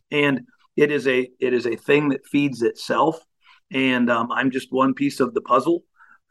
And 0.10 0.48
it 0.76 0.92
is 0.92 1.08
a 1.08 1.30
it 1.40 1.54
is 1.54 1.66
a 1.66 1.76
thing 1.76 2.10
that 2.10 2.26
feeds 2.26 2.62
itself 2.62 3.24
and 3.72 4.10
um, 4.10 4.32
I'm 4.32 4.52
just 4.52 4.72
one 4.72 4.94
piece 4.94 5.20
of 5.20 5.34
the 5.34 5.42
puzzle. 5.42 5.84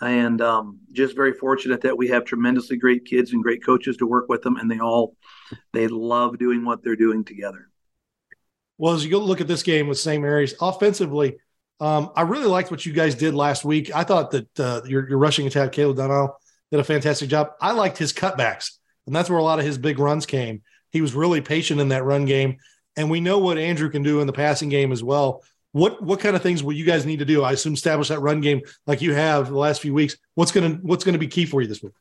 And 0.03 0.41
um, 0.41 0.79
just 0.93 1.15
very 1.15 1.35
fortunate 1.35 1.83
that 1.83 1.99
we 1.99 2.09
have 2.09 2.25
tremendously 2.25 2.79
great 2.79 3.05
kids 3.05 3.35
and 3.35 3.43
great 3.43 3.63
coaches 3.63 3.99
to 3.99 4.07
work 4.07 4.31
with 4.31 4.41
them, 4.41 4.57
and 4.57 4.71
they 4.71 4.79
all 4.79 5.15
they 5.75 5.89
love 5.89 6.39
doing 6.39 6.65
what 6.65 6.83
they're 6.83 6.97
doing 6.97 7.23
together. 7.23 7.69
Well, 8.79 8.95
as 8.95 9.05
you 9.05 9.19
look 9.19 9.43
at 9.43 9.47
this 9.47 9.63
game 9.63 9.89
with 9.89 9.99
St. 9.99 10.23
Mary's 10.23 10.55
offensively, 10.59 11.37
um, 11.81 12.11
I 12.15 12.23
really 12.23 12.47
liked 12.47 12.71
what 12.71 12.85
you 12.85 12.93
guys 12.93 13.15
did 13.15 13.35
last 13.35 13.65
week. 13.65 13.95
I 13.95 14.05
thought 14.05 14.31
that 14.33 14.61
uh, 14.61 14.83
your, 14.87 15.09
your 15.09 15.19
rushing 15.19 15.47
attack, 15.47 15.73
Caleb 15.73 15.97
Dunno, 15.97 16.37
did 16.71 16.81
a 16.81 16.85
fantastic 16.85 17.29
job. 17.29 17.53
I 17.61 17.73
liked 17.73 17.97
his 17.99 18.13
cutbacks, 18.13 18.73
and 19.07 19.17
that's 19.17 19.31
where 19.31 19.39
a 19.39 19.43
lot 19.43 19.59
of 19.59 19.65
his 19.65 19.79
big 19.79 19.99
runs 19.99 20.27
came. 20.27 20.63
He 20.91 21.01
was 21.01 21.15
really 21.15 21.41
patient 21.41 21.81
in 21.81 21.89
that 21.89 22.05
run 22.05 22.27
game, 22.27 22.59
and 22.97 23.11
we 23.11 23.21
know 23.21 23.39
what 23.39 23.59
Andrew 23.59 23.89
can 23.89 24.03
do 24.03 24.21
in 24.21 24.27
the 24.27 24.33
passing 24.33 24.69
game 24.69 24.93
as 24.93 25.03
well. 25.03 25.43
What 25.73 26.03
what 26.03 26.21
kind 26.21 26.35
of 26.35 26.43
things 26.43 26.63
will 26.63 26.73
you 26.73 26.85
guys 26.85 27.07
need 27.07 27.21
to 27.21 27.25
do? 27.25 27.45
I 27.45 27.53
assume 27.53 27.75
establish 27.75 28.09
that 28.09 28.21
run 28.21 28.41
game 28.41 28.61
like 28.87 29.01
you 29.01 29.15
have 29.15 29.49
the 29.49 29.57
last 29.57 29.81
few 29.81 29.95
weeks. 29.95 30.17
What's 30.35 30.53
gonna 30.53 30.81
what's 30.83 31.05
gonna 31.05 31.19
be 31.19 31.29
key 31.29 31.47
for 31.47 31.63
you 31.63 31.69
this 31.69 31.83
week? 31.83 31.93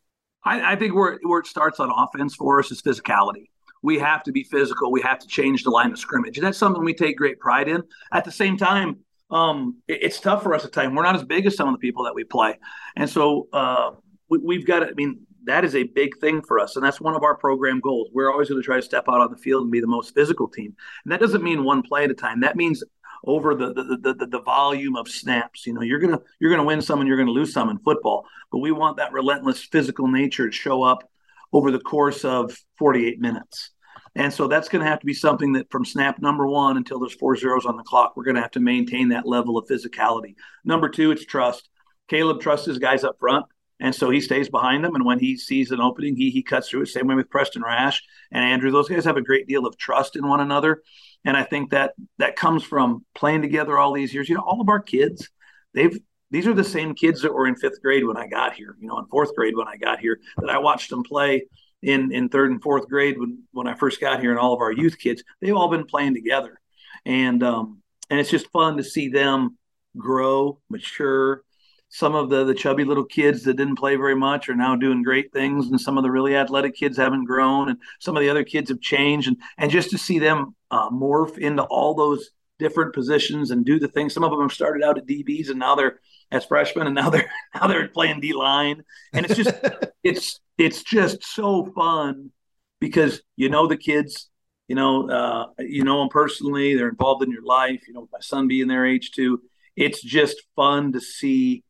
I, 0.43 0.73
I 0.73 0.75
think 0.75 0.95
where 0.95 1.19
where 1.23 1.39
it 1.39 1.47
starts 1.47 1.79
on 1.79 1.91
offense 1.95 2.35
for 2.35 2.59
us 2.59 2.71
is 2.71 2.81
physicality. 2.81 3.45
We 3.81 3.99
have 3.99 4.23
to 4.23 4.31
be 4.31 4.43
physical. 4.43 4.91
We 4.91 5.01
have 5.01 5.19
to 5.19 5.27
change 5.27 5.63
the 5.63 5.69
line 5.69 5.91
of 5.91 5.99
scrimmage, 5.99 6.37
and 6.37 6.45
that's 6.45 6.57
something 6.57 6.83
we 6.83 6.93
take 6.95 7.15
great 7.15 7.39
pride 7.39 7.67
in. 7.67 7.83
At 8.11 8.25
the 8.25 8.31
same 8.31 8.57
time, 8.57 8.97
um, 9.29 9.77
it, 9.87 10.03
it's 10.03 10.19
tough 10.19 10.43
for 10.43 10.53
us 10.53 10.65
at 10.65 10.73
times. 10.73 10.95
We're 10.95 11.03
not 11.03 11.15
as 11.15 11.23
big 11.23 11.45
as 11.45 11.55
some 11.55 11.67
of 11.67 11.73
the 11.73 11.79
people 11.79 12.03
that 12.05 12.15
we 12.15 12.23
play, 12.23 12.57
and 12.95 13.09
so 13.09 13.47
uh, 13.53 13.91
we, 14.29 14.57
have 14.57 14.65
got. 14.65 14.83
I 14.83 14.91
mean, 14.93 15.21
that 15.45 15.63
is 15.65 15.75
a 15.75 15.83
big 15.83 16.17
thing 16.19 16.41
for 16.41 16.59
us, 16.59 16.75
and 16.75 16.85
that's 16.85 17.01
one 17.01 17.15
of 17.15 17.23
our 17.23 17.35
program 17.35 17.79
goals. 17.79 18.09
We're 18.13 18.31
always 18.31 18.49
going 18.49 18.61
to 18.61 18.65
try 18.65 18.77
to 18.77 18.81
step 18.81 19.05
out 19.07 19.21
on 19.21 19.31
the 19.31 19.37
field 19.37 19.63
and 19.63 19.71
be 19.71 19.81
the 19.81 19.87
most 19.87 20.13
physical 20.13 20.47
team, 20.47 20.75
and 21.03 21.11
that 21.11 21.19
doesn't 21.19 21.43
mean 21.43 21.63
one 21.63 21.81
play 21.81 22.03
at 22.03 22.11
a 22.11 22.15
time. 22.15 22.41
That 22.41 22.55
means 22.55 22.83
over 23.25 23.53
the 23.55 23.73
the, 23.73 24.13
the, 24.13 24.25
the 24.25 24.41
volume 24.41 24.95
of 24.95 25.07
snaps. 25.07 25.65
You 25.67 25.73
know, 25.73 25.81
you're 25.81 25.99
gonna 25.99 26.19
you're 26.39 26.51
gonna 26.51 26.63
win 26.63 26.81
some 26.81 26.99
and 26.99 27.07
you're 27.07 27.17
gonna 27.17 27.31
lose 27.31 27.53
some 27.53 27.69
in 27.69 27.79
football, 27.79 28.25
but 28.51 28.59
we 28.59 28.71
want 28.71 28.97
that 28.97 29.11
relentless 29.11 29.63
physical 29.63 30.07
nature 30.07 30.47
to 30.49 30.55
show 30.55 30.83
up 30.83 31.09
over 31.51 31.71
the 31.71 31.79
course 31.79 32.23
of 32.23 32.55
48 32.77 33.19
minutes. 33.19 33.71
And 34.15 34.33
so 34.33 34.47
that's 34.47 34.69
going 34.69 34.83
to 34.83 34.89
have 34.89 34.99
to 34.99 35.05
be 35.05 35.13
something 35.13 35.53
that 35.53 35.69
from 35.71 35.85
snap 35.85 36.19
number 36.19 36.47
one 36.47 36.77
until 36.77 36.99
there's 36.99 37.13
four 37.13 37.35
zeros 37.35 37.65
on 37.65 37.77
the 37.77 37.83
clock, 37.83 38.15
we're 38.15 38.23
going 38.23 38.35
to 38.35 38.41
have 38.41 38.51
to 38.51 38.59
maintain 38.59 39.09
that 39.09 39.27
level 39.27 39.57
of 39.57 39.67
physicality. 39.67 40.35
Number 40.65 40.89
two, 40.89 41.11
it's 41.11 41.25
trust. 41.25 41.69
Caleb 42.07 42.41
trusts 42.41 42.65
his 42.65 42.79
guys 42.79 43.03
up 43.03 43.17
front. 43.19 43.45
And 43.81 43.95
so 43.95 44.09
he 44.09 44.19
stays 44.19 44.49
behind 44.49 44.83
them. 44.83 44.95
And 44.95 45.05
when 45.05 45.19
he 45.19 45.37
sees 45.37 45.71
an 45.71 45.79
opening, 45.79 46.15
he 46.15 46.31
he 46.31 46.43
cuts 46.43 46.69
through 46.69 46.81
it. 46.81 46.87
Same 46.87 47.07
way 47.07 47.15
with 47.15 47.29
Preston 47.29 47.61
Rash 47.61 48.03
and 48.31 48.43
Andrew. 48.43 48.71
Those 48.71 48.89
guys 48.89 49.05
have 49.05 49.15
a 49.15 49.21
great 49.21 49.47
deal 49.47 49.65
of 49.65 49.77
trust 49.77 50.17
in 50.17 50.27
one 50.27 50.41
another. 50.41 50.81
And 51.23 51.37
I 51.37 51.43
think 51.43 51.71
that 51.71 51.93
that 52.17 52.35
comes 52.35 52.63
from 52.63 53.05
playing 53.15 53.41
together 53.41 53.77
all 53.77 53.93
these 53.93 54.13
years. 54.13 54.27
You 54.27 54.35
know, 54.35 54.43
all 54.45 54.59
of 54.59 54.69
our 54.69 54.81
kids, 54.81 55.29
they've 55.73 55.97
these 56.31 56.45
are 56.45 56.53
the 56.53 56.63
same 56.63 56.93
kids 56.93 57.21
that 57.21 57.33
were 57.33 57.47
in 57.47 57.55
fifth 57.55 57.81
grade 57.81 58.05
when 58.05 58.17
I 58.17 58.27
got 58.27 58.53
here, 58.53 58.75
you 58.79 58.87
know, 58.87 58.99
in 58.99 59.05
fourth 59.07 59.33
grade 59.33 59.55
when 59.55 59.67
I 59.67 59.77
got 59.77 59.99
here, 59.99 60.19
that 60.37 60.49
I 60.49 60.59
watched 60.59 60.89
them 60.89 61.03
play 61.03 61.45
in 61.81 62.11
in 62.11 62.29
third 62.29 62.51
and 62.51 62.61
fourth 62.61 62.87
grade 62.87 63.19
when 63.19 63.43
when 63.51 63.67
I 63.67 63.73
first 63.73 64.01
got 64.01 64.19
here, 64.19 64.31
and 64.31 64.39
all 64.39 64.53
of 64.53 64.61
our 64.61 64.71
youth 64.71 64.97
kids, 64.97 65.23
they've 65.41 65.55
all 65.55 65.69
been 65.69 65.85
playing 65.85 66.13
together. 66.13 66.59
And 67.05 67.43
um 67.43 67.81
and 68.09 68.19
it's 68.19 68.31
just 68.31 68.51
fun 68.51 68.77
to 68.77 68.83
see 68.83 69.09
them 69.09 69.57
grow, 69.97 70.59
mature, 70.69 71.43
some 71.89 72.15
of 72.15 72.29
the 72.29 72.43
the 72.45 72.53
chubby 72.53 72.83
little 72.83 73.03
kids 73.03 73.43
that 73.43 73.55
didn't 73.55 73.75
play 73.75 73.95
very 73.95 74.15
much 74.15 74.47
are 74.47 74.55
now 74.55 74.75
doing 74.75 75.03
great 75.03 75.33
things 75.33 75.67
and 75.67 75.81
some 75.81 75.97
of 75.97 76.03
the 76.03 76.11
really 76.11 76.35
athletic 76.35 76.75
kids 76.75 76.97
haven't 76.97 77.25
grown 77.25 77.69
and 77.69 77.79
some 77.99 78.15
of 78.15 78.21
the 78.21 78.29
other 78.29 78.43
kids 78.43 78.69
have 78.69 78.79
changed 78.79 79.27
and 79.27 79.37
and 79.57 79.71
just 79.71 79.89
to 79.89 79.97
see 79.97 80.19
them 80.19 80.55
uh, 80.71 80.89
morph 80.89 81.37
into 81.37 81.63
all 81.63 81.95
those 81.95 82.29
different 82.59 82.93
positions 82.93 83.51
and 83.51 83.65
do 83.65 83.79
the 83.79 83.87
things 83.87 84.13
some 84.13 84.23
of 84.23 84.31
them 84.31 84.41
have 84.41 84.53
started 84.53 84.83
out 84.83 84.97
at 84.97 85.07
dbs 85.07 85.49
and 85.49 85.59
now 85.59 85.75
they're 85.75 85.99
as 86.31 86.45
freshmen 86.45 86.87
and 86.87 86.95
now 86.95 87.09
they're 87.13 87.31
now 87.55 87.67
they're 87.67 87.87
playing 87.87 88.19
d 88.19 88.33
line 88.33 88.83
and 89.13 89.25
it's 89.25 89.35
just 89.35 89.53
it's 90.03 90.39
it's 90.57 90.83
just 90.83 91.23
so 91.23 91.65
fun 91.75 92.31
because 92.79 93.21
you 93.35 93.49
know 93.49 93.67
the 93.67 93.77
kids 93.77 94.29
you 94.67 94.75
know 94.75 95.09
uh, 95.09 95.45
you 95.59 95.83
know 95.83 95.99
them 95.99 96.09
personally 96.09 96.75
they're 96.75 96.89
involved 96.89 97.23
in 97.23 97.31
your 97.31 97.43
life 97.43 97.81
you 97.87 97.93
know 97.93 98.07
my 98.11 98.19
son 98.19 98.47
being 98.47 98.67
their 98.67 98.85
age 98.85 99.11
too 99.11 99.41
it's 99.79 100.01
just 100.01 100.43
fun 100.57 100.91
to 100.91 100.99
see 100.99 101.63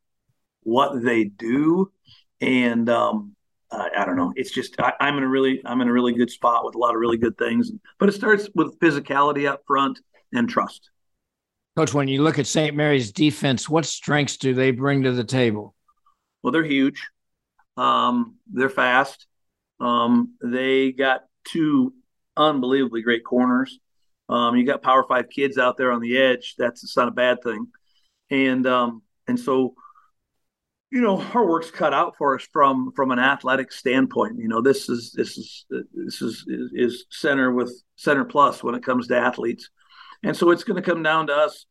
what 0.63 1.03
they 1.03 1.25
do, 1.25 1.91
and 2.41 2.89
um, 2.89 3.35
I, 3.71 3.89
I, 3.99 4.05
don't 4.05 4.15
know. 4.15 4.33
It's 4.35 4.49
just 4.51 4.75
I, 4.79 4.93
am 4.99 5.17
in 5.17 5.23
a 5.23 5.27
really 5.27 5.61
I'm 5.63 5.79
in 5.81 5.87
a 5.87 5.93
really 5.93 6.13
good 6.13 6.31
spot 6.31 6.65
with 6.65 6.73
a 6.73 6.79
lot 6.79 6.95
of 6.95 6.99
really 6.99 7.17
good 7.17 7.37
things. 7.37 7.71
But 7.99 8.09
it 8.09 8.13
starts 8.13 8.49
with 8.55 8.79
physicality 8.79 9.47
up 9.47 9.61
front 9.67 9.99
and 10.33 10.49
trust. 10.49 10.89
Coach, 11.79 11.93
when 11.93 12.09
you 12.09 12.21
look 12.23 12.37
at 12.37 12.45
St. 12.45 12.75
Mary's 12.75 13.13
defense, 13.13 13.69
what 13.69 13.85
strengths 13.85 14.35
do 14.35 14.53
they 14.53 14.71
bring 14.71 15.03
to 15.03 15.13
the 15.13 15.23
table? 15.23 15.73
Well, 16.43 16.51
they're 16.51 16.61
huge. 16.61 17.07
Um, 17.77 18.35
they're 18.51 18.67
fast. 18.67 19.25
Um, 19.79 20.33
they 20.43 20.91
got 20.91 21.21
two 21.45 21.93
unbelievably 22.35 23.03
great 23.03 23.23
corners. 23.23 23.79
Um, 24.27 24.57
you 24.57 24.65
got 24.65 24.81
Power 24.81 25.05
Five 25.07 25.29
kids 25.29 25.57
out 25.57 25.77
there 25.77 25.93
on 25.93 26.01
the 26.01 26.17
edge. 26.17 26.55
That's 26.57 26.97
not 26.97 27.07
a 27.07 27.11
bad 27.11 27.41
thing. 27.41 27.67
And 28.29 28.67
um, 28.67 29.01
and 29.29 29.39
so 29.39 29.73
you 30.91 30.99
know 30.99 31.21
our 31.33 31.47
work's 31.47 31.71
cut 31.71 31.93
out 31.93 32.15
for 32.17 32.35
us 32.35 32.45
from 32.51 32.91
from 32.93 33.11
an 33.11 33.19
athletic 33.19 33.71
standpoint 33.71 34.39
you 34.39 34.47
know 34.47 34.59
this 34.59 34.89
is 34.89 35.13
this 35.15 35.37
is 35.37 35.65
this 35.69 36.19
is 36.19 36.43
is 36.73 37.05
center 37.11 37.53
with 37.53 37.71
center 37.95 38.25
plus 38.25 38.63
when 38.63 38.73
it 38.73 38.83
comes 38.83 39.05
to 39.05 39.15
athletes 39.15 39.69
and 40.23 40.35
so 40.35 40.49
it's 40.49 40.63
going 40.63 40.81
to 40.81 40.89
come 40.89 41.03
down 41.03 41.27
to 41.27 41.33
us 41.33 41.67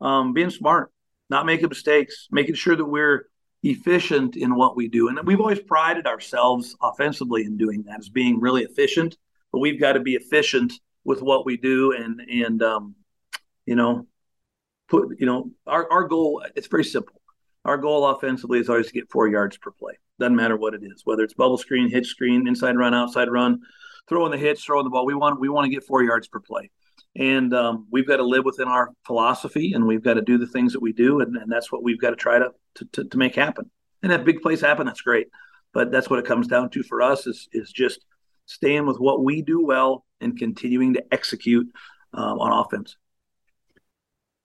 um, 0.00 0.32
being 0.32 0.50
smart 0.50 0.92
not 1.28 1.46
making 1.46 1.68
mistakes 1.68 2.28
making 2.30 2.54
sure 2.54 2.76
that 2.76 2.84
we're 2.84 3.26
efficient 3.62 4.36
in 4.36 4.54
what 4.54 4.76
we 4.76 4.88
do 4.88 5.08
and 5.08 5.18
we've 5.26 5.40
always 5.40 5.60
prided 5.60 6.06
ourselves 6.06 6.76
offensively 6.82 7.44
in 7.44 7.56
doing 7.56 7.82
that 7.82 7.98
as 7.98 8.08
being 8.08 8.40
really 8.40 8.62
efficient 8.62 9.16
but 9.52 9.58
we've 9.58 9.80
got 9.80 9.92
to 9.92 10.00
be 10.00 10.14
efficient 10.14 10.72
with 11.04 11.22
what 11.22 11.44
we 11.44 11.56
do 11.56 11.92
and 11.92 12.20
and 12.20 12.62
um, 12.62 12.94
you 13.66 13.74
know 13.74 14.06
put 14.88 15.08
you 15.18 15.26
know 15.26 15.50
our, 15.66 15.90
our 15.92 16.04
goal 16.04 16.42
it's 16.56 16.68
very 16.68 16.84
simple 16.84 17.20
our 17.64 17.76
goal 17.76 18.06
offensively 18.06 18.58
is 18.58 18.68
always 18.68 18.86
to 18.86 18.92
get 18.92 19.10
four 19.10 19.28
yards 19.28 19.56
per 19.58 19.70
play. 19.70 19.98
Doesn't 20.18 20.36
matter 20.36 20.56
what 20.56 20.74
it 20.74 20.82
is, 20.82 21.02
whether 21.04 21.22
it's 21.22 21.34
bubble 21.34 21.58
screen, 21.58 21.90
hitch 21.90 22.06
screen, 22.06 22.46
inside 22.48 22.76
run, 22.76 22.94
outside 22.94 23.30
run, 23.30 23.60
throwing 24.08 24.30
the 24.32 24.38
hitch, 24.38 24.64
throwing 24.64 24.84
the 24.84 24.90
ball. 24.90 25.06
We 25.06 25.14
want 25.14 25.40
we 25.40 25.48
want 25.48 25.66
to 25.66 25.70
get 25.70 25.84
four 25.84 26.02
yards 26.02 26.28
per 26.28 26.40
play, 26.40 26.70
and 27.16 27.52
um, 27.54 27.86
we've 27.90 28.06
got 28.06 28.18
to 28.18 28.24
live 28.24 28.44
within 28.44 28.68
our 28.68 28.90
philosophy, 29.04 29.72
and 29.72 29.86
we've 29.86 30.02
got 30.02 30.14
to 30.14 30.22
do 30.22 30.38
the 30.38 30.46
things 30.46 30.72
that 30.72 30.80
we 30.80 30.92
do, 30.92 31.20
and, 31.20 31.36
and 31.36 31.50
that's 31.50 31.72
what 31.72 31.82
we've 31.82 32.00
got 32.00 32.10
to 32.10 32.16
try 32.16 32.38
to, 32.38 32.50
to, 32.76 32.84
to 32.92 33.04
to 33.04 33.18
make 33.18 33.34
happen. 33.34 33.70
And 34.02 34.12
if 34.12 34.24
big 34.24 34.40
place 34.40 34.60
happen, 34.60 34.86
that's 34.86 35.02
great, 35.02 35.28
but 35.72 35.90
that's 35.90 36.08
what 36.08 36.18
it 36.18 36.24
comes 36.24 36.46
down 36.46 36.70
to 36.70 36.82
for 36.82 37.02
us 37.02 37.26
is 37.26 37.48
is 37.52 37.72
just 37.72 38.04
staying 38.46 38.86
with 38.86 38.98
what 38.98 39.22
we 39.22 39.42
do 39.42 39.64
well 39.64 40.04
and 40.20 40.38
continuing 40.38 40.94
to 40.94 41.04
execute 41.12 41.68
um, 42.14 42.38
on 42.38 42.64
offense. 42.64 42.96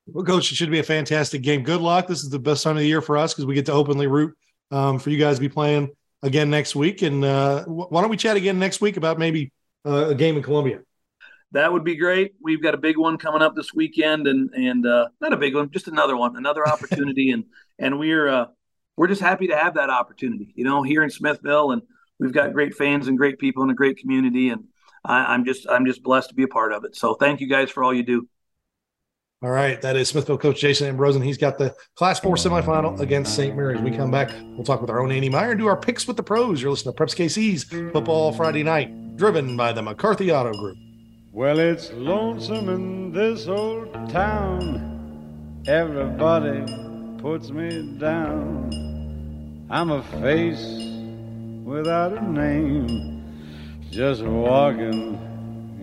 Well, 0.07 0.23
coach, 0.23 0.51
it 0.51 0.55
should 0.55 0.69
be 0.69 0.79
a 0.79 0.83
fantastic 0.83 1.41
game. 1.41 1.63
Good 1.63 1.81
luck. 1.81 2.07
This 2.07 2.23
is 2.23 2.29
the 2.29 2.37
best 2.37 2.63
time 2.63 2.77
of 2.77 2.81
the 2.81 2.87
year 2.87 3.01
for 3.01 3.17
us 3.17 3.33
because 3.33 3.45
we 3.45 3.55
get 3.55 3.65
to 3.65 3.71
openly 3.71 4.05
root 4.05 4.35
um, 4.69 4.99
for 4.99 5.09
you 5.09 5.17
guys 5.17 5.37
to 5.37 5.41
be 5.41 5.49
playing 5.49 5.89
again 6.21 6.51
next 6.51 6.75
week. 6.75 7.01
And 7.01 7.25
uh, 7.25 7.63
why 7.65 8.01
don't 8.01 8.11
we 8.11 8.17
chat 8.17 8.37
again 8.37 8.59
next 8.59 8.81
week 8.81 8.97
about 8.97 9.17
maybe 9.17 9.51
uh, 9.83 10.09
a 10.09 10.15
game 10.15 10.37
in 10.37 10.43
Columbia? 10.43 10.81
That 11.55 11.71
would 11.71 11.85
be 11.85 11.95
great. 11.95 12.33
We've 12.41 12.61
got 12.61 12.73
a 12.73 12.77
big 12.77 12.97
one 12.97 13.17
coming 13.17 13.41
up 13.41 13.55
this 13.55 13.73
weekend, 13.73 14.27
and 14.27 14.49
and 14.53 14.85
uh, 14.85 15.07
not 15.21 15.31
a 15.31 15.37
big 15.37 15.55
one, 15.55 15.71
just 15.71 15.87
another 15.87 16.17
one, 16.17 16.35
another 16.35 16.67
opportunity, 16.67 17.31
and 17.31 17.45
and 17.79 17.97
we're 17.97 18.27
uh, 18.27 18.47
we're 18.97 19.07
just 19.07 19.21
happy 19.21 19.47
to 19.47 19.55
have 19.55 19.75
that 19.75 19.89
opportunity. 19.89 20.51
You 20.55 20.65
know, 20.65 20.83
here 20.83 21.01
in 21.01 21.09
Smithville, 21.09 21.71
and 21.71 21.81
we've 22.19 22.33
got 22.33 22.51
great 22.51 22.75
fans 22.75 23.07
and 23.07 23.17
great 23.17 23.39
people 23.39 23.63
and 23.63 23.71
a 23.71 23.73
great 23.73 23.97
community, 23.97 24.49
and 24.49 24.65
I, 25.05 25.33
I'm 25.33 25.45
just 25.45 25.65
I'm 25.69 25.85
just 25.85 26.03
blessed 26.03 26.27
to 26.27 26.35
be 26.35 26.43
a 26.43 26.47
part 26.49 26.73
of 26.73 26.83
it. 26.83 26.97
So 26.97 27.13
thank 27.13 27.39
you 27.39 27.47
guys 27.47 27.71
for 27.71 27.85
all 27.85 27.93
you 27.93 28.03
do. 28.03 28.27
All 29.41 29.49
right, 29.49 29.81
that 29.81 29.95
is 29.95 30.09
Smithville 30.09 30.37
coach 30.37 30.59
Jason 30.59 30.89
Ambrosen. 30.89 31.21
He's 31.21 31.37
got 31.37 31.57
the 31.57 31.73
Class 31.95 32.19
4 32.19 32.35
semifinal 32.35 32.99
against 32.99 33.33
St. 33.33 33.55
Mary's. 33.55 33.79
We 33.79 33.91
come 33.91 34.11
back, 34.11 34.29
we'll 34.55 34.63
talk 34.63 34.81
with 34.81 34.89
our 34.89 35.01
own 35.01 35.11
Andy 35.11 35.29
Meyer 35.29 35.51
and 35.51 35.59
do 35.59 35.67
our 35.67 35.77
picks 35.77 36.05
with 36.05 36.17
the 36.17 36.23
pros. 36.23 36.61
You're 36.61 36.71
listening 36.71 36.95
to 36.95 37.01
Preps 37.01 37.15
KC's 37.15 37.63
Football 37.93 38.33
Friday 38.33 38.63
Night, 38.63 39.15
driven 39.15 39.55
by 39.55 39.71
the 39.71 39.81
McCarthy 39.81 40.31
Auto 40.31 40.51
Group. 40.51 40.77
Well, 41.35 41.59
it's 41.59 41.91
lonesome 41.91 42.69
in 42.69 43.11
this 43.11 43.49
old 43.49 43.91
town. 44.09 45.63
Everybody 45.67 46.63
puts 47.17 47.49
me 47.49 47.97
down. 47.99 49.67
I'm 49.69 49.91
a 49.91 50.01
face 50.21 50.63
without 51.65 52.17
a 52.17 52.21
name, 52.23 53.21
just 53.91 54.23
walking 54.23 54.93
in 54.93 55.34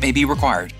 may 0.00 0.12
be 0.12 0.24
required. 0.24 0.72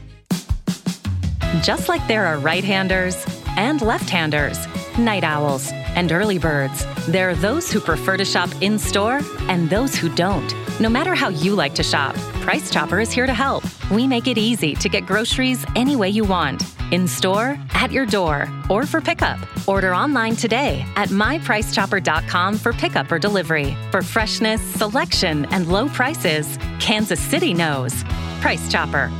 Just 1.62 1.88
like 1.88 2.06
there 2.06 2.26
are 2.26 2.38
right 2.38 2.64
handers 2.64 3.24
and 3.56 3.80
left 3.80 4.10
handers, 4.10 4.66
night 4.98 5.24
owls 5.24 5.72
and 5.98 6.12
early 6.12 6.38
birds. 6.38 6.86
There 7.08 7.28
are 7.28 7.34
those 7.34 7.72
who 7.72 7.80
prefer 7.80 8.16
to 8.16 8.24
shop 8.24 8.50
in 8.60 8.78
store 8.78 9.20
and 9.48 9.68
those 9.68 9.96
who 9.96 10.08
don't. 10.14 10.54
No 10.80 10.88
matter 10.88 11.12
how 11.12 11.28
you 11.28 11.56
like 11.56 11.74
to 11.74 11.82
shop, 11.82 12.14
Price 12.46 12.70
Chopper 12.70 13.00
is 13.00 13.10
here 13.10 13.26
to 13.26 13.34
help. 13.34 13.64
We 13.90 14.06
make 14.06 14.28
it 14.28 14.38
easy 14.38 14.76
to 14.76 14.88
get 14.88 15.06
groceries 15.06 15.66
any 15.74 15.96
way 15.96 16.08
you 16.08 16.22
want 16.22 16.62
in 16.92 17.06
store, 17.06 17.58
at 17.74 17.92
your 17.92 18.06
door, 18.06 18.48
or 18.70 18.86
for 18.86 19.00
pickup. 19.00 19.38
Order 19.66 19.94
online 19.94 20.36
today 20.36 20.86
at 20.96 21.08
mypricechopper.com 21.08 22.56
for 22.56 22.72
pickup 22.72 23.12
or 23.12 23.18
delivery. 23.18 23.76
For 23.90 24.00
freshness, 24.00 24.62
selection, 24.62 25.44
and 25.46 25.66
low 25.66 25.88
prices, 25.88 26.58
Kansas 26.80 27.20
City 27.20 27.52
knows. 27.52 28.04
Price 28.40 28.70
Chopper. 28.70 29.10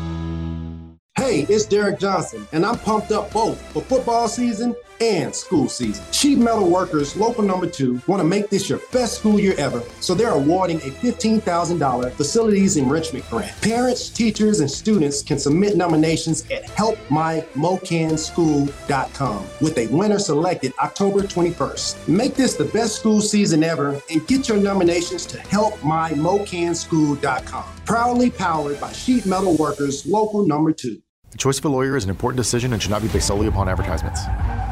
Hey, 1.17 1.45
it's 1.51 1.67
Derek 1.67 1.99
Johnson, 1.99 2.47
and 2.53 2.65
I'm 2.65 2.79
pumped 2.79 3.11
up 3.13 3.33
both 3.33 3.61
for 3.73 3.83
football 3.83 4.29
season 4.29 4.75
and 5.01 5.35
school 5.35 5.69
season. 5.69 6.05
Sheet 6.13 6.39
Metal 6.39 6.69
Workers 6.69 7.17
Local 7.17 7.43
Number 7.43 7.67
2 7.67 8.03
want 8.07 8.21
to 8.21 8.29
make 8.29 8.51
this 8.51 8.69
your 8.69 8.81
best 8.93 9.17
school 9.19 9.41
year 9.41 9.55
ever, 9.59 9.83
so 10.01 10.15
they're 10.15 10.31
awarding 10.31 10.77
a 10.79 10.91
$15,000 10.91 12.13
Facilities 12.13 12.77
Enrichment 12.77 13.29
Grant. 13.29 13.61
Parents, 13.63 14.09
teachers, 14.09 14.61
and 14.61 14.71
students 14.71 15.23
can 15.23 15.39
submit 15.39 15.77
nominations 15.77 16.45
at 16.51 16.65
helpmymocanschool.com 16.65 19.47
with 19.61 19.79
a 19.79 19.87
winner 19.89 20.19
selected 20.19 20.73
October 20.81 21.21
21st. 21.21 22.09
Make 22.09 22.35
this 22.35 22.55
the 22.55 22.65
best 22.67 22.97
school 22.97 23.21
season 23.21 23.63
ever 23.65 24.01
and 24.11 24.27
get 24.27 24.49
your 24.49 24.59
nominations 24.59 25.27
to 25.27 25.37
helpmymocanschool.com. 25.39 27.65
Proudly 27.85 28.31
powered 28.31 28.81
by 28.81 28.93
Sheet 28.93 29.27
Metal 29.27 29.55
Workers 29.57 30.07
Local 30.07 30.47
Number 30.47 30.73
2. 30.73 31.03
The 31.31 31.39
choice 31.39 31.59
of 31.59 31.67
a 31.67 31.69
lawyer 31.69 31.97
is 31.97 32.05
an 32.05 32.11
important 32.11 32.39
decision 32.39 32.73
and 32.73 32.81
should 32.81 32.91
not 32.91 33.03
be 33.03 33.09
based 33.09 33.27
solely 33.27 33.47
upon 33.47 33.69
advertisements. 33.69 34.23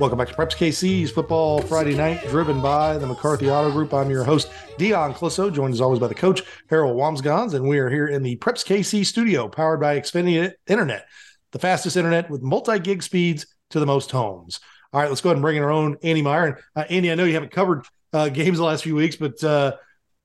Welcome 0.00 0.16
back 0.16 0.28
to 0.28 0.34
Preps 0.34 0.56
KC's 0.56 1.10
Football 1.10 1.60
Friday 1.60 1.94
Night, 1.94 2.26
driven 2.28 2.62
by 2.62 2.96
the 2.96 3.06
McCarthy 3.06 3.50
Auto 3.50 3.70
Group. 3.70 3.92
I'm 3.92 4.08
your 4.08 4.24
host, 4.24 4.50
Dion 4.78 5.12
Clisso, 5.12 5.52
joined 5.52 5.74
as 5.74 5.82
always 5.82 5.98
by 6.00 6.06
the 6.06 6.14
coach, 6.14 6.42
Harold 6.70 6.96
Wamsgons, 6.96 7.52
and 7.52 7.68
we 7.68 7.78
are 7.78 7.90
here 7.90 8.06
in 8.06 8.22
the 8.22 8.36
Preps 8.36 8.64
KC 8.64 9.04
studio, 9.04 9.46
powered 9.46 9.78
by 9.78 10.00
Xfinity 10.00 10.54
Internet, 10.66 11.06
the 11.50 11.58
fastest 11.58 11.98
internet 11.98 12.30
with 12.30 12.40
multi-gig 12.40 13.02
speeds 13.02 13.44
to 13.68 13.78
the 13.78 13.84
most 13.84 14.10
homes. 14.10 14.60
All 14.94 15.02
right, 15.02 15.10
let's 15.10 15.20
go 15.20 15.28
ahead 15.28 15.36
and 15.36 15.42
bring 15.42 15.58
in 15.58 15.62
our 15.62 15.70
own 15.70 15.98
Andy 16.02 16.22
Meyer. 16.22 16.46
And 16.46 16.56
uh, 16.74 16.84
Andy, 16.88 17.12
I 17.12 17.14
know 17.14 17.24
you 17.24 17.34
haven't 17.34 17.52
covered 17.52 17.84
uh, 18.14 18.30
games 18.30 18.56
the 18.56 18.64
last 18.64 18.84
few 18.84 18.96
weeks, 18.96 19.16
but 19.16 19.44
uh, 19.44 19.76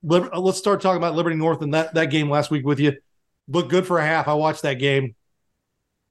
let's 0.04 0.58
start 0.58 0.80
talking 0.80 1.00
about 1.00 1.16
Liberty 1.16 1.36
North 1.36 1.62
and 1.62 1.74
that 1.74 1.96
that 1.96 2.12
game 2.12 2.30
last 2.30 2.50
week 2.50 2.66
with 2.66 2.80
you. 2.80 2.94
Looked 3.50 3.72
good 3.72 3.86
for 3.86 4.00
a 4.00 4.06
half. 4.06 4.30
I 4.30 4.36
watched 4.36 4.62
that 4.62 4.76
game, 4.76 5.16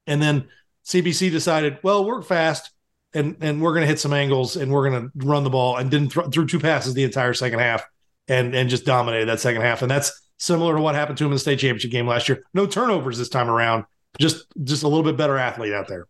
and 0.05 0.21
then 0.21 0.49
CBC 0.85 1.31
decided, 1.31 1.79
well, 1.81 2.05
we're 2.05 2.21
fast 2.21 2.69
and 3.15 3.35
and 3.41 3.61
we're 3.61 3.71
going 3.71 3.81
to 3.81 3.87
hit 3.87 3.99
some 3.99 4.13
angles 4.13 4.55
and 4.55 4.71
we're 4.71 4.89
going 4.89 5.01
to 5.03 5.27
run 5.27 5.43
the 5.43 5.49
ball 5.49 5.77
and 5.77 5.89
didn't 5.89 6.11
th- 6.11 6.27
threw 6.31 6.45
two 6.45 6.59
passes 6.59 6.93
the 6.93 7.03
entire 7.03 7.33
second 7.33 7.59
half 7.59 7.83
and 8.27 8.53
and 8.53 8.69
just 8.69 8.85
dominated 8.85 9.25
that 9.25 9.39
second 9.39 9.61
half 9.61 9.81
and 9.81 9.89
that's 9.89 10.21
similar 10.37 10.75
to 10.75 10.81
what 10.81 10.93
happened 10.95 11.17
to 11.17 11.23
him 11.23 11.31
in 11.31 11.35
the 11.35 11.39
state 11.39 11.57
championship 11.59 11.91
game 11.91 12.07
last 12.07 12.29
year 12.29 12.43
no 12.53 12.67
turnovers 12.67 13.17
this 13.17 13.29
time 13.29 13.49
around 13.49 13.85
just 14.19 14.45
just 14.63 14.83
a 14.83 14.87
little 14.87 15.03
bit 15.03 15.17
better 15.17 15.37
athlete 15.37 15.73
out 15.73 15.87
there 15.87 16.07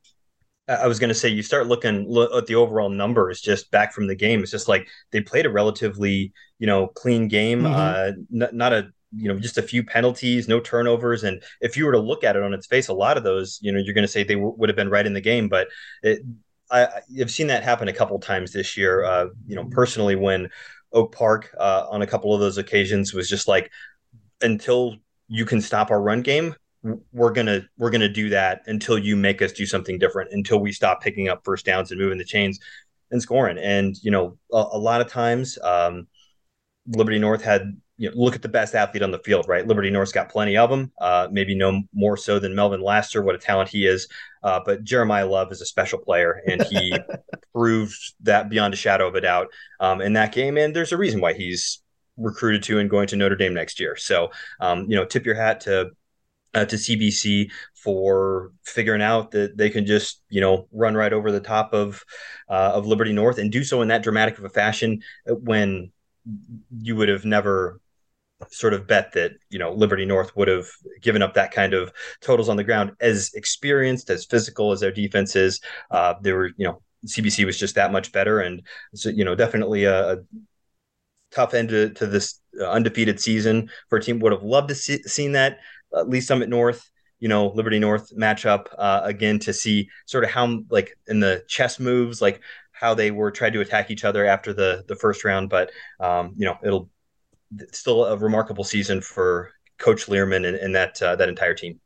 I 0.67 0.87
was 0.87 0.97
going 0.97 1.09
to 1.09 1.13
say, 1.13 1.29
you 1.29 1.43
start 1.43 1.67
looking 1.67 2.09
look 2.09 2.33
at 2.33 2.47
the 2.47 2.55
overall 2.55 2.89
numbers 2.89 3.39
just 3.39 3.69
back 3.69 3.93
from 3.93 4.07
the 4.07 4.15
game. 4.15 4.41
It's 4.41 4.49
just 4.49 4.67
like 4.67 4.87
they 5.11 5.21
played 5.21 5.45
a 5.45 5.49
relatively, 5.51 6.33
you 6.57 6.65
know, 6.65 6.87
clean 6.87 7.27
game. 7.27 7.61
Mhm. 7.61 7.71
Uh, 7.71 8.11
n- 8.33 8.49
not 8.51 8.73
a, 8.73 8.87
you 9.15 9.31
know, 9.31 9.37
just 9.39 9.59
a 9.59 9.61
few 9.61 9.83
penalties, 9.83 10.47
no 10.47 10.59
turnovers. 10.59 11.23
And 11.23 11.43
if 11.61 11.77
you 11.77 11.85
were 11.85 11.91
to 11.91 11.99
look 11.99 12.23
at 12.23 12.35
it 12.35 12.41
on 12.41 12.51
its 12.51 12.65
face, 12.65 12.87
a 12.87 12.93
lot 12.95 13.15
of 13.15 13.23
those, 13.23 13.59
you 13.61 13.71
know, 13.71 13.77
you're 13.79 13.93
going 13.93 14.07
to 14.07 14.11
say 14.11 14.23
they 14.23 14.33
w- 14.33 14.55
would 14.57 14.67
have 14.67 14.75
been 14.75 14.89
right 14.89 15.05
in 15.05 15.13
the 15.13 15.21
game. 15.21 15.49
But 15.49 15.67
it, 16.01 16.21
I, 16.71 16.87
I've 17.19 17.31
seen 17.31 17.47
that 17.47 17.63
happen 17.63 17.87
a 17.87 17.93
couple 17.93 18.17
times 18.19 18.51
this 18.51 18.75
year. 18.75 19.03
Uh, 19.03 19.27
you 19.47 19.55
know, 19.55 19.65
personally, 19.65 20.15
when 20.15 20.49
Oak 20.91 21.13
Park 21.13 21.53
uh, 21.59 21.85
on 21.89 22.01
a 22.01 22.07
couple 22.07 22.33
of 22.33 22.39
those 22.39 22.57
occasions 22.57 23.13
was 23.13 23.29
just 23.29 23.47
like, 23.47 23.71
until 24.41 24.95
you 25.27 25.45
can 25.45 25.61
stop 25.61 25.91
our 25.91 26.01
run 26.01 26.21
game, 26.21 26.55
we're 27.11 27.31
gonna 27.31 27.61
we're 27.77 27.89
gonna 27.89 28.09
do 28.09 28.29
that 28.29 28.61
until 28.67 28.97
you 28.97 29.15
make 29.15 29.41
us 29.41 29.51
do 29.51 29.65
something 29.65 29.97
different 29.97 30.31
until 30.31 30.59
we 30.59 30.71
stop 30.71 31.01
picking 31.01 31.27
up 31.27 31.43
first 31.43 31.65
downs 31.65 31.91
and 31.91 31.99
moving 31.99 32.17
the 32.17 32.23
chains 32.23 32.59
and 33.11 33.21
scoring 33.21 33.57
and 33.57 33.95
you 34.03 34.11
know 34.11 34.37
a, 34.53 34.65
a 34.73 34.77
lot 34.77 35.01
of 35.01 35.07
times 35.07 35.57
um, 35.63 36.07
liberty 36.87 37.17
north 37.17 37.41
had 37.41 37.79
you 37.97 38.09
know 38.09 38.15
look 38.15 38.35
at 38.35 38.41
the 38.41 38.49
best 38.49 38.75
athlete 38.75 39.03
on 39.03 39.11
the 39.11 39.19
field 39.19 39.45
right? 39.47 39.67
Liberty 39.67 39.89
north's 39.89 40.11
got 40.11 40.29
plenty 40.29 40.57
of 40.57 40.69
them 40.69 40.91
uh, 40.99 41.27
maybe 41.31 41.55
no 41.55 41.81
more 41.93 42.17
so 42.17 42.39
than 42.39 42.55
melvin 42.55 42.81
laster 42.81 43.21
what 43.21 43.35
a 43.35 43.39
talent 43.39 43.69
he 43.69 43.85
is. 43.85 44.07
Uh, 44.43 44.59
but 44.65 44.83
jeremiah 44.83 45.27
love 45.27 45.51
is 45.51 45.61
a 45.61 45.65
special 45.65 45.99
player 45.99 46.41
and 46.47 46.63
he 46.63 46.93
proved 47.53 47.97
that 48.21 48.49
beyond 48.49 48.73
a 48.73 48.77
shadow 48.77 49.07
of 49.07 49.15
a 49.15 49.21
doubt 49.21 49.47
um, 49.79 50.01
in 50.01 50.13
that 50.13 50.33
game. 50.33 50.57
And 50.57 50.75
there's 50.75 50.91
a 50.91 50.97
reason 50.97 51.21
why 51.21 51.33
he's 51.33 51.81
recruited 52.17 52.63
to 52.63 52.79
and 52.79 52.89
going 52.89 53.07
to 53.07 53.15
notre 53.15 53.35
dame 53.35 53.53
next 53.53 53.79
year. 53.79 53.95
So 53.95 54.31
um, 54.59 54.89
you 54.89 54.95
know 54.95 55.05
tip 55.05 55.25
your 55.25 55.35
hat 55.35 55.61
to 55.61 55.91
uh, 56.53 56.65
to 56.65 56.75
CBC 56.77 57.51
for 57.73 58.51
figuring 58.63 59.01
out 59.01 59.31
that 59.31 59.57
they 59.57 59.69
can 59.69 59.85
just 59.85 60.21
you 60.29 60.41
know 60.41 60.67
run 60.71 60.95
right 60.95 61.13
over 61.13 61.31
the 61.31 61.39
top 61.39 61.73
of 61.73 62.03
uh, 62.49 62.71
of 62.73 62.87
Liberty 62.87 63.13
North 63.13 63.37
and 63.37 63.51
do 63.51 63.63
so 63.63 63.81
in 63.81 63.89
that 63.89 64.03
dramatic 64.03 64.37
of 64.37 64.45
a 64.45 64.49
fashion 64.49 65.01
when 65.25 65.91
you 66.79 66.95
would 66.95 67.09
have 67.09 67.25
never 67.25 67.79
sort 68.49 68.73
of 68.73 68.87
bet 68.87 69.13
that 69.13 69.31
you 69.49 69.59
know 69.59 69.71
Liberty 69.71 70.05
North 70.05 70.35
would 70.35 70.47
have 70.47 70.67
given 71.01 71.21
up 71.21 71.33
that 71.33 71.51
kind 71.51 71.73
of 71.73 71.91
totals 72.21 72.49
on 72.49 72.57
the 72.57 72.63
ground. 72.63 72.91
As 72.99 73.31
experienced 73.33 74.09
as 74.09 74.25
physical 74.25 74.71
as 74.71 74.79
their 74.79 74.91
defense 74.91 75.35
is 75.35 75.61
uh, 75.91 76.15
they 76.21 76.33
were 76.33 76.51
you 76.57 76.65
know 76.65 76.81
CBC 77.05 77.45
was 77.45 77.57
just 77.57 77.75
that 77.75 77.91
much 77.91 78.11
better. 78.11 78.39
And 78.39 78.61
so 78.93 79.09
you 79.09 79.25
know 79.25 79.35
definitely 79.35 79.85
a, 79.85 80.13
a 80.13 80.17
tough 81.31 81.53
end 81.53 81.69
to, 81.69 81.89
to 81.91 82.07
this 82.07 82.39
uh, 82.59 82.69
undefeated 82.69 83.19
season 83.19 83.69
for 83.89 83.97
a 83.97 84.01
team. 84.01 84.19
Would 84.19 84.31
have 84.31 84.43
loved 84.43 84.69
to 84.69 84.75
see 84.75 85.01
seen 85.03 85.31
that 85.33 85.59
at 85.95 86.09
least 86.09 86.27
Summit 86.27 86.49
North, 86.49 86.89
you 87.19 87.27
know, 87.27 87.47
Liberty 87.47 87.79
North 87.79 88.15
matchup 88.15 88.67
uh, 88.77 89.01
again 89.03 89.39
to 89.39 89.53
see 89.53 89.89
sort 90.05 90.23
of 90.23 90.29
how 90.29 90.61
like 90.69 90.97
in 91.07 91.19
the 91.19 91.43
chess 91.47 91.79
moves, 91.79 92.21
like 92.21 92.41
how 92.71 92.93
they 92.93 93.11
were 93.11 93.31
trying 93.31 93.53
to 93.53 93.61
attack 93.61 93.89
each 93.89 94.03
other 94.03 94.25
after 94.25 94.53
the 94.53 94.83
the 94.87 94.95
first 94.95 95.23
round. 95.23 95.49
But 95.49 95.71
um, 95.99 96.33
you 96.35 96.45
know, 96.45 96.57
it'll 96.63 96.89
still 97.71 98.05
a 98.05 98.17
remarkable 98.17 98.63
season 98.63 99.01
for 99.01 99.51
Coach 99.77 100.07
Learman 100.07 100.45
and, 100.45 100.57
and 100.57 100.75
that 100.75 101.01
uh, 101.01 101.15
that 101.15 101.29
entire 101.29 101.53
team. 101.53 101.79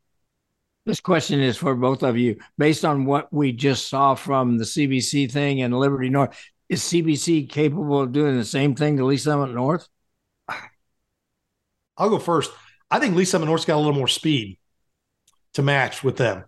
This 0.85 0.99
question 0.99 1.39
is 1.39 1.57
for 1.57 1.75
both 1.75 2.03
of 2.03 2.17
you. 2.17 2.37
Based 2.57 2.85
on 2.85 3.05
what 3.05 3.31
we 3.31 3.51
just 3.51 3.89
saw 3.89 4.15
from 4.15 4.57
the 4.57 4.63
CBC 4.63 5.31
thing 5.31 5.61
and 5.61 5.77
Liberty 5.77 6.09
North, 6.09 6.35
Is 6.69 6.81
CBC 6.81 7.49
capable 7.49 8.01
of 8.01 8.11
doing 8.11 8.37
the 8.37 8.45
same 8.45 8.75
thing 8.75 8.97
to 8.97 9.05
Lee's 9.05 9.23
Summit 9.23 9.53
North? 9.53 9.87
I'll 11.97 12.09
go 12.09 12.19
first. 12.19 12.51
I 12.89 12.99
think 12.99 13.15
Lee's 13.15 13.29
Summit 13.29 13.45
North's 13.45 13.65
got 13.65 13.75
a 13.75 13.83
little 13.83 13.93
more 13.93 14.07
speed 14.07 14.57
to 15.53 15.61
match 15.61 16.03
with 16.03 16.17
them. 16.17 16.45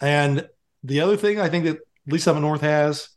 And 0.00 0.48
the 0.82 1.00
other 1.00 1.16
thing 1.16 1.40
I 1.40 1.48
think 1.48 1.64
that 1.64 1.78
Lee's 2.06 2.24
Summit 2.24 2.40
North 2.40 2.60
has 2.60 3.08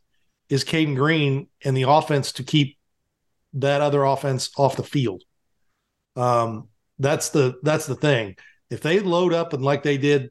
is 0.48 0.64
Caden 0.64 0.96
Green 0.96 1.48
and 1.64 1.76
the 1.76 1.82
offense 1.82 2.32
to 2.32 2.42
keep 2.42 2.78
that 3.54 3.80
other 3.80 4.04
offense 4.04 4.50
off 4.56 4.76
the 4.76 4.82
field. 4.82 5.22
Um, 6.16 6.68
that's 6.98 7.30
the 7.30 7.58
that's 7.62 7.86
the 7.86 7.94
thing. 7.94 8.36
If 8.68 8.82
they 8.82 9.00
load 9.00 9.32
up 9.32 9.52
and 9.52 9.64
like 9.64 9.82
they 9.82 9.98
did 9.98 10.30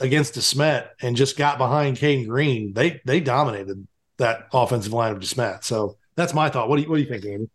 against 0.00 0.34
DeSmet 0.34 0.88
and 1.00 1.16
just 1.16 1.36
got 1.36 1.58
behind 1.58 1.96
Caden 1.96 2.26
Green, 2.26 2.72
they 2.72 3.00
they 3.04 3.20
dominated 3.20 3.86
that 4.18 4.48
offensive 4.52 4.92
line 4.92 5.12
of 5.12 5.20
DeSmet. 5.20 5.64
So 5.64 5.96
that's 6.16 6.34
my 6.34 6.48
thought. 6.48 6.68
What 6.68 6.76
do 6.76 6.82
you 6.82 6.88
what 6.88 6.96
do 6.96 7.02
you 7.02 7.08
think, 7.08 7.24
Andy? 7.24 7.50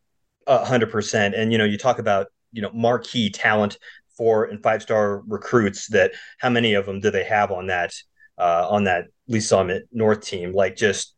Hundred 0.48 0.92
percent. 0.92 1.36
And 1.36 1.52
you 1.52 1.58
know, 1.58 1.66
you 1.66 1.78
talk 1.78 2.00
about 2.00 2.28
you 2.52 2.62
know 2.62 2.72
marquee 2.74 3.30
talent 3.30 3.78
four 4.16 4.46
and 4.46 4.62
five 4.62 4.82
star 4.82 5.22
recruits. 5.28 5.88
That 5.88 6.12
how 6.40 6.50
many 6.50 6.74
of 6.74 6.86
them 6.86 7.00
do 7.00 7.12
they 7.12 7.24
have 7.24 7.52
on 7.52 7.68
that 7.68 7.94
uh, 8.38 8.68
on 8.70 8.86
that 8.86 9.06
Lee's 9.28 9.48
Summit 9.48 9.88
North 9.92 10.22
team? 10.22 10.54
Like 10.54 10.76
just 10.76 11.13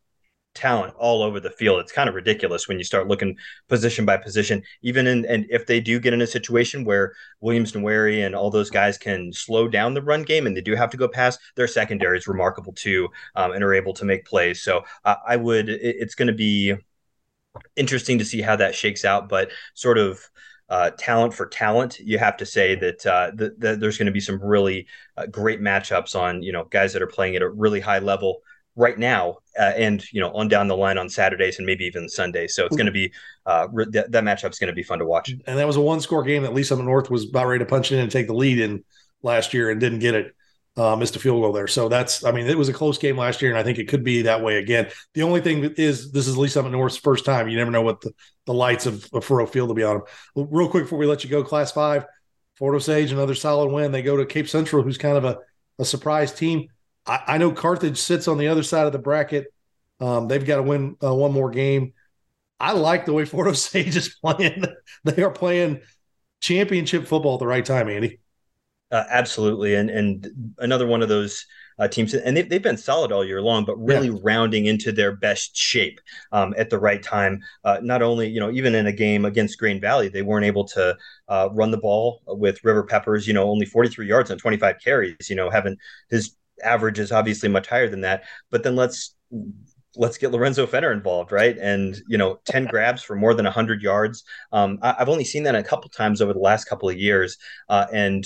talent 0.56 0.94
all 0.98 1.22
over 1.22 1.40
the 1.40 1.52
field. 1.52 1.80
It's 1.80 1.92
kind 1.92 2.10
of 2.10 2.16
ridiculous 2.16 2.68
when 2.68 2.78
you 2.78 2.84
start 2.84 3.08
looking 3.08 3.38
position 3.68 4.06
by 4.06 4.18
position. 4.18 4.64
Even 4.82 5.06
in 5.06 5.26
and 5.26 5.46
if 5.50 5.68
they 5.68 5.80
do 5.80 6.00
get 6.00 6.14
in 6.14 6.22
a 6.22 6.28
situation 6.28 6.86
where 6.86 7.14
Williams 7.42 7.74
Nwaneri 7.74 8.26
and 8.26 8.34
all 8.34 8.50
those 8.50 8.72
guys 8.72 8.98
can 8.98 9.32
slow 9.34 9.68
down 9.68 9.94
the 9.94 10.02
run 10.02 10.24
game 10.24 10.48
and 10.48 10.58
they 10.58 10.62
do 10.62 10.76
have 10.76 10.90
to 10.92 10.98
go 10.98 11.08
past, 11.08 11.40
their 11.56 11.68
secondary 11.68 12.18
is 12.18 12.28
remarkable 12.28 12.74
too, 12.74 13.10
um, 13.36 13.52
and 13.52 13.64
are 13.64 13.74
able 13.74 13.94
to 13.94 14.06
make 14.06 14.26
plays. 14.26 14.62
So 14.64 14.84
uh, 15.04 15.16
I 15.28 15.36
would. 15.36 15.70
It, 15.70 15.82
it's 15.82 16.16
going 16.16 16.28
to 16.28 16.34
be 16.34 16.74
interesting 17.76 18.18
to 18.20 18.26
see 18.26 18.42
how 18.42 18.56
that 18.56 18.76
shakes 18.76 19.06
out, 19.06 19.30
but 19.30 19.52
sort 19.76 19.98
of. 19.98 20.20
Uh, 20.68 20.90
talent 20.98 21.32
for 21.32 21.46
talent, 21.46 22.00
you 22.00 22.18
have 22.18 22.36
to 22.36 22.44
say 22.44 22.74
that, 22.74 23.06
uh, 23.06 23.30
that, 23.36 23.60
that 23.60 23.80
there's 23.80 24.00
going 24.00 24.08
to 24.08 24.12
be 24.12 24.20
some 24.20 24.42
really 24.42 24.88
uh, 25.16 25.28
great 25.28 25.62
matchups 25.62 26.20
on 26.20 26.42
you 26.42 26.52
know 26.52 26.64
guys 26.72 26.92
that 26.92 27.04
are 27.04 27.08
playing 27.08 27.36
at 27.36 27.44
a 27.44 27.48
really 27.48 27.80
high 27.80 28.00
level 28.00 28.42
right 28.76 28.98
now 28.98 29.38
uh, 29.58 29.74
and 29.76 30.04
you 30.12 30.20
know 30.20 30.32
on 30.32 30.48
down 30.48 30.68
the 30.68 30.76
line 30.76 30.98
on 30.98 31.10
Saturdays 31.10 31.58
and 31.58 31.66
maybe 31.66 31.86
even 31.86 32.10
Sundays. 32.10 32.56
So 32.56 32.66
it's 32.66 32.76
going 32.76 32.88
to 32.88 32.92
be 32.92 33.12
uh, 33.46 33.68
re- 33.72 33.88
that, 33.92 34.12
that 34.12 34.24
matchup's 34.24 34.60
going 34.60 34.68
to 34.68 34.74
be 34.74 34.84
fun 34.84 35.00
to 35.00 35.06
watch. 35.06 35.30
And 35.30 35.58
that 35.60 35.68
was 35.68 35.78
a 35.78 35.82
one 35.82 36.02
score 36.02 36.24
game 36.24 36.44
that 36.44 36.54
Lee's 36.54 36.70
Summit 36.70 36.84
North 36.84 37.10
was 37.10 37.30
about 37.30 37.48
ready 37.48 37.64
to 37.64 37.70
punch 37.70 37.92
in 37.92 38.00
and 38.00 38.12
take 38.12 38.28
the 38.28 38.34
lead 38.34 38.60
in 38.60 38.84
last 39.22 39.54
year 39.54 39.70
and 39.70 39.80
didn't 39.80 40.00
get 40.00 40.16
it. 40.16 40.36
Uh, 40.78 40.94
missed 40.94 41.16
a 41.16 41.20
field 41.20 41.42
goal 41.42 41.54
there. 41.54 41.68
So 41.68 41.88
that's, 41.88 42.26
I 42.26 42.34
mean, 42.34 42.48
it 42.48 42.58
was 42.58 42.68
a 42.68 42.74
close 42.74 42.98
game 42.98 43.18
last 43.18 43.42
year, 43.42 43.50
and 43.50 43.58
I 43.58 43.64
think 43.64 43.78
it 43.78 43.88
could 43.88 44.04
be 44.04 44.24
that 44.24 44.44
way 44.44 44.58
again. 44.58 44.90
The 45.14 45.24
only 45.24 45.40
thing 45.40 45.64
is, 45.78 46.12
this 46.12 46.28
is 46.28 46.38
Lee's 46.38 46.52
Summit 46.52 46.74
North's 46.74 46.98
first 46.98 47.24
time. 47.24 47.48
You 47.48 47.56
never 47.56 47.72
know 47.72 47.82
what 47.82 48.02
the, 48.02 48.12
the 48.46 48.54
lights 48.54 48.86
of, 48.86 49.06
of 49.14 49.26
Faurot 49.26 49.54
Field 49.54 49.70
will 49.70 49.76
be 49.76 49.84
on 49.84 50.02
them. 50.36 50.48
Real 50.52 50.68
quick 50.68 50.84
before 50.84 51.00
we 51.00 51.06
let 51.06 51.24
you 51.24 51.30
go, 51.30 51.46
Class 51.46 51.72
5, 51.72 52.06
Fort 52.58 52.76
Osage, 52.76 53.14
another 53.14 53.36
solid 53.36 53.72
win. 53.72 53.94
They 53.94 54.02
go 54.02 54.18
to 54.18 54.26
Cape 54.26 54.50
Central, 54.50 54.84
who's 54.84 54.98
kind 54.98 55.16
of 55.16 55.24
a, 55.24 55.38
a 55.80 55.86
surprise 55.86 56.34
team. 56.34 56.68
I, 57.06 57.22
I 57.28 57.38
know 57.38 57.52
Carthage 57.52 57.98
sits 57.98 58.28
on 58.28 58.38
the 58.38 58.48
other 58.48 58.64
side 58.64 58.86
of 58.86 58.92
the 58.92 59.00
bracket. 59.00 59.54
Um, 60.00 60.28
they've 60.28 60.46
got 60.46 60.58
to 60.58 60.64
win 60.64 60.98
uh, 61.04 61.14
one 61.14 61.32
more 61.32 61.50
game. 61.50 61.94
I 62.60 62.74
like 62.74 63.06
the 63.06 63.14
way 63.14 63.26
Fort 63.26 63.48
Osage 63.48 63.96
is 63.96 64.16
playing. 64.24 64.66
they 65.04 65.24
are 65.24 65.32
playing 65.32 65.82
championship 66.42 67.08
football 67.08 67.36
at 67.36 67.40
the 67.40 67.48
right 67.48 67.66
time, 67.66 67.90
Andy. 67.90 68.20
Uh, 68.92 69.04
absolutely, 69.10 69.74
and 69.76 69.90
and 69.90 70.54
another 70.60 70.86
one 70.86 71.02
of 71.02 71.10
those 71.10 71.46
uh, 71.80 71.88
teams, 71.88 72.14
and 72.14 72.38
they've, 72.38 72.48
they've 72.48 72.62
been 72.62 72.78
solid 72.78 73.12
all 73.12 73.26
year 73.26 73.42
long, 73.42 73.66
but 73.66 73.76
really 73.78 74.08
yeah. 74.08 74.20
rounding 74.24 74.68
into 74.68 74.92
their 74.92 75.16
best 75.16 75.56
shape 75.58 76.00
um, 76.32 76.54
at 76.58 76.70
the 76.70 76.80
right 76.80 77.02
time. 77.02 77.42
Uh, 77.64 77.80
not 77.82 78.02
only, 78.02 78.30
you 78.30 78.40
know, 78.40 78.52
even 78.52 78.76
in 78.76 78.88
a 78.88 78.94
game 78.94 79.26
against 79.26 79.60
Green 79.60 79.82
Valley, 79.82 80.08
they 80.08 80.22
weren't 80.22 80.46
able 80.46 80.66
to 80.66 80.96
uh, 81.28 81.50
run 81.52 81.72
the 81.72 81.78
ball 81.78 82.22
with 82.28 82.64
River 82.64 82.84
Peppers, 82.84 83.28
you 83.28 83.34
know, 83.34 83.50
only 83.50 83.66
43 83.66 84.08
yards 84.08 84.32
on 84.32 84.38
25 84.38 84.76
carries, 84.82 85.30
you 85.30 85.36
know, 85.36 85.50
having 85.50 85.76
his 86.10 86.36
average 86.64 87.00
is 87.00 87.12
obviously 87.12 87.50
much 87.50 87.68
higher 87.68 87.90
than 87.90 88.02
that. 88.02 88.24
But 88.52 88.64
then 88.64 88.76
let's 88.76 89.16
let's 89.98 90.18
get 90.18 90.32
Lorenzo 90.32 90.68
Fenner 90.68 90.92
involved, 90.92 91.32
right? 91.32 91.58
And 91.58 92.02
you 92.08 92.18
know, 92.18 92.40
ten 92.46 92.66
grabs 92.66 93.02
for 93.02 93.16
more 93.16 93.34
than 93.34 93.46
hundred 93.46 93.82
yards. 93.82 94.24
Um, 94.52 94.80
I, 94.82 94.96
have 94.98 95.10
only 95.10 95.24
seen 95.24 95.44
that 95.44 95.56
a 95.56 95.64
couple 95.64 95.90
times 95.90 96.22
over 96.22 96.34
the 96.34 96.40
last 96.40 96.66
couple 96.66 96.90
of 96.90 96.98
years, 96.98 97.38
uh, 97.70 97.88
and 97.92 98.26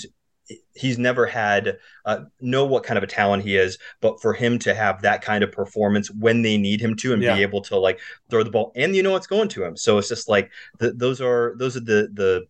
he's 0.74 0.98
never 0.98 1.26
had 1.26 1.78
uh, 2.06 2.22
know 2.42 2.66
what 2.66 2.84
kind 2.84 2.98
of 2.98 3.04
a 3.04 3.08
talent 3.08 3.44
he 3.44 3.56
is, 3.56 3.78
but 4.02 4.22
for 4.22 4.34
him 4.34 4.58
to 4.60 4.74
have 4.74 5.02
that 5.02 5.22
kind 5.22 5.44
of 5.44 5.52
performance 5.52 6.10
when 6.12 6.42
they 6.42 6.58
need 6.58 6.82
him 6.82 6.96
to 6.96 7.14
and 7.14 7.22
yeah. 7.22 7.36
be 7.36 7.42
able 7.42 7.62
to 7.62 7.78
like 7.78 8.00
throw 8.30 8.44
the 8.44 8.50
ball 8.50 8.72
and 8.76 8.96
you 8.96 9.04
know 9.04 9.12
what's 9.12 9.28
going 9.28 9.50
to 9.50 9.64
him. 9.64 9.78
So 9.78 9.98
it's 9.98 10.10
just 10.10 10.28
like 10.28 10.52
the, 10.80 10.92
those 10.92 11.22
are 11.22 11.54
those 11.58 11.78
are 11.78 11.82
the 11.82 12.10
the 12.14 12.46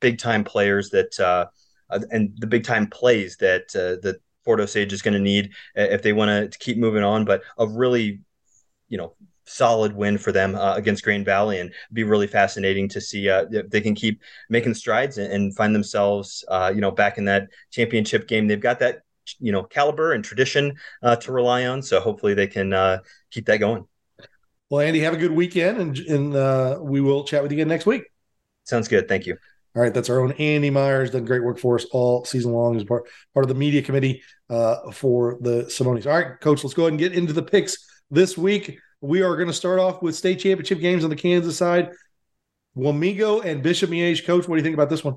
big 0.00 0.18
time 0.18 0.44
players 0.44 0.90
that. 0.90 1.18
Uh, 1.18 1.46
uh 1.90 1.98
and 2.12 2.32
the 2.38 2.46
big 2.46 2.62
time 2.62 2.86
plays 2.86 3.36
that 3.38 3.64
uh, 3.74 3.98
that 4.02 4.20
Fort 4.44 4.60
Osage 4.60 4.92
is 4.92 5.02
going 5.02 5.14
to 5.14 5.20
need 5.20 5.50
if 5.74 6.02
they 6.02 6.12
want 6.12 6.52
to 6.52 6.58
keep 6.58 6.78
moving 6.78 7.02
on. 7.02 7.24
But 7.24 7.42
a 7.58 7.66
really, 7.66 8.20
you 8.88 8.98
know, 8.98 9.14
solid 9.44 9.94
win 9.94 10.16
for 10.16 10.30
them 10.30 10.54
uh, 10.54 10.74
against 10.74 11.02
Green 11.02 11.24
Valley, 11.24 11.58
and 11.58 11.72
be 11.92 12.04
really 12.04 12.26
fascinating 12.26 12.88
to 12.90 13.00
see 13.00 13.28
uh, 13.28 13.46
if 13.50 13.68
they 13.70 13.80
can 13.80 13.94
keep 13.94 14.22
making 14.48 14.74
strides 14.74 15.18
and, 15.18 15.32
and 15.32 15.56
find 15.56 15.74
themselves, 15.74 16.44
uh, 16.48 16.70
you 16.74 16.80
know, 16.80 16.90
back 16.90 17.18
in 17.18 17.24
that 17.24 17.48
championship 17.70 18.28
game. 18.28 18.46
They've 18.46 18.60
got 18.60 18.78
that, 18.78 19.00
you 19.38 19.50
know, 19.50 19.64
caliber 19.64 20.12
and 20.12 20.24
tradition 20.24 20.76
uh, 21.02 21.16
to 21.16 21.32
rely 21.32 21.66
on, 21.66 21.82
so 21.82 22.00
hopefully 22.00 22.34
they 22.34 22.46
can 22.46 22.72
uh, 22.72 22.98
keep 23.30 23.46
that 23.46 23.58
going. 23.58 23.86
Well, 24.68 24.82
Andy, 24.82 25.00
have 25.00 25.14
a 25.14 25.16
good 25.16 25.32
weekend, 25.32 25.78
and, 25.78 25.98
and 25.98 26.36
uh, 26.36 26.78
we 26.80 27.00
will 27.00 27.24
chat 27.24 27.42
with 27.42 27.50
you 27.50 27.56
again 27.56 27.68
next 27.68 27.86
week. 27.86 28.04
Sounds 28.64 28.86
good. 28.86 29.08
Thank 29.08 29.26
you. 29.26 29.36
All 29.76 29.82
right, 29.82 29.94
that's 29.94 30.10
our 30.10 30.20
own 30.20 30.32
Andy 30.32 30.70
Myers. 30.70 31.10
Done 31.10 31.24
great 31.24 31.44
work 31.44 31.58
for 31.58 31.76
us 31.76 31.84
all 31.92 32.24
season 32.24 32.52
long 32.52 32.76
as 32.76 32.84
part 32.84 33.08
part 33.34 33.44
of 33.44 33.48
the 33.48 33.54
media 33.54 33.82
committee 33.82 34.22
uh, 34.48 34.90
for 34.90 35.38
the 35.40 35.70
Simone's. 35.70 36.06
All 36.06 36.12
right, 36.12 36.40
coach, 36.40 36.64
let's 36.64 36.74
go 36.74 36.82
ahead 36.82 36.92
and 36.92 36.98
get 36.98 37.12
into 37.12 37.32
the 37.32 37.42
picks 37.42 37.86
this 38.10 38.36
week. 38.36 38.78
We 39.00 39.22
are 39.22 39.36
going 39.36 39.48
to 39.48 39.54
start 39.54 39.78
off 39.78 40.02
with 40.02 40.16
state 40.16 40.40
championship 40.40 40.80
games 40.80 41.04
on 41.04 41.10
the 41.10 41.16
Kansas 41.16 41.56
side. 41.56 41.90
Wamego 42.76 43.44
and 43.44 43.62
Bishop 43.62 43.90
Miege. 43.90 44.24
Coach, 44.24 44.46
what 44.46 44.56
do 44.56 44.60
you 44.60 44.64
think 44.64 44.74
about 44.74 44.90
this 44.90 45.04
one? 45.04 45.16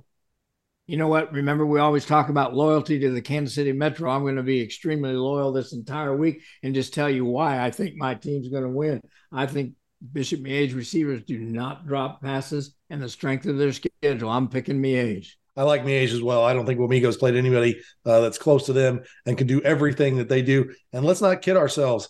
You 0.86 0.98
know 0.98 1.08
what? 1.08 1.32
Remember, 1.32 1.66
we 1.66 1.80
always 1.80 2.06
talk 2.06 2.30
about 2.30 2.54
loyalty 2.54 3.00
to 3.00 3.12
the 3.12 3.22
Kansas 3.22 3.56
City 3.56 3.72
Metro. 3.72 4.12
I'm 4.12 4.24
going 4.24 4.36
to 4.36 4.44
be 4.44 4.62
extremely 4.62 5.14
loyal 5.14 5.52
this 5.52 5.74
entire 5.74 6.16
week 6.16 6.42
and 6.62 6.76
just 6.76 6.94
tell 6.94 7.10
you 7.10 7.26
why 7.26 7.64
I 7.64 7.72
think 7.72 7.96
my 7.96 8.16
team's 8.16 8.50
going 8.50 8.64
to 8.64 8.70
win. 8.70 9.02
I 9.32 9.46
think 9.46 9.74
Bishop 10.12 10.42
Miege 10.42 10.76
receivers 10.76 11.24
do 11.24 11.40
not 11.40 11.88
drop 11.88 12.22
passes 12.22 12.76
and 12.90 13.02
the 13.02 13.10
strength 13.10 13.46
of 13.46 13.58
their 13.58 13.72
schedule. 13.72 14.30
I'm 14.30 14.50
picking 14.50 14.82
Miege. 14.82 15.30
I 15.56 15.64
like 15.64 15.84
Miege 15.84 16.14
as 16.14 16.22
well. 16.22 16.44
I 16.44 16.54
don't 16.54 16.66
think 16.66 16.80
Wamego's 16.80 17.18
played 17.18 17.36
anybody 17.36 17.80
uh, 18.06 18.22
that's 18.22 18.38
close 18.38 18.66
to 18.66 18.74
them 18.74 19.04
and 19.26 19.38
can 19.38 19.48
do 19.48 19.62
everything 19.62 20.18
that 20.18 20.28
they 20.28 20.42
do. 20.42 20.74
And 20.92 21.06
let's 21.06 21.22
not 21.22 21.42
kid 21.42 21.58
ourselves. 21.58 22.10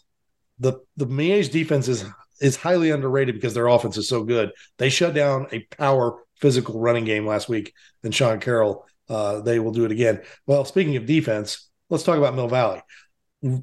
The 0.59 0.79
the 0.95 1.07
Miege 1.07 1.51
defense 1.51 1.87
is 1.87 2.05
is 2.39 2.55
highly 2.55 2.91
underrated 2.91 3.35
because 3.35 3.53
their 3.53 3.67
offense 3.67 3.97
is 3.97 4.07
so 4.07 4.23
good. 4.23 4.51
They 4.77 4.89
shut 4.89 5.13
down 5.13 5.47
a 5.51 5.59
power 5.77 6.23
physical 6.37 6.79
running 6.79 7.05
game 7.05 7.25
last 7.25 7.49
week, 7.49 7.73
and 8.03 8.13
Sean 8.13 8.39
Carroll. 8.39 8.85
Uh, 9.09 9.41
they 9.41 9.59
will 9.59 9.71
do 9.71 9.83
it 9.83 9.91
again. 9.91 10.21
Well, 10.47 10.63
speaking 10.63 10.95
of 10.95 11.05
defense, 11.05 11.69
let's 11.89 12.03
talk 12.03 12.17
about 12.17 12.35
Mill 12.35 12.47
Valley. 12.47 12.81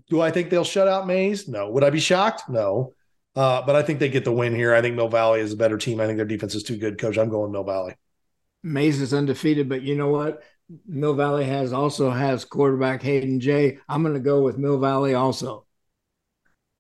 Do 0.09 0.21
I 0.21 0.31
think 0.31 0.51
they'll 0.51 0.65
shut 0.65 0.87
out 0.87 1.07
Maize? 1.07 1.49
No. 1.49 1.71
Would 1.71 1.85
I 1.85 1.91
be 1.91 2.01
shocked? 2.01 2.49
No. 2.51 2.93
Uh, 3.37 3.63
but 3.63 3.77
I 3.77 3.83
think 3.83 4.01
they 4.01 4.09
get 4.09 4.25
the 4.25 4.33
win 4.33 4.55
here. 4.55 4.75
I 4.75 4.83
think 4.83 4.97
Mill 4.97 5.09
Valley 5.09 5.41
is 5.41 5.53
a 5.53 5.57
better 5.57 5.79
team. 5.79 6.01
I 6.01 6.07
think 6.07 6.17
their 6.17 6.27
defense 6.27 6.55
is 6.55 6.63
too 6.63 6.77
good, 6.77 6.99
coach. 6.99 7.17
I'm 7.17 7.29
going 7.29 7.53
Mill 7.53 7.65
Valley. 7.65 7.95
Maize 8.63 9.01
is 9.01 9.15
undefeated, 9.15 9.69
but 9.69 9.83
you 9.83 9.95
know 9.95 10.09
what? 10.09 10.43
Mill 10.87 11.15
Valley 11.15 11.45
has 11.45 11.73
also 11.73 12.11
has 12.11 12.45
quarterback 12.45 13.03
Hayden 13.03 13.41
Jay. 13.41 13.79
I'm 13.89 14.03
going 14.03 14.15
to 14.15 14.21
go 14.21 14.43
with 14.43 14.59
Mill 14.59 14.79
Valley 14.79 15.15
also. 15.15 15.67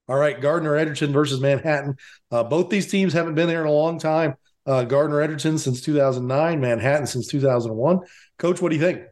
All 0.09 0.16
right, 0.16 0.40
Gardner 0.40 0.74
Edgerton 0.74 1.12
versus 1.12 1.40
Manhattan. 1.40 1.96
Uh, 2.30 2.42
both 2.42 2.68
these 2.68 2.88
teams 2.88 3.12
haven't 3.12 3.36
been 3.36 3.48
there 3.48 3.62
in 3.62 3.68
a 3.68 3.72
long 3.72 3.98
time. 3.98 4.34
Uh, 4.66 4.84
Gardner 4.84 5.20
Edgerton 5.20 5.57
since 5.57 5.80
2009, 5.80 6.61
Manhattan 6.61 7.07
since 7.07 7.28
2001. 7.28 8.01
Coach, 8.38 8.61
what 8.61 8.70
do 8.70 8.76
you 8.76 8.82
think? 8.82 9.03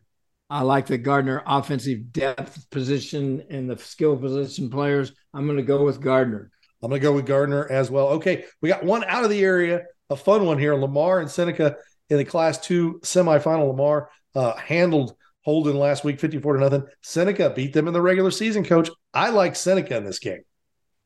I 0.51 0.63
like 0.63 0.87
the 0.87 0.99
Gardner 0.99 1.43
offensive 1.47 2.13
depth 2.13 2.69
position 2.71 3.45
and 3.49 3.71
the 3.71 3.79
skill 3.79 4.17
position 4.17 4.71
players. 4.71 5.13
I'm 5.33 5.47
going 5.47 5.59
to 5.59 5.63
go 5.63 5.85
with 5.85 6.01
Gardner. 6.01 6.51
I'm 6.83 6.91
going 6.91 7.01
to 7.01 7.03
go 7.03 7.13
with 7.13 7.27
Gardner 7.27 7.71
as 7.71 7.91
well. 7.91 8.09
Okay, 8.09 8.45
we 8.63 8.69
got 8.69 8.85
one 8.85 9.05
out 9.05 9.25
of 9.25 9.31
the 9.31 9.43
area, 9.43 9.83
a 10.11 10.17
fun 10.17 10.47
one 10.47 10.59
here. 10.59 10.75
Lamar 10.75 11.21
and 11.21 11.31
Seneca 11.31 11.77
in 12.09 12.19
the 12.19 12.25
Class 12.25 12.59
Two 12.59 13.01
semifinal. 13.03 13.69
Lamar 13.69 14.11
uh, 14.35 14.57
handled 14.57 15.15
Holden 15.43 15.77
last 15.77 16.05
week, 16.05 16.21
54 16.21 16.55
to 16.55 16.61
nothing. 16.61 16.85
Seneca 17.03 17.51
beat 17.51 17.73
them 17.73 17.89
in 17.89 17.95
the 17.95 18.03
regular 18.03 18.31
season. 18.31 18.65
Coach, 18.65 18.91
I 19.13 19.31
like 19.31 19.57
Seneca 19.57 19.97
in 19.97 20.05
this 20.05 20.19
game. 20.19 20.43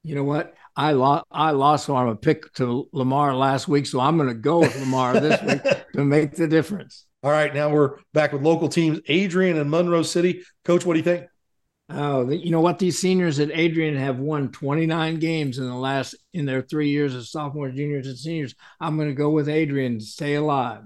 You 0.03 0.15
know 0.17 0.25
what? 0.25 0.55
I 0.75 0.93
lost. 0.93 1.25
I 1.31 1.53
lost 1.53 1.89
on 1.89 2.09
a 2.09 2.17
pick 2.17 2.53
to 2.55 2.89
Lamar 2.93 3.37
last 3.37 3.69
week, 3.69 3.87
so 3.87 4.01
I'm 4.01 4.17
going 4.17 4.29
to 4.29 4.35
go 4.35 4.61
with 4.61 4.79
Lamar 4.79 5.21
this 5.21 5.41
week 5.43 5.63
to 5.95 6.05
make 6.05 6.35
the 6.35 6.49
difference. 6.49 7.07
All 7.23 7.31
right, 7.31 7.55
now 7.55 7.71
we're 7.71 7.99
back 8.13 8.33
with 8.33 8.43
local 8.43 8.69
teams, 8.69 9.01
Adrian 9.07 9.57
and 9.57 9.71
Monroe 9.71 10.03
City. 10.03 10.43
Coach, 10.65 10.85
what 10.85 10.95
do 10.95 10.99
you 10.99 11.05
think? 11.05 11.27
Oh, 11.95 12.31
you 12.31 12.51
know 12.51 12.61
what? 12.61 12.79
These 12.79 12.99
seniors 12.99 13.39
at 13.39 13.51
Adrian 13.53 13.97
have 13.97 14.19
won 14.19 14.51
29 14.51 15.19
games 15.19 15.59
in 15.59 15.69
the 15.69 15.75
last 15.75 16.15
in 16.33 16.47
their 16.47 16.63
three 16.63 16.89
years 16.89 17.15
as 17.15 17.31
sophomores, 17.31 17.75
juniors, 17.75 18.07
and 18.07 18.19
seniors. 18.19 18.55
I'm 18.81 18.97
going 18.97 19.09
to 19.09 19.15
go 19.15 19.31
with 19.31 19.49
Adrian 19.49 20.01
stay 20.01 20.35
alive. 20.35 20.83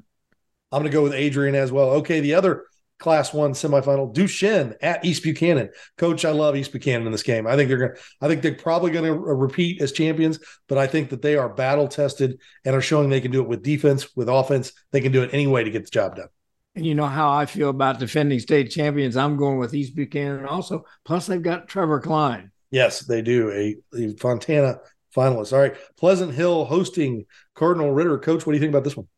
I'm 0.73 0.83
going 0.83 0.91
to 0.91 0.97
go 0.97 1.03
with 1.03 1.15
Adrian 1.15 1.55
as 1.55 1.71
well. 1.71 1.91
Okay, 1.91 2.21
the 2.21 2.35
other 2.35 2.65
Class 2.99 3.33
One 3.33 3.53
semifinal, 3.53 4.13
Duchesne 4.13 4.75
at 4.81 5.05
East 5.05 5.23
Buchanan. 5.23 5.71
Coach, 5.97 6.25
I 6.25 6.31
love 6.31 6.57
East 6.57 6.73
Buchanan 6.73 7.07
in 7.07 7.13
this 7.13 7.23
game. 7.23 7.47
I 7.47 7.55
think 7.55 7.69
they're 7.69 7.79
going. 7.79 7.95
to 7.95 8.01
I 8.21 8.29
think 8.29 8.43
they're 8.43 8.55
probably 8.55 8.91
going 8.91 9.05
to 9.05 9.15
repeat 9.15 9.81
as 9.83 9.93
champions, 9.93 10.41
but 10.67 10.79
I 10.79 10.87
think 10.87 11.11
that 11.11 11.23
they 11.23 11.37
are 11.37 11.49
battle 11.49 11.89
tested 11.89 12.41
and 12.65 12.75
are 12.75 12.81
showing 12.81 13.11
they 13.11 13.21
can 13.21 13.31
do 13.31 13.43
it 13.43 13.49
with 13.49 13.63
defense, 13.63 14.17
with 14.17 14.29
offense. 14.29 14.73
They 14.93 15.01
can 15.01 15.13
do 15.13 15.23
it 15.23 15.31
any 15.33 15.47
way 15.47 15.63
to 15.63 15.71
get 15.71 15.85
the 15.85 15.91
job 15.91 16.17
done. 16.17 16.29
And 16.77 16.85
you 16.85 16.95
know 16.95 17.07
how 17.07 17.33
I 17.33 17.47
feel 17.47 17.71
about 17.71 17.99
defending 17.99 18.39
state 18.39 18.71
champions. 18.71 19.17
I'm 19.17 19.39
going 19.39 19.59
with 19.59 19.75
East 19.75 19.97
Buchanan 19.97 20.45
also. 20.45 20.85
Plus, 21.07 21.27
they've 21.27 21.43
got 21.43 21.69
Trevor 21.69 22.01
Klein. 22.01 22.53
Yes, 22.71 23.01
they 23.01 23.23
do. 23.23 23.51
A, 23.51 23.77
a 23.99 24.15
Fontana 24.17 24.77
finalist. 25.17 25.55
All 25.55 25.61
right. 25.61 25.75
Pleasant 25.97 26.35
Hill 26.35 26.67
hosting 26.67 27.25
Cardinal 27.55 27.93
Ritter. 27.93 28.19
Coach, 28.19 28.47
what 28.47 28.53
do 28.53 28.59
you 28.59 28.61
think 28.61 28.75
about 28.75 28.85
this 28.85 28.97
one? 28.97 29.09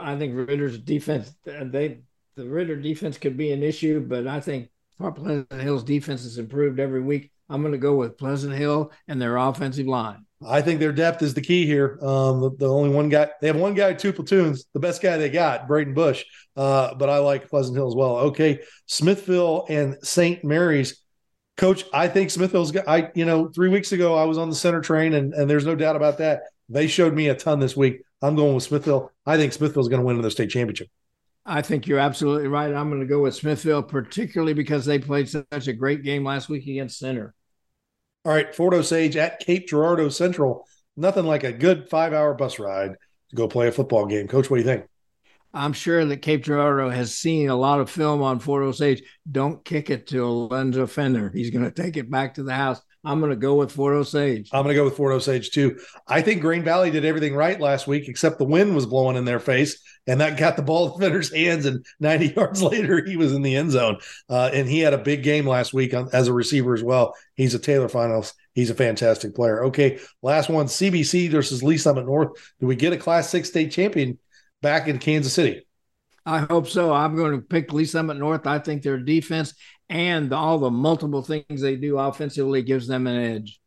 I 0.00 0.16
think 0.16 0.34
Ritter's 0.34 0.78
defense, 0.78 1.32
uh, 1.46 1.64
they 1.64 2.00
the 2.36 2.48
Ritter 2.48 2.76
defense 2.76 3.18
could 3.18 3.36
be 3.36 3.52
an 3.52 3.62
issue, 3.62 4.00
but 4.00 4.26
I 4.26 4.40
think 4.40 4.70
Pleasant 4.98 5.52
Hill's 5.52 5.84
defense 5.84 6.22
has 6.22 6.38
improved 6.38 6.80
every 6.80 7.02
week. 7.02 7.30
I'm 7.48 7.60
going 7.60 7.72
to 7.72 7.78
go 7.78 7.94
with 7.94 8.16
Pleasant 8.16 8.54
Hill 8.54 8.92
and 9.06 9.20
their 9.20 9.36
offensive 9.36 9.86
line. 9.86 10.24
I 10.46 10.62
think 10.62 10.80
their 10.80 10.92
depth 10.92 11.22
is 11.22 11.34
the 11.34 11.42
key 11.42 11.66
here. 11.66 11.98
Um, 12.02 12.40
the, 12.40 12.50
the, 12.58 12.68
only 12.68 12.90
one 12.90 13.08
guy 13.08 13.28
they 13.40 13.48
have 13.48 13.56
one 13.56 13.74
guy, 13.74 13.92
two 13.92 14.12
platoons, 14.12 14.64
the 14.72 14.80
best 14.80 15.02
guy 15.02 15.16
they 15.18 15.28
got, 15.28 15.68
Braden 15.68 15.94
Bush. 15.94 16.24
Uh, 16.56 16.94
but 16.94 17.10
I 17.10 17.18
like 17.18 17.48
Pleasant 17.50 17.76
Hill 17.76 17.88
as 17.88 17.94
well. 17.94 18.16
Okay, 18.16 18.60
Smithville 18.86 19.66
and 19.68 19.96
St. 20.02 20.42
Mary's. 20.44 21.02
Coach, 21.56 21.84
I 21.92 22.08
think 22.08 22.30
Smithville's 22.30 22.72
got. 22.72 22.88
I 22.88 23.10
you 23.14 23.26
know 23.26 23.48
three 23.48 23.68
weeks 23.68 23.92
ago 23.92 24.14
I 24.14 24.24
was 24.24 24.38
on 24.38 24.48
the 24.48 24.56
center 24.56 24.80
train, 24.80 25.12
and 25.12 25.34
and 25.34 25.48
there's 25.48 25.66
no 25.66 25.74
doubt 25.74 25.96
about 25.96 26.18
that. 26.18 26.44
They 26.70 26.86
showed 26.86 27.14
me 27.14 27.28
a 27.28 27.34
ton 27.34 27.60
this 27.60 27.76
week. 27.76 28.00
I'm 28.22 28.34
going 28.34 28.54
with 28.54 28.64
Smithville. 28.64 29.12
I 29.26 29.36
think 29.36 29.52
Smithville's 29.52 29.88
going 29.88 30.00
to 30.00 30.06
win 30.06 30.16
another 30.16 30.30
state 30.30 30.50
championship. 30.50 30.88
I 31.44 31.62
think 31.62 31.86
you're 31.86 31.98
absolutely 31.98 32.48
right. 32.48 32.72
I'm 32.72 32.88
going 32.88 33.00
to 33.00 33.06
go 33.06 33.22
with 33.22 33.34
Smithville, 33.34 33.82
particularly 33.82 34.52
because 34.52 34.84
they 34.84 34.98
played 34.98 35.28
such 35.28 35.68
a 35.68 35.72
great 35.72 36.02
game 36.02 36.24
last 36.24 36.48
week 36.48 36.66
against 36.66 36.98
Center. 36.98 37.34
All 38.24 38.32
right, 38.32 38.54
Fort 38.54 38.74
Osage 38.74 39.16
at 39.16 39.40
Cape 39.40 39.66
Girardeau 39.66 40.10
Central. 40.10 40.66
Nothing 40.96 41.24
like 41.24 41.42
a 41.42 41.52
good 41.52 41.88
five 41.88 42.12
hour 42.12 42.34
bus 42.34 42.58
ride 42.58 42.92
to 43.30 43.36
go 43.36 43.48
play 43.48 43.68
a 43.68 43.72
football 43.72 44.04
game. 44.04 44.28
Coach, 44.28 44.50
what 44.50 44.58
do 44.58 44.62
you 44.62 44.66
think? 44.66 44.84
I'm 45.54 45.72
sure 45.72 46.04
that 46.04 46.18
Cape 46.18 46.44
Girardeau 46.44 46.90
has 46.90 47.16
seen 47.16 47.48
a 47.48 47.56
lot 47.56 47.80
of 47.80 47.90
film 47.90 48.22
on 48.22 48.38
Fort 48.38 48.62
Osage. 48.62 49.02
Don't 49.30 49.64
kick 49.64 49.90
it 49.90 50.06
to 50.08 50.26
Lorenzo 50.26 50.86
Fender. 50.86 51.30
He's 51.30 51.50
going 51.50 51.64
to 51.64 51.70
take 51.70 51.96
it 51.96 52.10
back 52.10 52.34
to 52.34 52.42
the 52.42 52.54
house. 52.54 52.80
I'm 53.02 53.18
going 53.20 53.30
to 53.30 53.36
go 53.36 53.54
with 53.54 53.72
Fort 53.72 53.94
Osage. 53.94 54.50
I'm 54.52 54.62
going 54.62 54.74
to 54.74 54.78
go 54.78 54.84
with 54.84 54.96
Fort 54.96 55.12
Osage 55.12 55.50
too. 55.50 55.78
I 56.06 56.20
think 56.20 56.42
Green 56.42 56.62
Valley 56.62 56.90
did 56.90 57.04
everything 57.04 57.34
right 57.34 57.58
last 57.58 57.86
week, 57.86 58.08
except 58.08 58.38
the 58.38 58.44
wind 58.44 58.74
was 58.74 58.84
blowing 58.84 59.16
in 59.16 59.24
their 59.24 59.40
face, 59.40 59.82
and 60.06 60.20
that 60.20 60.38
got 60.38 60.56
the 60.56 60.62
ball 60.62 60.92
in 60.92 61.00
Fender's 61.00 61.34
hands. 61.34 61.64
And 61.64 61.84
90 62.00 62.26
yards 62.36 62.62
later, 62.62 63.04
he 63.04 63.16
was 63.16 63.32
in 63.32 63.42
the 63.42 63.56
end 63.56 63.70
zone. 63.70 63.98
Uh, 64.28 64.50
and 64.52 64.68
he 64.68 64.80
had 64.80 64.92
a 64.92 64.98
big 64.98 65.22
game 65.22 65.46
last 65.46 65.72
week 65.72 65.94
on, 65.94 66.08
as 66.12 66.28
a 66.28 66.32
receiver 66.32 66.74
as 66.74 66.82
well. 66.82 67.14
He's 67.34 67.54
a 67.54 67.58
Taylor 67.58 67.88
finalist. 67.88 68.34
He's 68.52 68.70
a 68.70 68.74
fantastic 68.74 69.34
player. 69.34 69.64
Okay, 69.64 69.98
last 70.22 70.50
one: 70.50 70.66
CBC 70.66 71.30
versus 71.30 71.62
Lee's 71.62 71.82
Summit 71.82 72.04
North. 72.04 72.30
Do 72.60 72.66
we 72.66 72.76
get 72.76 72.92
a 72.92 72.98
Class 72.98 73.30
Six 73.30 73.48
state 73.48 73.72
champion 73.72 74.18
back 74.60 74.88
in 74.88 74.98
Kansas 74.98 75.32
City? 75.32 75.66
I 76.26 76.40
hope 76.40 76.68
so. 76.68 76.92
I'm 76.92 77.16
going 77.16 77.32
to 77.32 77.40
pick 77.40 77.72
Lee's 77.72 77.92
Summit 77.92 78.18
North. 78.18 78.46
I 78.46 78.58
think 78.58 78.82
their 78.82 78.98
defense 78.98 79.54
and 79.90 80.32
all 80.32 80.58
the 80.58 80.70
multiple 80.70 81.20
things 81.20 81.60
they 81.60 81.74
do 81.74 81.98
offensively 81.98 82.62
gives 82.62 82.86
them 82.86 83.08
an 83.08 83.16
edge. 83.16 83.60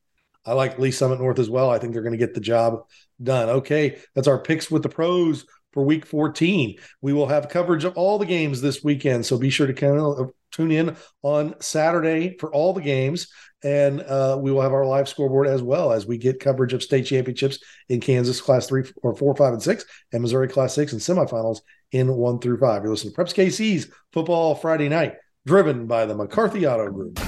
I 0.46 0.54
like 0.54 0.80
Lee's 0.80 0.98
Summit 0.98 1.20
North 1.20 1.38
as 1.38 1.50
well. 1.50 1.70
I 1.70 1.78
think 1.78 1.94
they're 1.94 2.02
going 2.02 2.14
to 2.14 2.18
get 2.18 2.34
the 2.34 2.40
job 2.40 2.86
done. 3.22 3.50
Okay, 3.50 4.00
that's 4.16 4.28
our 4.28 4.40
picks 4.40 4.72
with 4.72 4.84
the 4.84 4.90
pros 4.90 5.46
for 5.74 5.84
week 5.84 6.06
14. 6.06 6.78
We 7.02 7.14
will 7.14 7.28
have 7.28 7.50
coverage 7.50 7.84
of 7.84 7.98
all 7.98 8.18
the 8.18 8.26
games 8.26 8.62
this 8.62 8.84
weekend, 8.84 9.26
so 9.26 9.38
be 9.38 9.50
sure 9.50 9.68
to 9.68 9.74
kind 9.74 10.00
of 10.00 10.32
tune 10.52 10.72
in 10.72 10.96
on 11.24 11.56
Saturday 11.60 12.38
for 12.40 12.54
all 12.54 12.74
the 12.74 12.82
games. 12.82 13.28
And 13.64 14.02
uh, 14.02 14.38
we 14.42 14.52
will 14.52 14.62
have 14.62 14.74
our 14.74 14.86
live 14.86 15.08
scoreboard 15.08 15.48
as 15.48 15.62
well 15.62 15.94
as 15.94 16.06
we 16.06 16.18
get 16.18 16.42
coverage 16.42 16.74
of 16.74 16.84
state 16.84 17.06
championships 17.06 17.60
in 17.88 18.02
Kansas 18.02 18.42
class 18.42 18.68
three 18.68 18.84
or 19.02 19.16
four, 19.16 19.36
five, 19.36 19.54
and 19.54 19.64
six, 19.64 19.86
and 20.12 20.22
Missouri 20.22 20.50
class 20.50 20.74
six 20.74 20.92
and 20.92 21.02
semifinals 21.02 21.62
in 21.92 22.14
one 22.14 22.40
through 22.40 22.58
five. 22.58 22.84
You're 22.84 22.92
listening 22.92 23.14
to 23.14 23.22
Preps 23.22 23.34
KC's 23.34 23.90
Football 24.12 24.56
Friday 24.56 24.90
Night 24.90 25.16
driven 25.46 25.86
by 25.86 26.06
the 26.06 26.16
McCarthy 26.16 26.66
Auto 26.66 26.90
Group. 26.90 27.20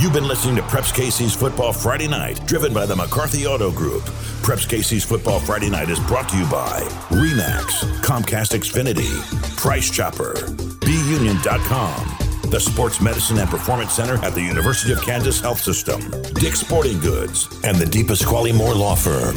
You've 0.00 0.12
been 0.12 0.26
listening 0.26 0.56
to 0.56 0.62
Preps 0.62 0.92
KC's 0.92 1.34
Football 1.34 1.72
Friday 1.72 2.08
Night, 2.08 2.44
driven 2.44 2.74
by 2.74 2.86
the 2.86 2.96
McCarthy 2.96 3.46
Auto 3.46 3.70
Group. 3.70 4.02
Preps 4.42 4.66
KC's 4.66 5.04
Football 5.04 5.38
Friday 5.38 5.70
Night 5.70 5.90
is 5.90 6.00
brought 6.00 6.28
to 6.30 6.36
you 6.36 6.44
by 6.46 6.80
Remax, 7.10 7.82
Comcast 8.02 8.56
Xfinity, 8.56 9.08
Price 9.56 9.90
Chopper, 9.90 10.34
BUnion.com, 10.34 12.50
the 12.50 12.58
Sports 12.58 13.00
Medicine 13.00 13.38
and 13.38 13.48
Performance 13.48 13.92
Center 13.92 14.14
at 14.24 14.34
the 14.34 14.42
University 14.42 14.92
of 14.92 15.00
Kansas 15.02 15.40
Health 15.40 15.60
System, 15.60 16.00
Dick's 16.34 16.60
Sporting 16.60 16.98
Goods, 16.98 17.60
and 17.62 17.76
the 17.76 17.86
Di 17.86 18.02
Pasquale 18.02 18.52
Moore 18.52 18.74
Law 18.74 18.96
Firm. 18.96 19.36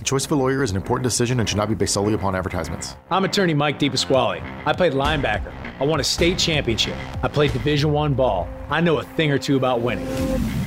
The 0.00 0.04
choice 0.04 0.24
of 0.24 0.32
a 0.32 0.34
lawyer 0.34 0.62
is 0.62 0.70
an 0.70 0.78
important 0.78 1.04
decision 1.04 1.40
and 1.40 1.46
should 1.48 1.58
not 1.58 1.68
be 1.68 1.74
based 1.74 1.92
solely 1.92 2.14
upon 2.14 2.34
advertisements. 2.34 2.96
I'm 3.10 3.26
attorney 3.26 3.52
Mike 3.52 3.78
DePasquale. 3.78 4.40
I 4.64 4.72
played 4.72 4.94
linebacker. 4.94 5.52
I 5.78 5.84
won 5.84 6.00
a 6.00 6.04
state 6.04 6.38
championship. 6.38 6.96
I 7.22 7.28
played 7.28 7.52
Division 7.52 7.92
One 7.92 8.14
ball. 8.14 8.48
I 8.70 8.80
know 8.80 8.96
a 8.96 9.04
thing 9.04 9.30
or 9.30 9.36
two 9.36 9.58
about 9.58 9.82
winning. 9.82 10.08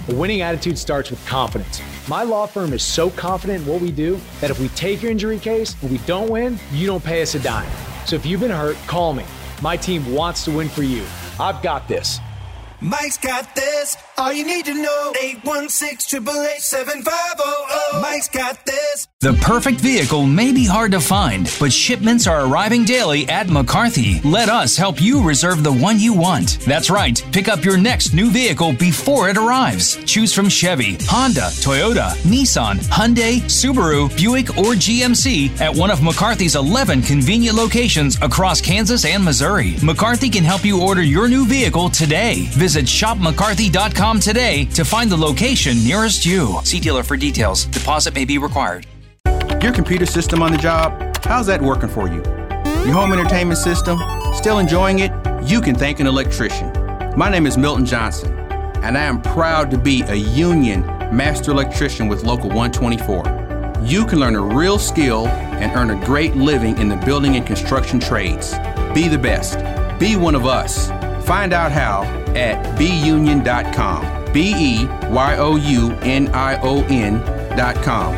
A 0.09 0.13
winning 0.13 0.41
attitude 0.41 0.77
starts 0.77 1.09
with 1.09 1.25
confidence. 1.25 1.81
My 2.07 2.21
law 2.21 2.45
firm 2.45 2.73
is 2.73 2.83
so 2.83 3.09
confident 3.09 3.63
in 3.63 3.67
what 3.67 3.81
we 3.81 3.91
do 3.91 4.21
that 4.39 4.51
if 4.51 4.59
we 4.59 4.69
take 4.69 5.01
your 5.01 5.09
injury 5.11 5.39
case 5.39 5.75
and 5.81 5.89
we 5.89 5.97
don't 5.99 6.29
win, 6.29 6.59
you 6.71 6.85
don't 6.85 7.03
pay 7.03 7.23
us 7.23 7.33
a 7.33 7.39
dime. 7.39 7.71
So 8.05 8.15
if 8.15 8.27
you've 8.27 8.41
been 8.41 8.51
hurt, 8.51 8.77
call 8.85 9.13
me. 9.13 9.25
My 9.63 9.75
team 9.75 10.13
wants 10.13 10.45
to 10.45 10.51
win 10.51 10.69
for 10.69 10.83
you. 10.83 11.03
I've 11.39 11.63
got 11.63 11.87
this. 11.87 12.19
Mike's 12.83 13.17
got 13.17 13.55
this. 13.55 13.95
All 14.17 14.33
you 14.33 14.45
need 14.45 14.65
to 14.65 14.73
know. 14.73 15.13
816 15.21 16.19
888 16.19 18.01
Mike's 18.01 18.27
got 18.27 18.65
this. 18.65 19.07
The 19.21 19.31
perfect 19.35 19.79
vehicle 19.79 20.25
may 20.25 20.51
be 20.51 20.65
hard 20.65 20.91
to 20.91 20.99
find, 20.99 21.49
but 21.57 21.71
shipments 21.71 22.27
are 22.27 22.45
arriving 22.45 22.83
daily 22.83 23.27
at 23.29 23.47
McCarthy. 23.47 24.19
Let 24.25 24.49
us 24.49 24.75
help 24.75 25.01
you 25.01 25.23
reserve 25.25 25.63
the 25.63 25.71
one 25.71 25.97
you 25.97 26.13
want. 26.13 26.59
That's 26.67 26.89
right. 26.89 27.23
Pick 27.31 27.47
up 27.47 27.63
your 27.63 27.77
next 27.77 28.13
new 28.13 28.29
vehicle 28.29 28.73
before 28.73 29.29
it 29.29 29.37
arrives. 29.37 29.95
Choose 30.03 30.33
from 30.33 30.49
Chevy, 30.49 30.97
Honda, 31.03 31.49
Toyota, 31.63 32.11
Nissan, 32.23 32.79
Hyundai, 32.89 33.39
Subaru, 33.43 34.13
Buick, 34.17 34.57
or 34.57 34.73
GMC 34.73 35.61
at 35.61 35.73
one 35.73 35.89
of 35.89 36.03
McCarthy's 36.03 36.55
11 36.55 37.01
convenient 37.03 37.55
locations 37.55 38.17
across 38.21 38.59
Kansas 38.59 39.05
and 39.05 39.23
Missouri. 39.23 39.75
McCarthy 39.81 40.29
can 40.29 40.43
help 40.43 40.65
you 40.65 40.81
order 40.81 41.01
your 41.01 41.29
new 41.29 41.45
vehicle 41.45 41.89
today. 41.89 42.49
Visit 42.73 42.85
shopmccarthy.com 42.85 44.19
today 44.19 44.65
to 44.65 44.83
find 44.83 45.07
the 45.07 45.15
location 45.15 45.83
nearest 45.83 46.25
you. 46.25 46.59
See 46.63 46.79
dealer 46.79 47.03
for 47.03 47.15
details. 47.15 47.65
Deposit 47.65 48.15
may 48.15 48.25
be 48.25 48.39
required. 48.39 48.87
Your 49.61 49.71
computer 49.71 50.07
system 50.07 50.41
on 50.41 50.51
the 50.51 50.57
job, 50.57 51.15
how's 51.23 51.45
that 51.45 51.61
working 51.61 51.87
for 51.87 52.07
you? 52.07 52.23
Your 52.83 52.93
home 52.93 53.13
entertainment 53.13 53.59
system, 53.59 53.99
still 54.33 54.57
enjoying 54.57 54.97
it? 54.97 55.11
You 55.43 55.61
can 55.61 55.75
thank 55.75 55.99
an 55.99 56.07
electrician. 56.07 56.73
My 57.15 57.29
name 57.29 57.45
is 57.45 57.59
Milton 57.59 57.85
Johnson, 57.85 58.33
and 58.81 58.97
I 58.97 59.03
am 59.03 59.21
proud 59.21 59.69
to 59.69 59.77
be 59.77 60.01
a 60.07 60.15
union 60.15 60.81
master 61.15 61.51
electrician 61.51 62.07
with 62.07 62.23
Local 62.23 62.49
124. 62.49 63.83
You 63.83 64.03
can 64.03 64.19
learn 64.19 64.35
a 64.35 64.41
real 64.41 64.79
skill 64.79 65.27
and 65.27 65.71
earn 65.75 65.91
a 65.91 66.05
great 66.07 66.35
living 66.35 66.79
in 66.79 66.89
the 66.89 66.97
building 66.97 67.35
and 67.35 67.45
construction 67.45 67.99
trades. 67.99 68.55
Be 68.95 69.09
the 69.09 69.19
best. 69.19 69.59
Be 69.99 70.15
one 70.15 70.33
of 70.33 70.47
us. 70.47 70.89
Find 71.25 71.53
out 71.53 71.71
how 71.71 72.03
at 72.35 72.77
beunion.com. 72.77 74.23
B 74.33 74.53
E 74.55 74.85
Y 74.85 75.35
O 75.37 75.55
U 75.55 75.91
N 76.01 76.27
I 76.33 76.59
O 76.61 76.83
N.com. 76.83 78.15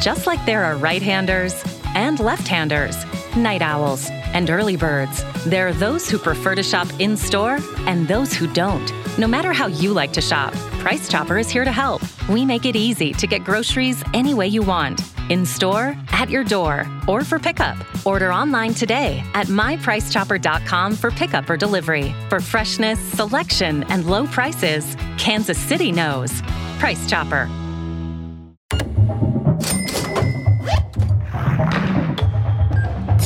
Just 0.00 0.26
like 0.26 0.44
there 0.46 0.64
are 0.64 0.76
right 0.76 1.02
handers 1.02 1.64
and 1.94 2.20
left 2.20 2.46
handers, 2.46 3.04
night 3.36 3.62
owls 3.62 4.10
and 4.36 4.50
early 4.50 4.76
birds, 4.76 5.24
there 5.46 5.66
are 5.66 5.72
those 5.72 6.10
who 6.10 6.18
prefer 6.18 6.54
to 6.54 6.62
shop 6.62 6.86
in 6.98 7.16
store 7.16 7.58
and 7.86 8.06
those 8.06 8.34
who 8.34 8.46
don't. 8.52 8.92
No 9.18 9.26
matter 9.26 9.50
how 9.50 9.66
you 9.66 9.94
like 9.94 10.12
to 10.12 10.20
shop, 10.20 10.52
Price 10.84 11.08
Chopper 11.08 11.38
is 11.38 11.48
here 11.48 11.64
to 11.64 11.72
help. 11.72 12.02
We 12.28 12.44
make 12.44 12.66
it 12.66 12.76
easy 12.76 13.14
to 13.14 13.26
get 13.26 13.44
groceries 13.44 14.04
any 14.12 14.34
way 14.34 14.46
you 14.48 14.60
want 14.60 15.00
in 15.30 15.46
store, 15.46 15.96
at 16.12 16.28
your 16.28 16.44
door, 16.44 16.86
or 17.08 17.24
for 17.24 17.38
pickup. 17.38 17.78
Order 18.04 18.32
online 18.32 18.74
today 18.74 19.24
at 19.34 19.46
mypricechopper.com 19.46 20.94
for 20.96 21.10
pickup 21.10 21.48
or 21.48 21.56
delivery. 21.56 22.14
For 22.28 22.38
freshness, 22.38 23.00
selection, 23.00 23.84
and 23.84 24.04
low 24.04 24.26
prices, 24.26 24.96
Kansas 25.16 25.58
City 25.58 25.92
knows. 25.92 26.42
Price 26.78 27.08
Chopper. 27.08 27.48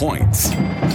Points, 0.00 0.54